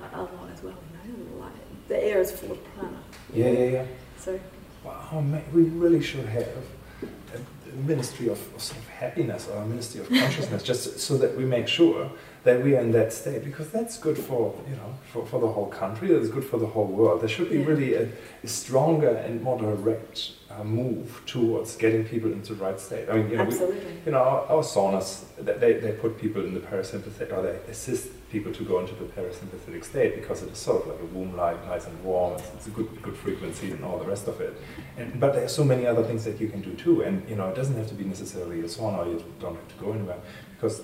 a, 0.00 0.16
a 0.16 0.22
lot 0.22 0.50
as 0.52 0.62
well. 0.62 0.78
You 1.06 1.12
know, 1.12 1.40
like, 1.44 1.52
the 1.88 2.02
air 2.02 2.20
is 2.20 2.32
full 2.32 2.52
of 2.52 2.74
prana. 2.74 2.98
Yeah, 3.34 3.50
yeah, 3.50 3.64
yeah. 3.70 3.84
So, 4.18 4.40
Wow, 4.84 5.20
mate, 5.20 5.44
we 5.52 5.62
really 5.64 6.00
should 6.02 6.24
have 6.26 6.46
a, 7.02 7.06
a 7.36 7.76
ministry 7.84 8.28
of, 8.28 8.54
of 8.54 8.62
sort 8.62 8.78
of 8.78 8.88
happiness 8.88 9.48
or 9.48 9.60
a 9.60 9.66
ministry 9.66 10.00
of 10.00 10.08
consciousness, 10.08 10.62
just 10.62 11.00
so 11.00 11.18
that 11.18 11.36
we 11.36 11.44
make 11.44 11.68
sure 11.68 12.10
that 12.48 12.64
we 12.64 12.74
are 12.76 12.80
in 12.80 12.92
that 12.92 13.12
state, 13.12 13.44
because 13.44 13.68
that's 13.76 13.98
good 14.06 14.18
for 14.28 14.42
you 14.70 14.76
know 14.80 14.90
for, 15.12 15.26
for 15.30 15.38
the 15.44 15.50
whole 15.54 15.70
country. 15.82 16.08
That's 16.14 16.32
good 16.36 16.44
for 16.52 16.58
the 16.64 16.70
whole 16.74 16.90
world. 17.00 17.20
There 17.22 17.28
should 17.36 17.50
be 17.50 17.58
really 17.70 17.90
a, 18.02 18.08
a 18.42 18.48
stronger 18.48 19.12
and 19.24 19.42
more 19.42 19.58
direct 19.58 20.32
uh, 20.50 20.64
move 20.64 21.22
towards 21.26 21.76
getting 21.76 22.04
people 22.12 22.32
into 22.32 22.54
the 22.54 22.64
right 22.64 22.80
state. 22.80 23.04
I 23.10 23.12
mean, 23.16 23.30
you 23.30 23.36
know, 23.36 23.44
we, 23.44 23.56
you 24.06 24.12
know, 24.12 24.22
our, 24.30 24.40
our 24.52 24.62
saunas, 24.62 25.24
they, 25.62 25.74
they 25.74 25.92
put 25.92 26.18
people 26.18 26.42
in 26.48 26.54
the 26.54 26.60
parasympathetic, 26.60 27.32
or 27.36 27.42
they 27.42 27.70
assist 27.70 28.08
people 28.30 28.52
to 28.52 28.64
go 28.64 28.80
into 28.80 28.94
the 28.94 29.04
parasympathetic 29.04 29.84
state 29.84 30.14
because 30.14 30.42
it 30.42 30.50
is 30.50 30.58
sort 30.58 30.82
of 30.82 30.88
like 30.88 31.00
a 31.00 31.08
womb 31.16 31.36
light, 31.36 31.58
nice 31.66 31.86
and 31.86 31.96
warm, 32.02 32.32
it's, 32.38 32.48
it's 32.56 32.66
a 32.66 32.70
good, 32.70 32.90
good 33.02 33.16
frequency 33.16 33.70
and 33.72 33.84
all 33.84 33.98
the 33.98 34.04
rest 34.14 34.26
of 34.26 34.40
it. 34.40 34.54
And, 34.96 35.20
but 35.20 35.34
there 35.34 35.44
are 35.44 35.54
so 35.60 35.64
many 35.64 35.86
other 35.86 36.04
things 36.08 36.24
that 36.24 36.40
you 36.40 36.48
can 36.48 36.62
do 36.62 36.74
too, 36.74 37.02
and 37.02 37.28
you 37.28 37.36
know, 37.36 37.48
it 37.48 37.56
doesn't 37.60 37.76
have 37.76 37.88
to 37.88 37.94
be 37.94 38.04
necessarily 38.04 38.60
a 38.60 38.64
sauna, 38.64 39.06
you 39.06 39.22
don't 39.38 39.56
have 39.60 39.68
to 39.68 39.84
go 39.84 39.92
anywhere, 39.92 40.20
because 40.54 40.82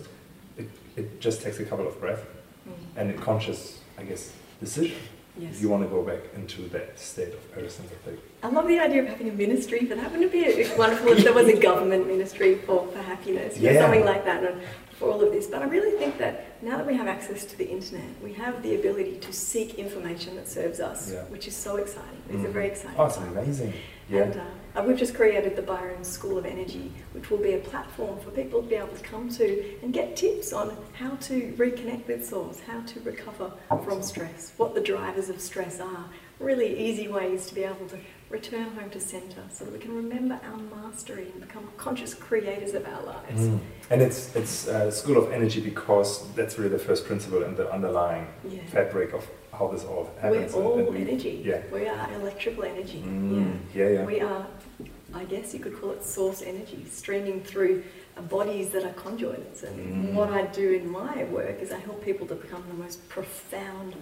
it, 0.97 1.21
just 1.21 1.43
takes 1.43 1.59
a 1.61 1.65
couple 1.65 1.87
of 1.87 1.99
breaths 2.01 2.23
Mm. 2.67 2.73
and 2.97 3.11
a 3.11 3.15
conscious, 3.15 3.81
I 3.99 4.05
guess, 4.05 4.33
decision 4.59 4.97
Yes. 5.37 5.57
if 5.57 5.61
you 5.63 5.69
want 5.69 5.83
to 5.83 5.89
go 5.91 6.03
back 6.03 6.21
into 6.35 6.63
that 6.69 6.99
state 6.99 7.35
of 7.35 7.55
parasympathetic. 7.55 8.19
I 8.43 8.49
love 8.49 8.67
the 8.69 8.79
idea 8.79 9.03
of 9.03 9.09
having 9.09 9.29
a 9.29 9.33
ministry 9.33 9.85
for 9.85 9.97
that. 9.97 10.11
Wouldn't 10.13 10.33
it 10.33 10.57
be 10.57 10.79
wonderful 10.79 11.09
if 11.13 11.25
there 11.25 11.35
was 11.35 11.49
a 11.49 11.57
government 11.61 12.07
ministry 12.07 12.55
for, 12.65 12.87
for 12.93 13.03
happiness, 13.03 13.59
Yeah. 13.59 13.81
something 13.83 14.05
like 14.07 14.25
that, 14.25 14.45
and 14.45 14.63
for 14.99 15.11
all 15.11 15.21
of 15.23 15.31
this? 15.31 15.47
But 15.47 15.61
I 15.61 15.67
really 15.67 15.99
think 15.99 16.17
that 16.19 16.63
now 16.63 16.79
that 16.79 16.87
we 16.87 16.95
have 16.95 17.07
access 17.09 17.45
to 17.47 17.59
the 17.59 17.69
internet, 17.69 18.07
we 18.23 18.33
have 18.35 18.63
the 18.63 18.77
ability 18.77 19.19
to 19.27 19.31
seek 19.33 19.75
information 19.75 20.37
that 20.37 20.49
serves 20.49 20.81
us, 20.81 21.13
Yeah. 21.13 21.25
which 21.25 21.47
is 21.49 21.55
so 21.57 21.77
exciting. 21.77 22.23
It's 22.31 22.45
a 22.45 22.49
Mhm. 22.49 22.53
very 22.53 22.69
exciting 22.69 22.99
Oh, 22.99 23.05
it's 23.07 23.19
amazing. 23.19 23.75
Yeah. 24.09 24.23
And 24.23 24.37
uh, 24.37 24.45
we've 24.83 24.99
just 24.99 25.15
created 25.15 25.55
the 25.57 25.63
Byron 25.63 26.03
School 26.05 26.37
of 26.39 26.47
Energy, 26.47 26.91
which 27.13 27.31
will 27.31 27.39
be 27.39 27.53
a 27.55 27.59
platform 27.59 28.19
for 28.21 28.31
people 28.31 28.63
to 28.63 28.69
be 28.69 28.75
able 28.75 28.89
to 28.97 29.03
come 29.05 29.29
to 29.31 29.77
and 29.83 29.93
get 29.93 30.17
tips 30.17 30.53
on 30.53 30.77
how 30.95 31.11
to 31.17 31.53
reconnect 31.57 32.07
with 32.09 32.27
source, 32.27 32.61
how 32.61 32.81
to 32.83 33.01
recover 33.01 33.53
from 33.85 34.03
stress, 34.03 34.53
what 34.57 34.75
the 34.75 34.81
drivers 34.81 35.29
of 35.29 35.41
stress 35.41 35.81
are. 35.81 36.07
Really 36.41 36.77
easy 36.77 37.07
ways 37.07 37.47
to 37.47 37.55
be 37.55 37.63
able 37.63 37.87
to 37.89 37.99
return 38.29 38.71
home 38.71 38.91
to 38.91 38.99
centre 39.01 39.45
so 39.53 39.65
that 39.65 39.73
we 39.73 39.79
can 39.79 39.95
remember 39.95 40.41
our 40.45 40.57
mastery 40.59 41.29
and 41.33 41.41
become 41.41 41.69
conscious 41.77 42.13
creators 42.13 42.75
of 42.75 42.85
our 42.87 43.03
lives. 43.05 43.41
Mm. 43.43 43.61
And 43.91 44.03
it's 44.03 44.35
it's 44.35 44.67
uh, 44.67 44.91
school 44.91 45.17
of 45.17 45.31
energy 45.33 45.61
because 45.61 46.27
that's 46.35 46.59
really 46.59 46.71
the 46.71 46.79
first 46.81 47.05
principle 47.07 47.45
and 47.45 47.57
the 47.57 47.71
underlying 47.73 48.27
Yeah. 48.49 48.65
fabric 48.67 49.13
of 49.15 49.25
how 49.53 49.69
this 49.69 49.85
all 49.85 50.11
happens. 50.21 50.23
We're 50.23 50.35
happens. 50.41 50.55
and- 50.55 50.65
all 50.65 50.79
and 50.79 50.89
we- 50.89 51.03
energy. 51.03 51.43
Yeah. 51.45 51.63
We 51.73 51.87
are 51.87 52.13
electrical 52.15 52.65
energy. 52.65 53.03
Mm, 53.07 53.59
yeah, 53.73 53.89
yeah. 53.89 54.05
We 54.05 54.21
are, 54.21 54.47
I 55.14 55.24
guess 55.24 55.55
you 55.55 55.61
could 55.61 55.81
call 55.81 55.90
it 55.92 56.05
source 56.05 56.42
energy, 56.42 56.85
streaming 56.90 57.42
through 57.42 57.85
uh, 58.16 58.22
bodies 58.22 58.70
that 58.70 58.85
are 58.85 58.92
conduits. 58.94 59.62
And 59.62 59.79
Mm. 60.11 60.14
what 60.14 60.31
I 60.31 60.42
do 60.46 60.72
in 60.72 60.90
my 60.90 61.24
work 61.24 61.61
is 61.61 61.70
I 61.72 61.79
help 61.79 62.05
people 62.05 62.27
to 62.29 62.35
become 62.35 62.64
the 62.68 62.74
most 62.74 63.09
profound 63.09 63.94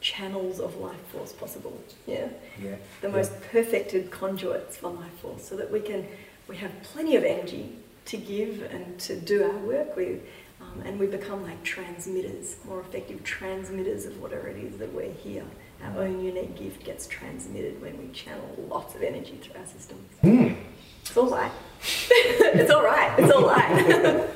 channels 0.00 0.60
of 0.60 0.76
life 0.76 1.00
force 1.12 1.32
possible. 1.32 1.76
Yeah, 2.06 2.28
yeah. 2.62 2.76
the 3.00 3.08
yeah. 3.08 3.14
most 3.14 3.32
perfected 3.50 4.10
conduits 4.10 4.76
for 4.76 4.90
life 4.90 5.12
force, 5.22 5.42
so 5.48 5.56
that 5.56 5.70
we 5.72 5.80
can 5.80 6.06
we 6.48 6.56
have 6.56 6.70
plenty 6.82 7.16
of 7.16 7.24
energy 7.24 7.76
to 8.06 8.16
give 8.16 8.62
and 8.72 8.98
to 9.00 9.16
do 9.16 9.42
our 9.44 9.58
work 9.58 9.96
with. 9.96 10.20
Um, 10.60 10.82
and 10.84 10.98
we 10.98 11.06
become 11.06 11.44
like 11.44 11.62
transmitters, 11.62 12.56
more 12.66 12.80
effective 12.80 13.22
transmitters 13.22 14.06
of 14.06 14.20
whatever 14.20 14.48
it 14.48 14.56
is 14.56 14.76
that 14.78 14.92
we're 14.92 15.12
here. 15.12 15.44
Our 15.82 16.02
own 16.02 16.24
unique 16.24 16.56
gift 16.56 16.84
gets 16.84 17.06
transmitted 17.06 17.80
when 17.80 17.98
we 17.98 18.12
channel 18.12 18.48
lots 18.68 18.94
of 18.94 19.02
energy 19.02 19.38
through 19.40 19.60
our 19.60 19.66
systems. 19.66 20.08
Mm. 20.22 20.56
It's 21.08 21.16
all 21.16 21.30
right. 21.30 21.52
it's 21.80 22.70
all 22.70 22.82
right. 22.82 23.18
It's 23.18 23.32
all 23.32 23.46
right. 23.46 24.28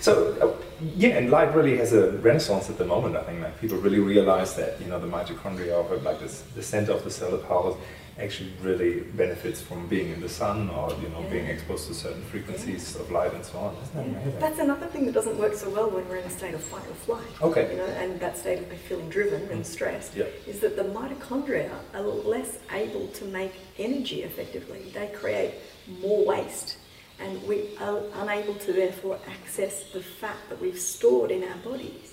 So 0.00 0.32
uh, 0.40 0.64
yeah, 0.96 1.18
and 1.18 1.30
light 1.30 1.54
really 1.54 1.76
has 1.78 1.92
a 1.92 2.10
renaissance 2.12 2.68
at 2.68 2.78
the 2.78 2.84
moment. 2.84 3.16
I 3.16 3.22
think 3.22 3.42
like 3.42 3.60
people 3.60 3.78
really 3.78 4.00
realize 4.00 4.56
that 4.56 4.80
you 4.80 4.88
know 4.88 4.98
the 4.98 5.06
mitochondria 5.06 5.72
of 5.72 6.02
like 6.02 6.20
this, 6.20 6.42
the 6.54 6.62
center 6.62 6.92
of 6.92 7.04
the 7.04 7.10
cell 7.10 7.32
of 7.32 7.46
powers 7.46 7.76
actually 8.18 8.50
really 8.62 9.00
benefits 9.00 9.60
from 9.60 9.86
being 9.88 10.10
in 10.10 10.20
the 10.20 10.28
sun 10.28 10.70
or 10.70 10.90
you 11.02 11.08
know 11.10 11.22
being 11.30 11.46
exposed 11.46 11.86
to 11.88 11.94
certain 11.94 12.22
frequencies 12.22 12.96
of 12.96 13.10
light 13.10 13.32
and 13.34 13.44
so 13.44 13.58
on. 13.58 13.74
Isn't 13.82 13.94
that 13.94 14.06
Yeah. 14.06 14.20
amazing? 14.22 14.40
That's 14.40 14.58
another 14.58 14.86
thing 14.86 15.04
that 15.06 15.12
doesn't 15.12 15.38
work 15.38 15.54
so 15.54 15.68
well 15.70 15.90
when 15.90 16.08
we're 16.08 16.16
in 16.16 16.24
a 16.24 16.30
state 16.30 16.54
of 16.54 16.62
fight 16.62 16.86
or 16.88 16.94
flight. 16.94 17.42
Okay. 17.42 17.72
You 17.72 17.78
know, 17.78 17.84
and 17.84 18.18
that 18.20 18.38
state 18.38 18.58
of 18.60 18.66
feeling 18.88 19.08
driven 19.10 19.42
and 19.50 19.60
Mm. 19.62 19.66
stressed 19.66 20.16
Yeah. 20.16 20.24
is 20.46 20.60
that 20.60 20.76
the 20.76 20.84
mitochondria 20.84 21.70
are 21.94 22.00
less 22.02 22.58
able 22.72 23.08
to 23.08 23.24
make 23.26 23.52
energy 23.78 24.22
effectively. 24.22 24.90
They 24.94 25.08
create 25.08 25.52
more 26.00 26.24
waste. 26.24 26.78
And 27.18 27.42
we 27.46 27.70
are 27.80 28.00
unable 28.14 28.54
to 28.54 28.72
therefore 28.72 29.18
access 29.26 29.84
the 29.92 30.02
fat 30.02 30.36
that 30.50 30.60
we've 30.60 30.78
stored 30.78 31.30
in 31.30 31.42
our 31.44 31.56
bodies. 31.64 32.12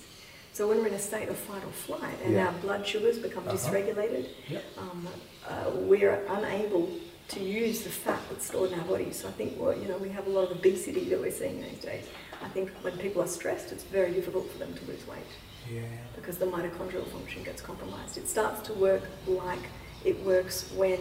So 0.54 0.68
when 0.68 0.78
we're 0.78 0.86
in 0.86 0.94
a 0.94 1.00
state 1.00 1.28
of 1.28 1.36
fight 1.36 1.64
or 1.64 1.72
flight 1.72 2.14
and 2.24 2.34
Yeah. 2.34 2.46
our 2.46 2.52
blood 2.52 2.86
sugars 2.86 3.18
become 3.18 3.42
Uh-huh. 3.48 3.56
dysregulated, 3.56 4.28
Yeah. 4.48 4.60
um, 4.78 5.08
uh, 5.48 5.72
we're 5.74 6.24
unable 6.28 6.88
to 7.26 7.40
use 7.40 7.82
the 7.82 7.90
fat 7.90 8.20
that's 8.30 8.46
stored 8.46 8.70
in 8.70 8.78
our 8.78 8.84
bodies. 8.86 9.16
So 9.16 9.26
I 9.26 9.32
think 9.32 9.58
well, 9.60 9.76
you 9.76 9.88
know 9.88 9.96
we 9.96 10.10
have 10.10 10.28
a 10.28 10.30
lot 10.30 10.44
of 10.44 10.52
obesity 10.52 11.08
that 11.10 11.20
we're 11.20 11.32
seeing 11.32 11.60
these 11.60 11.80
days. 11.80 12.04
I 12.40 12.48
think 12.50 12.70
when 12.82 12.96
people 12.98 13.20
are 13.20 13.26
stressed, 13.26 13.72
it's 13.72 13.82
very 13.82 14.12
difficult 14.12 14.48
for 14.48 14.58
them 14.58 14.72
to 14.74 14.84
lose 14.84 15.04
weight 15.08 15.26
Yeah. 15.68 15.80
because 16.14 16.38
the 16.38 16.46
mitochondrial 16.46 17.06
function 17.08 17.42
gets 17.42 17.60
compromised. 17.60 18.16
It 18.16 18.28
starts 18.28 18.62
to 18.68 18.74
work 18.74 19.02
like 19.26 19.64
it 20.04 20.20
works 20.24 20.70
when, 20.76 21.00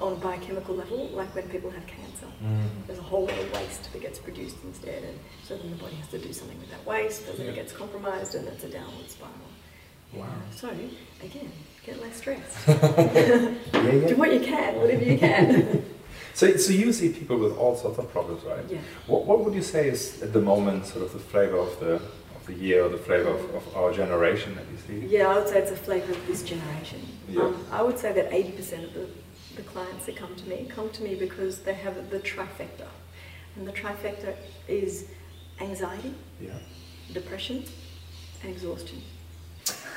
on 0.00 0.12
a 0.14 0.16
biochemical 0.16 0.74
level, 0.74 1.08
like 1.14 1.34
when 1.34 1.48
people 1.48 1.70
have 1.70 1.86
cancer. 1.86 2.26
Mm. 2.44 2.86
There's 2.86 2.98
a 2.98 3.02
whole 3.02 3.22
lot 3.26 3.38
of 3.38 3.52
waste 3.52 3.92
that 3.92 4.02
gets 4.02 4.18
produced 4.18 4.56
instead, 4.64 5.04
and 5.04 5.18
so 5.44 5.56
then 5.56 5.70
the 5.70 5.76
body 5.76 5.94
has 5.96 6.08
to 6.08 6.18
do 6.18 6.32
something 6.32 6.58
with 6.58 6.70
that 6.70 6.84
waste, 6.86 7.28
and 7.28 7.38
then 7.38 7.48
it 7.48 7.54
gets 7.54 7.72
compromised, 7.72 8.34
and 8.34 8.46
that's 8.46 8.64
a 8.64 8.68
downward 8.68 9.08
spiral. 9.08 9.34
Wow. 10.12 10.26
So 10.54 10.68
again, 11.22 11.50
get 11.86 12.00
less 12.02 12.16
stress. 12.16 12.66
Yeah, 12.66 14.08
Do 14.08 14.16
what 14.16 14.32
you 14.32 14.40
can, 14.40 14.76
whatever 14.76 15.04
you 15.04 15.18
can. 15.18 15.84
So, 16.34 16.56
so 16.56 16.72
you 16.72 16.94
see 16.94 17.10
people 17.10 17.36
with 17.36 17.58
all 17.58 17.76
sorts 17.76 17.98
of 17.98 18.10
problems, 18.10 18.42
right? 18.44 18.64
yeah. 18.66 18.78
What, 19.06 19.26
what 19.26 19.44
would 19.44 19.52
you 19.52 19.60
say 19.60 19.88
is 19.90 20.22
at 20.22 20.32
the 20.32 20.40
moment 20.40 20.86
sort 20.86 21.04
of 21.04 21.12
the 21.12 21.18
flavor 21.18 21.58
of 21.58 21.78
the 21.78 22.00
of 22.42 22.46
the 22.46 22.54
year 22.54 22.84
or 22.84 22.88
the 22.88 22.96
flavor 22.96 23.28
of, 23.28 23.54
of 23.54 23.76
our 23.76 23.92
generation 23.92 24.54
that 24.54 24.64
you 24.72 24.78
see? 25.02 25.06
Yeah, 25.14 25.28
I 25.28 25.38
would 25.38 25.46
say 25.48 25.58
it's 25.58 25.70
a 25.72 25.76
flavour 25.76 26.12
of 26.12 26.26
this 26.26 26.42
generation. 26.42 27.06
Yeah. 27.28 27.42
Um, 27.42 27.66
I 27.70 27.82
would 27.82 27.98
say 27.98 28.12
that 28.14 28.30
80% 28.30 28.84
of 28.84 28.94
the, 28.94 29.08
the 29.56 29.62
clients 29.62 30.06
that 30.06 30.16
come 30.16 30.34
to 30.36 30.48
me 30.48 30.66
come 30.68 30.90
to 30.90 31.02
me 31.02 31.14
because 31.14 31.58
they 31.60 31.74
have 31.74 32.10
the 32.10 32.18
trifecta. 32.20 32.86
And 33.56 33.66
the 33.66 33.72
trifecta 33.72 34.34
is 34.68 35.06
anxiety, 35.60 36.14
Yeah. 36.40 36.58
depression, 37.12 37.64
and 38.42 38.50
exhaustion. 38.50 39.02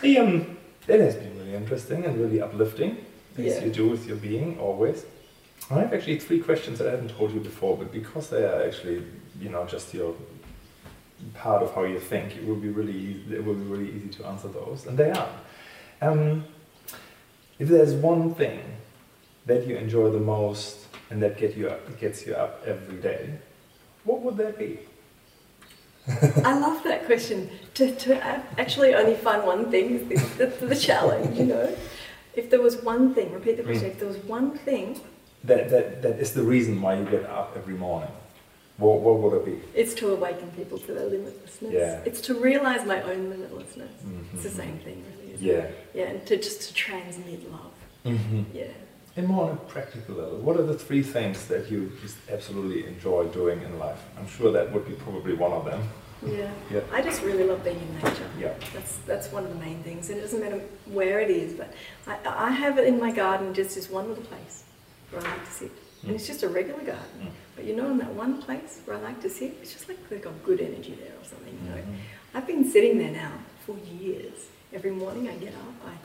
Hey, 0.02 0.18
um, 0.18 0.58
that 0.88 1.00
has 1.00 1.16
been 1.16 1.38
really 1.38 1.56
interesting 1.56 2.06
and 2.06 2.20
really 2.20 2.42
uplifting, 2.42 2.98
as 3.38 3.46
Yeah. 3.46 3.66
you 3.66 3.72
do 3.72 3.88
with 3.88 4.08
your 4.08 4.18
being 4.18 4.60
always. 4.60 5.06
I 5.72 5.80
have 5.80 5.94
actually 5.94 6.20
three 6.20 6.40
questions 6.40 6.78
that 6.80 6.88
I 6.88 6.92
haven't 6.92 7.12
told 7.18 7.34
you 7.34 7.40
before, 7.40 7.78
but 7.78 7.92
because 7.92 8.30
they 8.30 8.44
are 8.46 8.62
actually, 8.64 9.04
you 9.40 9.50
know, 9.50 9.66
just 9.66 9.94
your 9.94 10.14
part 11.34 11.64
of 11.64 11.74
how 11.74 11.84
you 11.86 12.00
think, 12.00 12.36
it 12.36 12.46
will 12.46 12.58
be 12.58 12.70
really, 12.70 12.92
easy, 12.94 13.36
it 13.36 13.44
will 13.44 13.56
be 13.56 13.64
really 13.64 13.90
easy 13.90 14.10
to 14.10 14.28
answer 14.28 14.50
those, 14.50 14.86
and 14.86 14.98
they 14.98 15.12
are. 15.12 15.30
Um, 16.02 16.46
if 17.58 17.70
there's 17.70 17.94
one 17.94 18.36
thing 18.36 18.60
that 19.46 19.68
you 19.68 19.76
enjoy 19.76 20.10
the 20.10 20.20
most 20.20 20.88
and 21.10 21.22
that 21.22 21.38
get 21.38 21.56
you 21.56 21.70
up, 21.70 22.00
gets 22.00 22.26
you 22.26 22.34
up 22.34 22.64
every 22.66 22.98
day, 22.98 23.30
what 24.04 24.22
would 24.22 24.38
that 24.38 24.58
be? 24.58 24.80
I 26.44 26.58
love 26.60 26.84
that 26.84 27.06
question. 27.06 27.50
To, 27.76 27.94
to 27.96 28.24
actually 28.60 28.94
only 28.94 29.16
find 29.16 29.44
one 29.44 29.72
thing 29.72 30.00
is 30.12 30.38
the, 30.38 30.46
the, 30.46 30.66
the 30.68 30.76
challenge, 30.76 31.38
you 31.38 31.46
know. 31.46 31.76
If 32.36 32.50
there 32.50 32.62
was 32.62 32.78
one 32.78 33.14
thing, 33.14 33.32
repeat 33.32 33.58
the 33.58 33.64
question, 33.64 33.90
mm. 33.90 33.94
if 33.94 34.00
there 34.00 34.08
was 34.08 34.18
one 34.18 34.58
thing 34.58 35.00
that, 35.44 35.70
that, 35.70 36.02
that 36.02 36.20
is 36.20 36.34
the 36.34 36.44
reason 36.44 36.82
why 36.82 37.00
you 37.00 37.06
get 37.06 37.26
up 37.26 37.54
every 37.56 37.76
morning, 37.76 38.12
what, 38.78 39.00
what 39.00 39.20
would 39.20 39.34
it 39.38 39.46
be? 39.46 39.62
It's 39.74 39.94
to 39.96 40.12
awaken 40.12 40.52
people 40.52 40.78
to 40.80 40.94
their 40.94 41.10
limitlessness. 41.10 41.72
Yeah. 41.72 42.02
It's 42.06 42.20
to 42.22 42.34
realize 42.36 42.86
my 42.86 43.02
own 43.04 43.32
limitlessness. 43.32 43.94
Mm-hmm. 44.04 44.36
It's 44.36 44.44
the 44.44 44.50
same 44.50 44.78
thing, 44.80 45.04
really. 45.18 45.38
yeah. 45.40 45.54
It? 45.54 45.90
Yeah, 45.94 46.04
and 46.04 46.26
to 46.28 46.36
just 46.38 46.62
to 46.64 46.74
transmit 46.74 47.50
love. 47.52 47.72
Mm-hmm. 48.06 48.44
Yeah. 48.54 48.66
And 49.18 49.28
more 49.28 49.50
on 49.50 49.52
a 49.52 49.56
practical 49.56 50.16
level, 50.16 50.38
what 50.40 50.58
are 50.58 50.64
the 50.64 50.78
three 50.78 51.02
things 51.02 51.48
that 51.48 51.72
you 51.72 51.92
just 52.02 52.18
absolutely 52.30 52.86
enjoy 52.86 53.26
doing 53.28 53.62
in 53.62 53.80
life? 53.80 54.04
I'm 54.18 54.28
sure 54.28 54.52
that 54.52 54.72
would 54.74 54.86
be 54.86 54.94
probably 54.94 55.34
one 55.34 55.54
of 55.54 55.64
them. 55.64 55.88
Yeah. 56.26 56.52
yeah. 56.72 56.82
I 56.92 57.02
just 57.02 57.22
really 57.22 57.44
love 57.44 57.64
being 57.64 57.80
in 57.80 57.96
nature. 57.96 58.30
Yeah. 58.38 58.54
That's 58.74 58.98
that's 59.06 59.32
one 59.32 59.44
of 59.46 59.50
the 59.50 59.60
main 59.64 59.82
things. 59.84 60.10
And 60.10 60.18
it 60.18 60.22
doesn't 60.22 60.42
matter 60.42 60.62
where 60.86 61.20
it 61.20 61.30
is, 61.30 61.54
but 61.54 61.74
I, 62.08 62.48
I 62.48 62.52
have 62.52 62.78
it 62.78 62.88
in 62.88 63.00
my 63.00 63.12
garden 63.12 63.54
just 63.54 63.76
this 63.76 63.90
one 63.90 64.10
little 64.10 64.24
place 64.24 64.64
where 65.12 65.22
I 65.22 65.30
like 65.30 65.46
to 65.46 65.52
sit. 65.52 65.72
Mm. 65.76 66.08
And 66.08 66.16
it's 66.16 66.28
just 66.28 66.44
a 66.44 66.50
regular 66.50 66.84
garden. 66.84 67.22
Mm. 67.22 67.32
But 67.56 67.66
you 67.66 67.76
know, 67.76 67.90
in 67.92 67.98
that 68.00 68.14
one 68.14 68.42
place 68.42 68.82
where 68.86 68.98
I 68.98 69.02
like 69.02 69.22
to 69.22 69.30
sit, 69.30 69.56
it's 69.62 69.72
just 69.72 69.88
like 69.88 70.10
they've 70.10 70.22
got 70.22 70.44
good 70.44 70.60
energy 70.60 70.98
there 71.02 71.14
or 71.14 71.24
something, 71.24 71.58
you 71.64 71.70
know. 71.70 71.78
Mm-hmm. 71.78 72.38
I've 72.38 72.48
been 72.48 72.70
sitting 72.70 72.98
there 72.98 73.12
now 73.12 73.32
for 73.66 73.78
years. 74.02 74.48
Every 74.74 74.92
morning 74.92 75.30
I 75.30 75.36
get 75.36 75.54
up, 75.54 75.76
I 75.86 75.96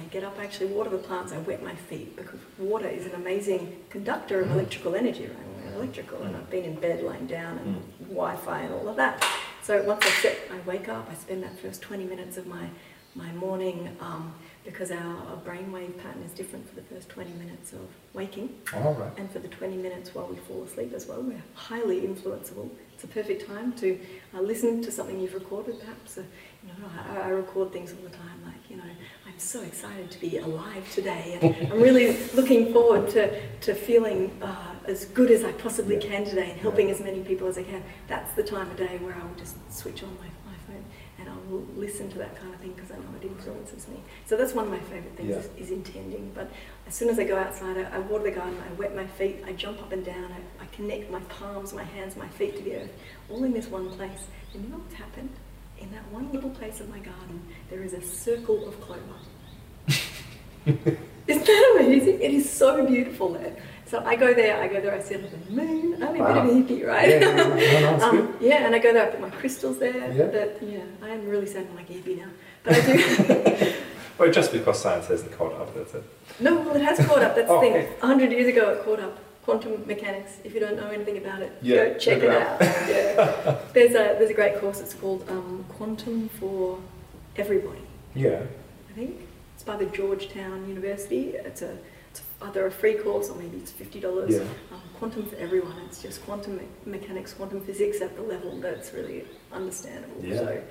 I 0.00 0.04
get 0.04 0.24
up, 0.24 0.38
I 0.38 0.44
actually 0.44 0.72
water 0.72 0.90
the 0.90 0.98
plants, 0.98 1.32
I 1.32 1.38
wet 1.38 1.62
my 1.62 1.74
feet 1.74 2.16
because 2.16 2.40
water 2.58 2.88
is 2.88 3.06
an 3.06 3.14
amazing 3.14 3.76
conductor 3.90 4.40
of 4.40 4.48
mm. 4.48 4.52
electrical 4.52 4.94
energy, 4.94 5.24
right? 5.24 5.64
We're 5.64 5.82
electrical, 5.82 6.22
and 6.22 6.36
I've 6.36 6.50
been 6.50 6.64
in 6.64 6.74
bed 6.76 7.02
lying 7.02 7.26
down 7.26 7.58
and 7.58 7.76
mm. 7.76 8.08
Wi 8.08 8.36
Fi 8.36 8.60
and 8.62 8.74
all 8.74 8.88
of 8.88 8.96
that. 8.96 9.24
So 9.62 9.82
once 9.82 10.04
I 10.04 10.10
sit, 10.10 10.50
I 10.50 10.68
wake 10.68 10.88
up, 10.88 11.08
I 11.10 11.14
spend 11.14 11.42
that 11.42 11.58
first 11.58 11.82
20 11.82 12.04
minutes 12.04 12.38
of 12.38 12.46
my, 12.46 12.68
my 13.14 13.30
morning 13.32 13.96
um, 14.00 14.32
because 14.64 14.90
our, 14.90 14.98
our 14.98 15.36
brainwave 15.44 15.96
pattern 15.98 16.22
is 16.22 16.32
different 16.32 16.68
for 16.68 16.76
the 16.76 16.82
first 16.82 17.08
20 17.10 17.30
minutes 17.32 17.72
of 17.72 17.80
waking. 18.14 18.54
All 18.74 18.94
right. 18.94 19.12
And 19.16 19.30
for 19.30 19.38
the 19.38 19.48
20 19.48 19.76
minutes 19.76 20.14
while 20.14 20.26
we 20.26 20.36
fall 20.36 20.62
asleep 20.64 20.92
as 20.94 21.06
well. 21.06 21.20
We're 21.20 21.42
highly 21.54 22.00
influenceable. 22.00 22.70
It's 22.94 23.04
a 23.04 23.08
perfect 23.08 23.46
time 23.46 23.72
to 23.74 23.98
uh, 24.34 24.40
listen 24.40 24.82
to 24.82 24.90
something 24.90 25.20
you've 25.20 25.34
recorded, 25.34 25.80
perhaps. 25.80 26.18
Uh, 26.18 26.22
you 26.62 26.68
know, 26.68 26.88
I, 27.10 27.20
I, 27.22 27.28
record 27.28 27.72
things 27.72 27.92
all 27.92 28.02
the 28.02 28.10
time, 28.10 28.44
like, 28.44 28.54
you 28.54 28.54
know, 28.54 28.56
I'm 28.56 28.59
so 29.42 29.62
excited 29.62 30.10
to 30.10 30.20
be 30.20 30.38
alive 30.38 30.92
today, 30.92 31.38
and 31.40 31.72
I'm 31.72 31.80
really 31.80 32.16
looking 32.34 32.72
forward 32.72 33.08
to, 33.10 33.40
to 33.60 33.74
feeling 33.74 34.36
uh, 34.42 34.74
as 34.86 35.06
good 35.06 35.30
as 35.30 35.44
I 35.44 35.52
possibly 35.52 35.96
yeah. 35.96 36.08
can 36.08 36.24
today 36.24 36.50
and 36.50 36.60
helping 36.60 36.88
yeah. 36.88 36.94
as 36.94 37.00
many 37.00 37.20
people 37.20 37.48
as 37.48 37.58
I 37.58 37.62
can. 37.62 37.82
That's 38.08 38.32
the 38.34 38.42
time 38.42 38.70
of 38.70 38.76
day 38.76 38.98
where 38.98 39.14
I 39.14 39.24
will 39.24 39.34
just 39.36 39.56
switch 39.72 40.02
on 40.02 40.10
my, 40.18 40.26
my 40.50 40.56
phone 40.66 40.84
and 41.18 41.28
I 41.28 41.34
will 41.50 41.66
listen 41.76 42.10
to 42.10 42.18
that 42.18 42.36
kind 42.40 42.52
of 42.52 42.60
thing 42.60 42.72
because 42.72 42.90
I 42.90 42.96
know 42.96 43.08
it 43.20 43.26
influences 43.26 43.88
me. 43.88 44.00
So 44.26 44.36
that's 44.36 44.54
one 44.54 44.66
of 44.66 44.70
my 44.70 44.80
favourite 44.80 45.16
things 45.16 45.30
yeah. 45.30 45.36
is, 45.36 45.50
is, 45.56 45.70
intending. 45.70 46.32
But 46.34 46.50
as 46.86 46.94
soon 46.94 47.08
as 47.08 47.18
I 47.18 47.24
go 47.24 47.36
outside, 47.36 47.78
I, 47.78 47.96
I, 47.96 47.98
water 47.98 48.24
the 48.24 48.30
garden, 48.30 48.56
I 48.68 48.72
wet 48.74 48.94
my 48.94 49.06
feet, 49.06 49.42
I 49.46 49.52
jump 49.52 49.80
up 49.80 49.92
and 49.92 50.04
down, 50.04 50.32
I, 50.32 50.64
I 50.64 50.66
connect 50.66 51.10
my 51.10 51.20
palms, 51.20 51.72
my 51.72 51.84
hands, 51.84 52.16
my 52.16 52.28
feet 52.28 52.56
to 52.56 52.62
the 52.62 52.76
earth, 52.76 52.92
all 53.28 53.44
in 53.44 53.52
this 53.52 53.68
one 53.68 53.90
place. 53.90 54.26
And 54.54 54.64
you 54.64 54.70
know 54.70 54.76
what's 54.78 54.94
happened? 54.94 55.30
In 55.80 55.90
that 55.92 56.06
one 56.12 56.30
little 56.32 56.50
place 56.50 56.80
of 56.80 56.88
my 56.88 56.98
garden, 56.98 57.42
there 57.70 57.82
is 57.82 57.94
a 57.94 58.02
circle 58.02 58.68
of 58.68 58.80
clover. 58.80 59.00
Isn't 61.26 61.46
that 61.46 61.76
amazing? 61.80 62.20
It 62.20 62.32
is 62.32 62.50
so 62.50 62.86
beautiful 62.86 63.30
there. 63.30 63.56
So 63.86 64.04
I 64.04 64.14
go 64.14 64.32
there, 64.34 64.60
I 64.62 64.68
go 64.68 64.80
there, 64.80 64.94
I 64.94 65.00
sit 65.00 65.16
under 65.16 65.36
the 65.36 65.50
moon. 65.50 66.02
I'm 66.02 66.14
a 66.14 66.18
wow. 66.18 66.28
bit 66.28 66.36
of 66.36 66.44
a 66.46 66.48
hippie, 66.48 66.86
right? 66.86 67.08
Yeah, 67.08 67.96
no, 67.98 68.00
um, 68.08 68.36
yeah, 68.40 68.66
and 68.66 68.74
I 68.74 68.78
go 68.78 68.92
there, 68.92 69.08
I 69.08 69.10
put 69.10 69.20
my 69.20 69.30
crystals 69.30 69.78
there. 69.78 70.12
Yeah. 70.12 70.26
That, 70.26 70.62
yeah, 70.62 70.82
I 71.02 71.08
am 71.08 71.26
really 71.26 71.46
sounding 71.46 71.74
like 71.74 71.90
a 71.90 71.94
hippie 71.94 72.18
now. 72.18 72.28
But 72.62 72.74
I 72.74 72.80
do. 72.86 73.74
well, 74.18 74.30
just 74.30 74.52
because 74.52 74.80
science 74.80 75.08
hasn't 75.08 75.32
caught 75.32 75.54
up, 75.54 75.74
that's 75.74 75.94
it. 75.94 76.04
No, 76.38 76.60
well, 76.60 76.76
it 76.76 76.82
has 76.82 77.04
caught 77.06 77.22
up. 77.22 77.34
That's 77.34 77.48
the 77.48 77.54
oh, 77.54 77.60
thing. 77.60 77.88
A 78.02 78.06
hundred 78.06 78.30
years 78.30 78.46
ago, 78.46 78.70
it 78.70 78.84
caught 78.84 79.00
up. 79.00 79.18
Quantum 79.44 79.86
mechanics. 79.86 80.38
If 80.44 80.54
you 80.54 80.60
don't 80.60 80.76
know 80.76 80.88
anything 80.88 81.16
about 81.16 81.40
it, 81.42 81.52
yeah, 81.62 81.76
go 81.88 81.98
check 81.98 82.22
it 82.22 82.30
out. 82.30 82.60
yeah. 82.60 83.58
There's 83.72 83.92
a 83.92 84.16
there's 84.18 84.30
a 84.30 84.34
great 84.34 84.60
course. 84.60 84.80
It's 84.80 84.94
called 84.94 85.24
um, 85.30 85.64
Quantum 85.68 86.28
for 86.28 86.78
Everybody. 87.36 87.80
Yeah. 88.14 88.42
I 88.90 88.92
think 88.92 89.16
it's 89.54 89.62
by 89.62 89.76
the 89.76 89.86
Georgetown 89.86 90.68
University. 90.68 91.30
It's 91.30 91.62
a 91.62 91.78
it's 92.10 92.22
either 92.42 92.66
a 92.66 92.70
free 92.70 92.94
course 92.94 93.30
or 93.30 93.36
maybe 93.36 93.56
it's 93.58 93.70
fifty 93.70 94.00
dollars. 94.00 94.34
Yeah. 94.34 94.40
Um, 94.72 94.82
quantum 94.98 95.24
for 95.26 95.36
everyone. 95.36 95.76
It's 95.86 96.02
just 96.02 96.22
quantum 96.24 96.56
me- 96.58 96.64
mechanics, 96.84 97.32
quantum 97.32 97.60
physics 97.60 98.00
at 98.02 98.16
the 98.16 98.22
level 98.22 98.60
that's 98.60 98.92
really 98.92 99.24
understandable. 99.52 100.22
Yeah. 100.22 100.36
So, 100.36 100.62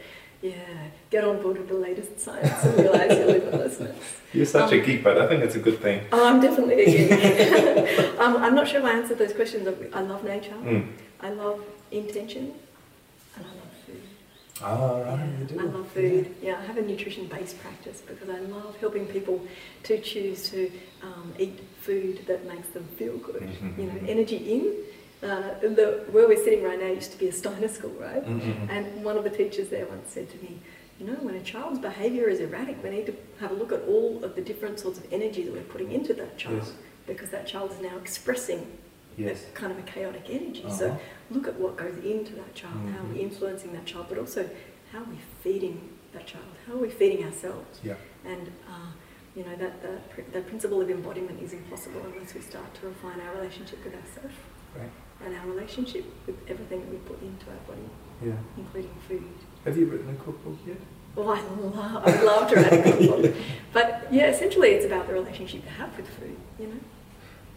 yeah, 0.41 0.87
get 1.09 1.23
on 1.23 1.41
board 1.41 1.57
with 1.57 1.67
the 1.67 1.75
latest 1.75 2.19
science 2.19 2.63
and 2.63 2.77
realize 2.77 3.17
your 3.17 3.27
limitlessness. 3.27 3.95
You're 4.33 4.45
such 4.45 4.71
um, 4.71 4.79
a 4.79 4.81
geek, 4.81 5.03
but 5.03 5.17
I 5.17 5.27
think 5.27 5.43
it's 5.43 5.55
a 5.55 5.59
good 5.59 5.79
thing. 5.81 6.05
Oh, 6.11 6.25
I'm 6.25 6.39
definitely 6.39 6.81
a 6.81 6.85
geek. 6.85 8.19
um, 8.19 8.37
I'm 8.37 8.55
not 8.55 8.67
sure 8.67 8.79
if 8.79 8.85
I 8.85 8.91
answered 8.91 9.17
those 9.17 9.33
questions. 9.33 9.67
I 9.93 10.01
love 10.01 10.23
nature. 10.23 10.53
Mm. 10.53 10.91
I 11.19 11.31
love 11.31 11.61
intention, 11.91 12.53
and 13.35 13.45
I 13.45 13.49
love 13.49 13.73
food. 13.85 14.01
Oh, 14.61 15.01
right, 15.03 15.19
yeah, 15.19 15.39
you 15.39 15.45
do. 15.45 15.59
I 15.59 15.63
love 15.63 15.91
food. 15.91 16.35
Yeah. 16.41 16.51
yeah, 16.51 16.59
I 16.59 16.65
have 16.65 16.77
a 16.77 16.83
nutrition-based 16.83 17.59
practice 17.59 18.01
because 18.05 18.29
I 18.29 18.39
love 18.39 18.77
helping 18.77 19.07
people 19.07 19.41
to 19.83 19.99
choose 19.99 20.49
to 20.51 20.71
um, 21.01 21.33
eat 21.37 21.59
food 21.81 22.25
that 22.27 22.45
makes 22.45 22.69
them 22.69 22.87
feel 22.97 23.17
good. 23.17 23.41
Mm-hmm. 23.41 23.81
You 23.81 23.87
know, 23.87 23.99
energy 24.07 24.37
in. 24.37 24.73
Uh, 25.21 25.59
the, 25.59 26.05
where 26.11 26.27
we're 26.27 26.41
sitting 26.41 26.63
right 26.63 26.79
now 26.79 26.87
used 26.87 27.11
to 27.11 27.17
be 27.17 27.27
a 27.27 27.31
Steiner 27.31 27.67
school, 27.67 27.91
right? 27.99 28.25
Mm-hmm. 28.25 28.69
And 28.69 29.03
one 29.03 29.17
of 29.17 29.25
the 29.25 29.29
teachers 29.29 29.67
there 29.67 29.85
once 29.85 30.13
said 30.13 30.29
to 30.29 30.37
me, 30.37 30.59
you 30.97 31.05
know, 31.05 31.13
when 31.13 31.35
a 31.35 31.41
child's 31.41 31.79
behaviour 31.79 32.29
is 32.29 32.39
erratic, 32.39 32.81
we 32.83 32.89
need 32.89 33.05
to 33.05 33.15
have 33.39 33.51
a 33.51 33.53
look 33.53 33.71
at 33.71 33.81
all 33.83 34.23
of 34.23 34.35
the 34.35 34.41
different 34.41 34.79
sorts 34.79 34.97
of 34.97 35.11
energy 35.11 35.43
that 35.43 35.53
we're 35.53 35.61
putting 35.61 35.91
into 35.91 36.13
that 36.13 36.37
child 36.37 36.63
yes. 36.63 36.73
because 37.05 37.29
that 37.31 37.47
child 37.47 37.71
is 37.71 37.81
now 37.81 37.97
expressing 37.97 38.65
yes. 39.17 39.45
kind 39.53 39.71
of 39.71 39.79
a 39.79 39.81
chaotic 39.81 40.23
energy. 40.29 40.63
Uh-huh. 40.63 40.73
So 40.73 40.99
look 41.31 41.47
at 41.47 41.59
what 41.59 41.75
goes 41.75 41.97
into 42.03 42.33
that 42.35 42.55
child, 42.55 42.75
mm-hmm. 42.75 42.93
how 42.93 43.03
we're 43.03 43.21
influencing 43.21 43.73
that 43.73 43.85
child, 43.85 44.05
but 44.09 44.17
also 44.17 44.49
how 44.91 44.99
we're 44.99 45.11
we 45.11 45.19
feeding 45.41 45.89
that 46.13 46.27
child? 46.27 46.45
How 46.67 46.73
are 46.73 46.77
we 46.77 46.89
feeding 46.89 47.25
ourselves? 47.25 47.79
Yeah. 47.83 47.95
And 48.25 48.51
uh, 48.67 48.91
you 49.35 49.43
know 49.43 49.55
that 49.57 49.81
the, 49.81 49.99
the 50.31 50.41
principle 50.41 50.81
of 50.81 50.89
embodiment 50.89 51.41
is 51.41 51.53
impossible 51.53 52.01
unless 52.13 52.33
we 52.33 52.41
start 52.41 52.73
to 52.75 52.87
refine 52.87 53.21
our 53.21 53.35
relationship 53.35 53.83
with 53.83 53.93
ourselves 53.93 54.35
right. 54.77 54.89
And 55.25 55.35
our 55.35 55.45
relationship 55.47 56.05
with 56.25 56.37
everything 56.47 56.79
that 56.81 56.89
we 56.89 56.97
put 56.97 57.21
into 57.21 57.45
our 57.49 57.57
body, 57.67 57.89
yeah. 58.23 58.33
including 58.57 58.95
food. 59.07 59.23
Have 59.65 59.77
you 59.77 59.85
written 59.85 60.09
a 60.09 60.15
cookbook 60.23 60.57
yet? 60.65 60.77
Well, 61.15 61.31
I 61.31 61.41
love, 61.41 62.03
I 62.05 62.11
would 62.11 62.23
love 62.23 62.49
to 62.51 62.55
write 62.55 62.73
a 62.73 62.83
cookbook, 62.83 63.35
but 63.73 64.07
yeah, 64.11 64.27
essentially 64.27 64.69
it's 64.69 64.85
about 64.85 65.07
the 65.07 65.13
relationship 65.13 65.63
you 65.63 65.71
have 65.71 65.95
with 65.97 66.07
food. 66.07 66.37
You 66.59 66.67
know. 66.67 66.79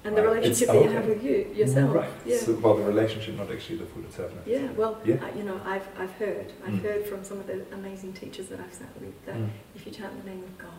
And 0.05 0.17
the 0.17 0.23
relationship 0.23 0.67
that 0.67 0.83
you 0.83 0.91
have 0.91 1.07
with 1.07 1.23
you 1.23 1.47
yourself. 1.55 1.95
Right. 1.95 2.11
Yeah. 2.27 2.39
So, 2.39 2.55
well, 2.55 2.75
the 2.75 2.83
relationship, 2.83 3.37
not 3.37 3.53
actually 3.53 3.77
the 3.77 3.87
food 3.87 4.05
itself. 4.07 4.33
No. 4.33 4.41
Yeah. 4.45 4.73
Well, 4.73 5.01
yeah. 5.05 5.15
Uh, 5.15 5.37
you 5.37 5.45
know, 5.45 5.61
I've, 5.65 5.87
I've 5.97 6.11
heard, 6.13 6.53
I've 6.67 6.75
mm. 6.75 6.83
heard 6.83 7.07
from 7.07 7.23
some 7.23 7.39
of 7.39 7.47
the 7.47 7.65
amazing 7.73 8.15
teachers 8.15 8.49
that 8.49 8.59
I've 8.59 8.75
sat 8.75 8.89
with 9.01 9.15
that 9.27 9.37
mm. 9.37 9.49
if 9.77 9.87
you 9.87 9.93
chant 9.93 10.21
the 10.25 10.29
name 10.29 10.43
of 10.43 10.59
God, 10.59 10.71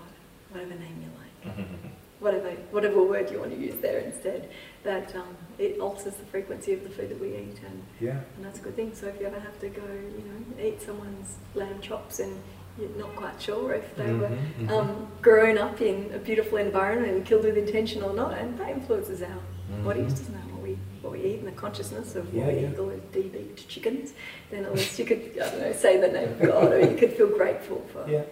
whatever 0.54 0.76
name 0.76 1.04
you 1.04 1.54
like, 1.56 1.68
whatever 2.20 2.50
whatever 2.72 3.04
word 3.04 3.30
you 3.32 3.40
want 3.40 3.52
to 3.52 3.58
use 3.58 3.76
there 3.82 4.00
instead, 4.00 4.50
that 4.84 5.16
um, 5.16 5.36
it 5.58 5.80
alters 5.80 6.16
the 6.16 6.26
frequency 6.26 6.74
of 6.74 6.84
the 6.84 6.90
food 6.90 7.10
that 7.10 7.20
we 7.20 7.30
eat, 7.36 7.60
and 7.66 7.84
yeah, 8.00 8.20
and 8.36 8.46
that's 8.46 8.60
a 8.60 8.62
good 8.62 8.76
thing. 8.76 8.94
So 8.94 9.08
if 9.08 9.20
you 9.20 9.28
ever 9.28 9.40
have 9.40 9.60
to 9.62 9.70
go, 9.70 9.84
you 9.84 10.24
know, 10.26 10.64
eat 10.64 10.82
someone's 10.82 11.36
lamb 11.56 11.82
chops 11.82 12.20
and 12.20 12.36
you're 12.78 12.90
not 12.98 13.16
quite 13.16 13.40
sure 13.42 13.74
if 13.74 13.96
they 13.96 14.06
mm-hmm, 14.06 14.22
were 14.22 14.28
mm-hmm. 14.28 14.70
Um, 14.70 15.08
grown 15.22 15.58
up 15.58 15.80
in 15.80 16.12
a 16.14 16.18
beautiful 16.18 16.58
environment 16.58 17.14
and 17.14 17.26
killed 17.26 17.44
with 17.44 17.58
intention 17.58 18.02
or 18.02 18.14
not, 18.14 18.38
and 18.38 18.58
that 18.58 18.70
influences 18.70 19.22
our 19.22 19.28
mm-hmm. 19.28 19.86
bodies, 19.86 20.14
doesn't 20.14 20.34
it? 20.34 20.54
What 20.54 20.64
we 20.64 20.78
what 21.02 21.14
we 21.14 21.22
eat 21.24 21.40
and 21.40 21.48
the 21.48 21.52
consciousness 21.52 22.16
of 22.16 22.34
yeah, 22.34 22.46
what 22.46 22.56
yeah. 22.56 22.62
we 22.62 22.68
eat, 22.68 22.80
all 22.80 22.88
those 22.88 23.02
debeaked 23.12 23.68
chickens. 23.68 24.14
Then 24.50 24.66
at 24.66 24.74
least 24.74 24.98
you 24.98 25.06
could 25.06 25.32
I 25.36 25.50
don't 25.50 25.62
know 25.62 25.74
say 25.74 26.00
the 26.00 26.08
name 26.08 26.30
of 26.30 26.42
God, 26.42 26.72
or 26.72 26.80
you 26.80 26.98
could 26.98 27.14
feel 27.14 27.30
grateful 27.30 27.86
for. 27.92 28.10
Yeah. 28.10 28.24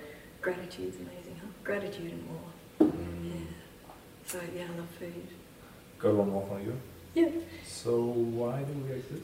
Gratitude's 0.42 0.98
amazing, 0.98 1.12
huh? 1.20 1.21
Gratitude 1.64 2.12
and 2.12 2.28
more. 2.28 2.92
Mm. 2.92 3.26
Yeah. 3.26 3.34
So 4.26 4.40
yeah, 4.56 4.64
I 4.64 4.78
love 4.78 4.90
food. 4.98 5.28
Got 6.00 6.16
one 6.16 6.30
more 6.32 6.48
for 6.48 6.60
you. 6.60 6.80
Yeah. 7.14 7.30
So 7.66 8.00
why 8.02 8.64
do 8.64 8.74
we 8.74 8.94
exist? 8.94 9.24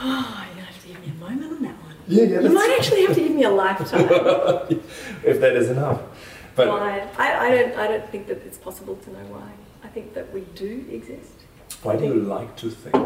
Oh, 0.00 0.46
you're 0.46 0.54
gonna 0.54 0.66
have 0.66 0.82
to 0.82 0.88
give 0.88 1.00
me 1.00 1.12
a 1.16 1.20
moment 1.20 1.52
on 1.52 1.62
that 1.62 1.82
one. 1.82 1.94
Yeah, 2.08 2.24
yeah. 2.24 2.40
You 2.40 2.50
might 2.50 2.74
actually 2.76 3.06
have 3.06 3.14
to 3.14 3.20
give 3.20 3.32
me 3.32 3.44
a 3.44 3.50
lifetime. 3.50 4.06
if 5.24 5.40
that 5.40 5.56
is 5.56 5.70
enough. 5.70 6.00
But 6.56 6.68
why? 6.68 7.08
I, 7.16 7.46
I 7.46 7.50
don't. 7.50 7.78
I 7.78 7.86
don't 7.86 8.10
think 8.10 8.26
that 8.26 8.38
it's 8.44 8.58
possible 8.58 8.96
to 8.96 9.10
know 9.10 9.24
why. 9.26 9.50
I 9.82 9.88
think 9.88 10.14
that 10.14 10.32
we 10.32 10.40
do 10.54 10.84
exist. 10.90 11.32
Why 11.82 11.96
do 11.96 12.04
you 12.04 12.14
like 12.14 12.56
to 12.56 12.70
think? 12.70 12.96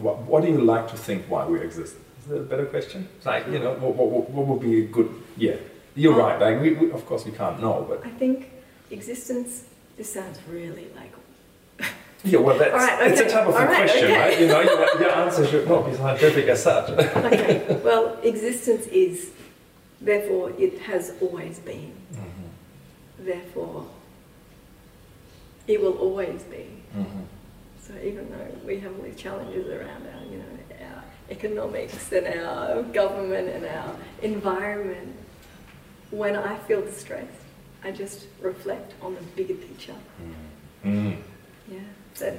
What, 0.00 0.18
what 0.22 0.42
do 0.42 0.48
you 0.48 0.60
like 0.60 0.88
to 0.88 0.96
think 0.96 1.26
why 1.28 1.44
we 1.46 1.60
exist? 1.60 1.96
Is 2.24 2.30
that 2.30 2.36
a 2.38 2.42
better 2.44 2.64
question? 2.64 3.06
It's 3.18 3.26
like 3.26 3.46
you 3.48 3.58
know, 3.58 3.74
what, 3.74 3.94
what, 3.96 4.30
what 4.30 4.46
would 4.46 4.60
be 4.62 4.84
a 4.84 4.86
good? 4.86 5.14
Yeah. 5.36 5.56
You're 5.94 6.14
right. 6.14 6.40
Like 6.40 6.58
we, 6.58 6.72
we, 6.72 6.90
of 6.90 7.04
course, 7.04 7.26
we 7.26 7.32
can't 7.32 7.60
know, 7.60 7.84
but 7.86 8.02
I 8.02 8.08
think 8.08 8.50
existence. 8.90 9.64
This 9.98 10.10
sounds 10.10 10.38
really 10.48 10.88
like. 10.96 11.12
yeah, 12.24 12.38
well, 12.38 12.58
that's 12.58 12.72
right, 12.72 13.12
it's 13.12 13.20
a 13.20 13.28
type 13.28 13.46
of 13.46 13.54
a 13.54 13.58
right, 13.58 13.76
question, 13.76 14.04
okay. 14.04 14.18
right? 14.18 14.40
You 14.40 14.46
know, 14.48 14.60
your, 14.62 15.00
your 15.00 15.10
answer 15.10 15.46
should 15.46 15.68
not 15.68 15.86
be 15.86 15.94
scientific 15.94 16.46
as 16.48 16.62
such. 16.62 16.88
Okay. 17.16 17.80
Well, 17.84 18.18
existence 18.22 18.86
is. 18.86 19.30
Therefore, 20.00 20.50
it 20.58 20.80
has 20.80 21.12
always 21.20 21.58
been. 21.58 21.92
Mm-hmm. 22.12 23.26
Therefore, 23.26 23.86
it 25.68 25.80
will 25.80 25.98
always 25.98 26.42
be. 26.44 26.66
Mm-hmm. 26.96 27.20
So 27.86 27.94
even 28.02 28.30
though 28.30 28.66
we 28.66 28.80
have 28.80 28.96
all 28.96 29.04
these 29.04 29.16
challenges 29.16 29.68
around 29.68 30.06
our, 30.06 30.24
you 30.24 30.38
know, 30.38 30.44
economics 31.30 32.12
and 32.12 32.26
our 32.26 32.82
government 32.82 33.48
and 33.48 33.66
our 33.66 33.96
environment, 34.22 35.14
when 36.10 36.36
I 36.36 36.56
feel 36.58 36.82
distressed, 36.82 37.30
I 37.82 37.90
just 37.90 38.26
reflect 38.40 38.94
on 39.02 39.14
the 39.14 39.22
bigger 39.36 39.54
picture. 39.54 39.96
Mm. 40.84 41.16
Yeah, 41.70 41.78
that 42.18 42.38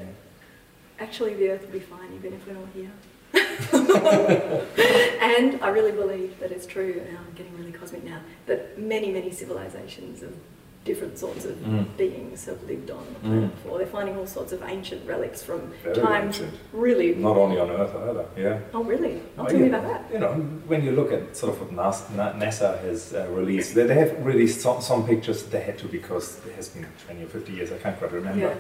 actually 1.00 1.34
the 1.36 1.50
earth 1.50 1.62
will 1.66 1.74
be 1.74 1.80
fine 1.80 2.14
even 2.16 2.34
if 2.34 2.48
we're 2.48 2.54
not 2.54 2.70
here. 2.74 2.92
and 5.22 5.62
I 5.62 5.68
really 5.70 5.92
believe 5.92 6.40
that 6.40 6.52
it's 6.52 6.66
true, 6.66 7.02
and 7.06 7.18
I'm 7.18 7.34
getting 7.36 7.58
really 7.58 7.72
cosmic 7.72 8.04
now, 8.04 8.22
that 8.46 8.80
many, 8.80 9.12
many 9.12 9.32
civilizations 9.32 10.24
of 10.24 10.34
different 10.86 11.18
sorts 11.18 11.44
of 11.46 11.56
Mm. 11.58 11.86
beings 11.98 12.46
have 12.46 12.62
lived 12.64 12.90
on 12.92 13.04
the 13.14 13.20
Mm. 13.20 13.22
planet 13.32 13.56
before. 13.56 13.78
They're 13.80 13.88
finding 13.88 14.16
all 14.18 14.28
sorts 14.28 14.52
of 14.54 14.62
ancient 14.64 15.02
relics 15.08 15.42
from 15.42 15.62
Very 15.84 15.96
times 15.96 16.36
ancient. 16.40 16.54
really. 16.74 17.16
Not 17.16 17.36
only 17.38 17.60
on 17.60 17.72
Earth 17.72 17.94
either. 17.96 18.26
Yeah. 18.38 18.60
Oh, 18.74 18.84
really? 18.84 19.20
Well, 19.36 19.48
tell 19.48 19.60
me 19.60 19.68
about 19.68 19.84
that. 19.84 20.02
You 20.14 20.20
know, 20.20 20.34
when 20.68 20.84
you 20.86 20.92
look 20.92 21.12
at 21.12 21.36
sort 21.36 21.52
of 21.54 21.60
what 21.62 21.72
NAS- 21.72 22.08
Na- 22.16 22.34
NASA 22.34 22.80
has 22.84 23.14
uh, 23.16 23.28
released, 23.32 23.74
they, 23.76 23.86
they 23.88 23.96
have 23.96 24.14
released 24.24 24.62
some, 24.62 24.80
some 24.80 25.06
pictures 25.08 25.42
that 25.44 25.52
they 25.52 25.62
had 25.70 25.78
to 25.80 25.88
because 25.88 26.40
it 26.46 26.54
has 26.56 26.70
been 26.70 26.86
20 27.06 27.24
or 27.24 27.28
50 27.28 27.52
years, 27.54 27.72
I 27.72 27.78
can't 27.78 27.98
quite 27.98 28.12
remember, 28.12 28.40
Yeah. 28.40 28.54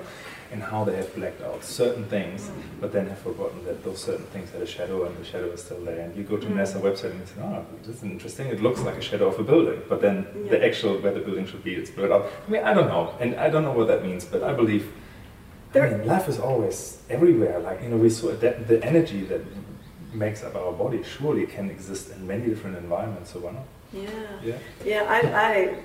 And 0.51 0.61
how 0.61 0.83
they 0.83 0.95
have 0.95 1.13
blacked 1.15 1.41
out 1.41 1.63
certain 1.63 2.05
things, 2.05 2.49
Mm. 2.49 2.53
but 2.81 2.91
then 2.93 3.07
have 3.07 3.17
forgotten 3.19 3.65
that 3.65 3.83
those 3.83 3.99
certain 4.01 4.25
things 4.27 4.51
had 4.51 4.61
a 4.61 4.65
shadow 4.67 5.05
and 5.05 5.17
the 5.17 5.25
shadow 5.25 5.47
is 5.51 5.61
still 5.61 5.81
there. 5.83 5.99
And 5.99 6.15
you 6.15 6.23
go 6.23 6.37
to 6.37 6.47
Mm. 6.47 6.55
NASA 6.57 6.79
website 6.79 7.11
and 7.11 7.19
you 7.21 7.25
say, 7.25 7.41
oh, 7.43 7.65
this 7.83 7.97
is 7.97 8.03
interesting, 8.03 8.47
it 8.47 8.61
looks 8.61 8.81
like 8.81 8.95
a 8.97 9.01
shadow 9.01 9.27
of 9.27 9.39
a 9.39 9.43
building, 9.43 9.81
but 9.89 9.99
then 10.01 10.25
the 10.49 10.63
actual 10.63 10.93
where 11.01 11.13
the 11.13 11.19
building 11.27 11.45
should 11.47 11.63
be, 11.63 11.73
it's 11.75 11.89
blurred 11.89 12.11
out. 12.11 12.25
I 12.47 12.51
mean, 12.51 12.63
I 12.63 12.73
don't 12.73 12.87
know, 12.87 13.13
and 13.19 13.35
I 13.35 13.49
don't 13.49 13.63
know 13.63 13.73
what 13.79 13.87
that 13.87 14.03
means, 14.03 14.23
but 14.25 14.43
I 14.43 14.53
believe 14.53 14.85
I 14.87 15.79
There- 15.79 15.97
mean, 15.97 16.07
life 16.07 16.29
is 16.29 16.39
always 16.39 16.99
everywhere. 17.09 17.59
Like 17.59 17.81
you 17.83 17.89
know, 17.89 17.97
we 17.97 18.09
saw 18.09 18.29
that 18.43 18.67
the 18.69 18.77
energy 18.91 19.21
that 19.31 19.41
makes 20.13 20.41
up 20.41 20.55
our 20.55 20.71
body 20.71 21.03
surely 21.03 21.45
can 21.45 21.69
exist 21.69 22.11
in 22.15 22.25
many 22.25 22.45
different 22.51 22.77
environments. 22.77 23.31
So 23.33 23.39
why 23.39 23.51
not? 23.51 23.65
Yeah. 23.91 24.09
Yeah. 24.41 24.57
Yeah, 24.85 25.03
I, 25.17 25.19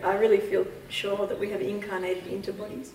I, 0.05 0.11
I 0.13 0.15
really 0.23 0.39
feel 0.39 0.65
sure 0.89 1.27
that 1.27 1.39
we 1.41 1.51
have 1.51 1.61
incarnated 1.61 2.27
into 2.29 2.53
bodies 2.53 2.93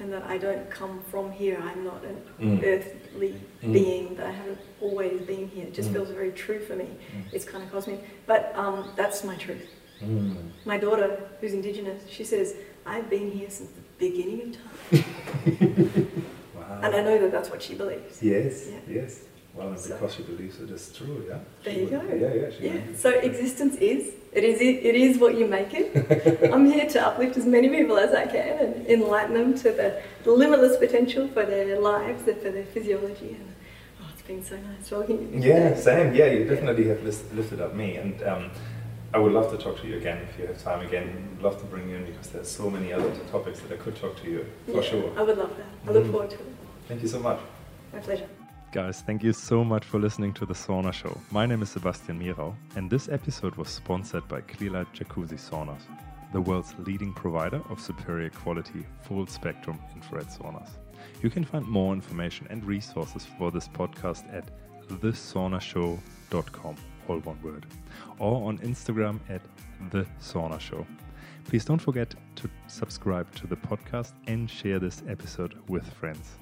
and 0.00 0.12
that 0.12 0.22
I 0.24 0.38
don't 0.38 0.70
come 0.70 1.00
from 1.10 1.30
here. 1.32 1.58
I'm 1.62 1.84
not 1.84 2.04
an 2.04 2.16
Mm. 2.40 2.62
earthly 2.64 3.34
Mm. 3.62 3.72
being, 3.72 4.14
that 4.16 4.26
I 4.26 4.30
haven't 4.30 4.58
always 4.80 5.20
been 5.22 5.48
here. 5.48 5.64
It 5.66 5.74
just 5.74 5.90
Mm. 5.90 5.94
feels 5.94 6.10
very 6.10 6.30
true 6.32 6.60
for 6.60 6.76
me. 6.76 6.84
Mm. 6.86 7.24
It's 7.32 7.44
kind 7.44 7.64
of 7.64 7.70
cosmic. 7.72 8.00
But 8.26 8.52
um, 8.56 8.90
that's 8.96 9.24
my 9.24 9.34
truth. 9.36 9.66
Mm. 10.02 10.36
My 10.64 10.78
daughter, 10.78 11.18
who's 11.40 11.52
indigenous, 11.52 12.00
she 12.08 12.24
says, 12.24 12.54
I've 12.86 13.10
been 13.10 13.30
here 13.30 13.50
since 13.50 13.70
the 13.70 13.82
beginning 13.98 14.40
of 14.42 14.56
time. 14.56 16.06
Wow. 16.54 16.80
And 16.82 16.94
I 16.94 17.00
know 17.02 17.18
that 17.18 17.32
that's 17.32 17.50
what 17.50 17.62
she 17.62 17.74
believes. 17.74 18.22
Yes. 18.22 18.68
Yeah. 18.70 18.94
Yes. 19.02 19.24
Well, 19.54 19.68
and 19.68 19.78
So- 19.80 19.94
because 19.94 20.14
she 20.14 20.22
believes 20.22 20.60
it 20.60 20.70
is 20.70 20.92
true, 20.92 21.24
yeah. 21.28 21.38
There 21.64 21.74
She 21.74 21.80
you 21.80 21.86
would- 21.86 22.08
go. 22.08 22.14
Yeah, 22.14 22.34
yeah. 22.34 22.50
Yeah. 22.60 22.72
would. 22.86 22.98
So 22.98 23.10
existence 23.10 23.76
is 23.76 24.12
it 24.38 24.44
is 24.44 24.60
it 24.60 24.94
is 25.06 25.18
what 25.18 25.32
you 25.38 25.46
make 25.46 25.70
it. 25.80 26.50
I'm 26.52 26.64
here 26.70 26.86
to 26.94 27.06
uplift 27.08 27.36
as 27.36 27.46
many 27.46 27.68
people 27.68 27.96
as 27.98 28.12
I 28.14 28.26
can 28.26 28.58
and 28.64 28.86
enlighten 28.86 29.34
them 29.34 29.54
to 29.64 29.68
the, 29.80 29.88
the 30.24 30.32
limitless 30.42 30.76
potential 30.84 31.28
for 31.28 31.44
their 31.44 31.78
lives 31.80 32.26
and 32.28 32.38
for 32.42 32.50
their 32.50 32.64
physiology. 32.74 33.30
And 33.40 33.48
oh, 34.00 34.06
it's 34.12 34.22
been 34.22 34.44
so 34.44 34.56
nice 34.56 34.88
talking 34.88 35.18
to 35.18 35.24
you. 35.38 35.42
Yeah, 35.52 35.68
today. 35.70 35.80
same. 35.80 36.14
Yeah, 36.14 36.26
you 36.26 36.44
definitely 36.44 36.86
have 36.88 37.02
lis- 37.02 37.24
lifted 37.32 37.60
up 37.60 37.74
me, 37.74 37.96
and 37.96 38.22
um, 38.22 38.50
I 39.14 39.18
would 39.18 39.32
love 39.32 39.50
to 39.52 39.58
talk 39.58 39.80
to 39.82 39.86
you 39.88 39.96
again 39.96 40.18
if 40.28 40.38
you 40.38 40.46
have 40.46 40.62
time 40.62 40.86
again. 40.86 41.06
I'd 41.36 41.42
love 41.42 41.58
to 41.60 41.66
bring 41.66 41.88
you 41.90 41.96
in 41.96 42.04
because 42.06 42.28
there's 42.30 42.48
so 42.48 42.70
many 42.70 42.92
other 42.92 43.10
topics 43.32 43.60
that 43.60 43.72
I 43.72 43.76
could 43.82 43.96
talk 43.96 44.14
to 44.22 44.30
you 44.30 44.46
for 44.66 44.72
Yeah, 44.82 44.90
sure. 44.90 45.12
I 45.18 45.22
would 45.22 45.38
love 45.38 45.54
that. 45.56 45.70
I 45.88 45.92
look 45.92 46.04
Mm. 46.04 46.10
forward 46.12 46.30
to 46.30 46.36
it. 46.36 46.52
Thank 46.88 47.02
you 47.02 47.08
so 47.08 47.18
much. 47.20 47.40
My 47.92 48.00
pleasure. 48.00 48.28
Guys, 48.70 49.00
thank 49.00 49.22
you 49.22 49.32
so 49.32 49.64
much 49.64 49.82
for 49.82 49.98
listening 49.98 50.34
to 50.34 50.44
the 50.44 50.52
Sauna 50.52 50.92
Show. 50.92 51.18
My 51.30 51.46
name 51.46 51.62
is 51.62 51.70
Sebastian 51.70 52.20
Mirau, 52.20 52.54
and 52.76 52.90
this 52.90 53.08
episode 53.08 53.54
was 53.56 53.70
sponsored 53.70 54.28
by 54.28 54.42
Clearlight 54.42 54.92
Jacuzzi 54.94 55.38
Saunas, 55.38 55.84
the 56.34 56.40
world's 56.42 56.74
leading 56.80 57.14
provider 57.14 57.62
of 57.70 57.80
superior 57.80 58.28
quality 58.28 58.84
full 59.00 59.26
spectrum 59.26 59.78
infrared 59.94 60.26
saunas. 60.26 60.68
You 61.22 61.30
can 61.30 61.44
find 61.44 61.66
more 61.66 61.94
information 61.94 62.46
and 62.50 62.62
resources 62.62 63.24
for 63.38 63.50
this 63.50 63.68
podcast 63.68 64.30
at 64.34 64.50
thesaunashow.com, 64.88 66.76
all 67.08 67.18
one 67.20 67.42
word, 67.42 67.64
or 68.18 68.46
on 68.46 68.58
Instagram 68.58 69.18
at 69.30 69.40
the 69.90 70.06
Sauna 70.20 70.60
Show. 70.60 70.86
Please 71.46 71.64
don't 71.64 71.80
forget 71.80 72.14
to 72.36 72.50
subscribe 72.66 73.34
to 73.36 73.46
the 73.46 73.56
podcast 73.56 74.12
and 74.26 74.50
share 74.50 74.78
this 74.78 75.02
episode 75.08 75.54
with 75.68 75.90
friends. 75.94 76.36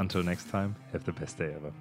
Until 0.00 0.22
next 0.22 0.48
time, 0.48 0.74
have 0.92 1.04
the 1.04 1.12
best 1.12 1.36
day 1.36 1.52
ever. 1.54 1.72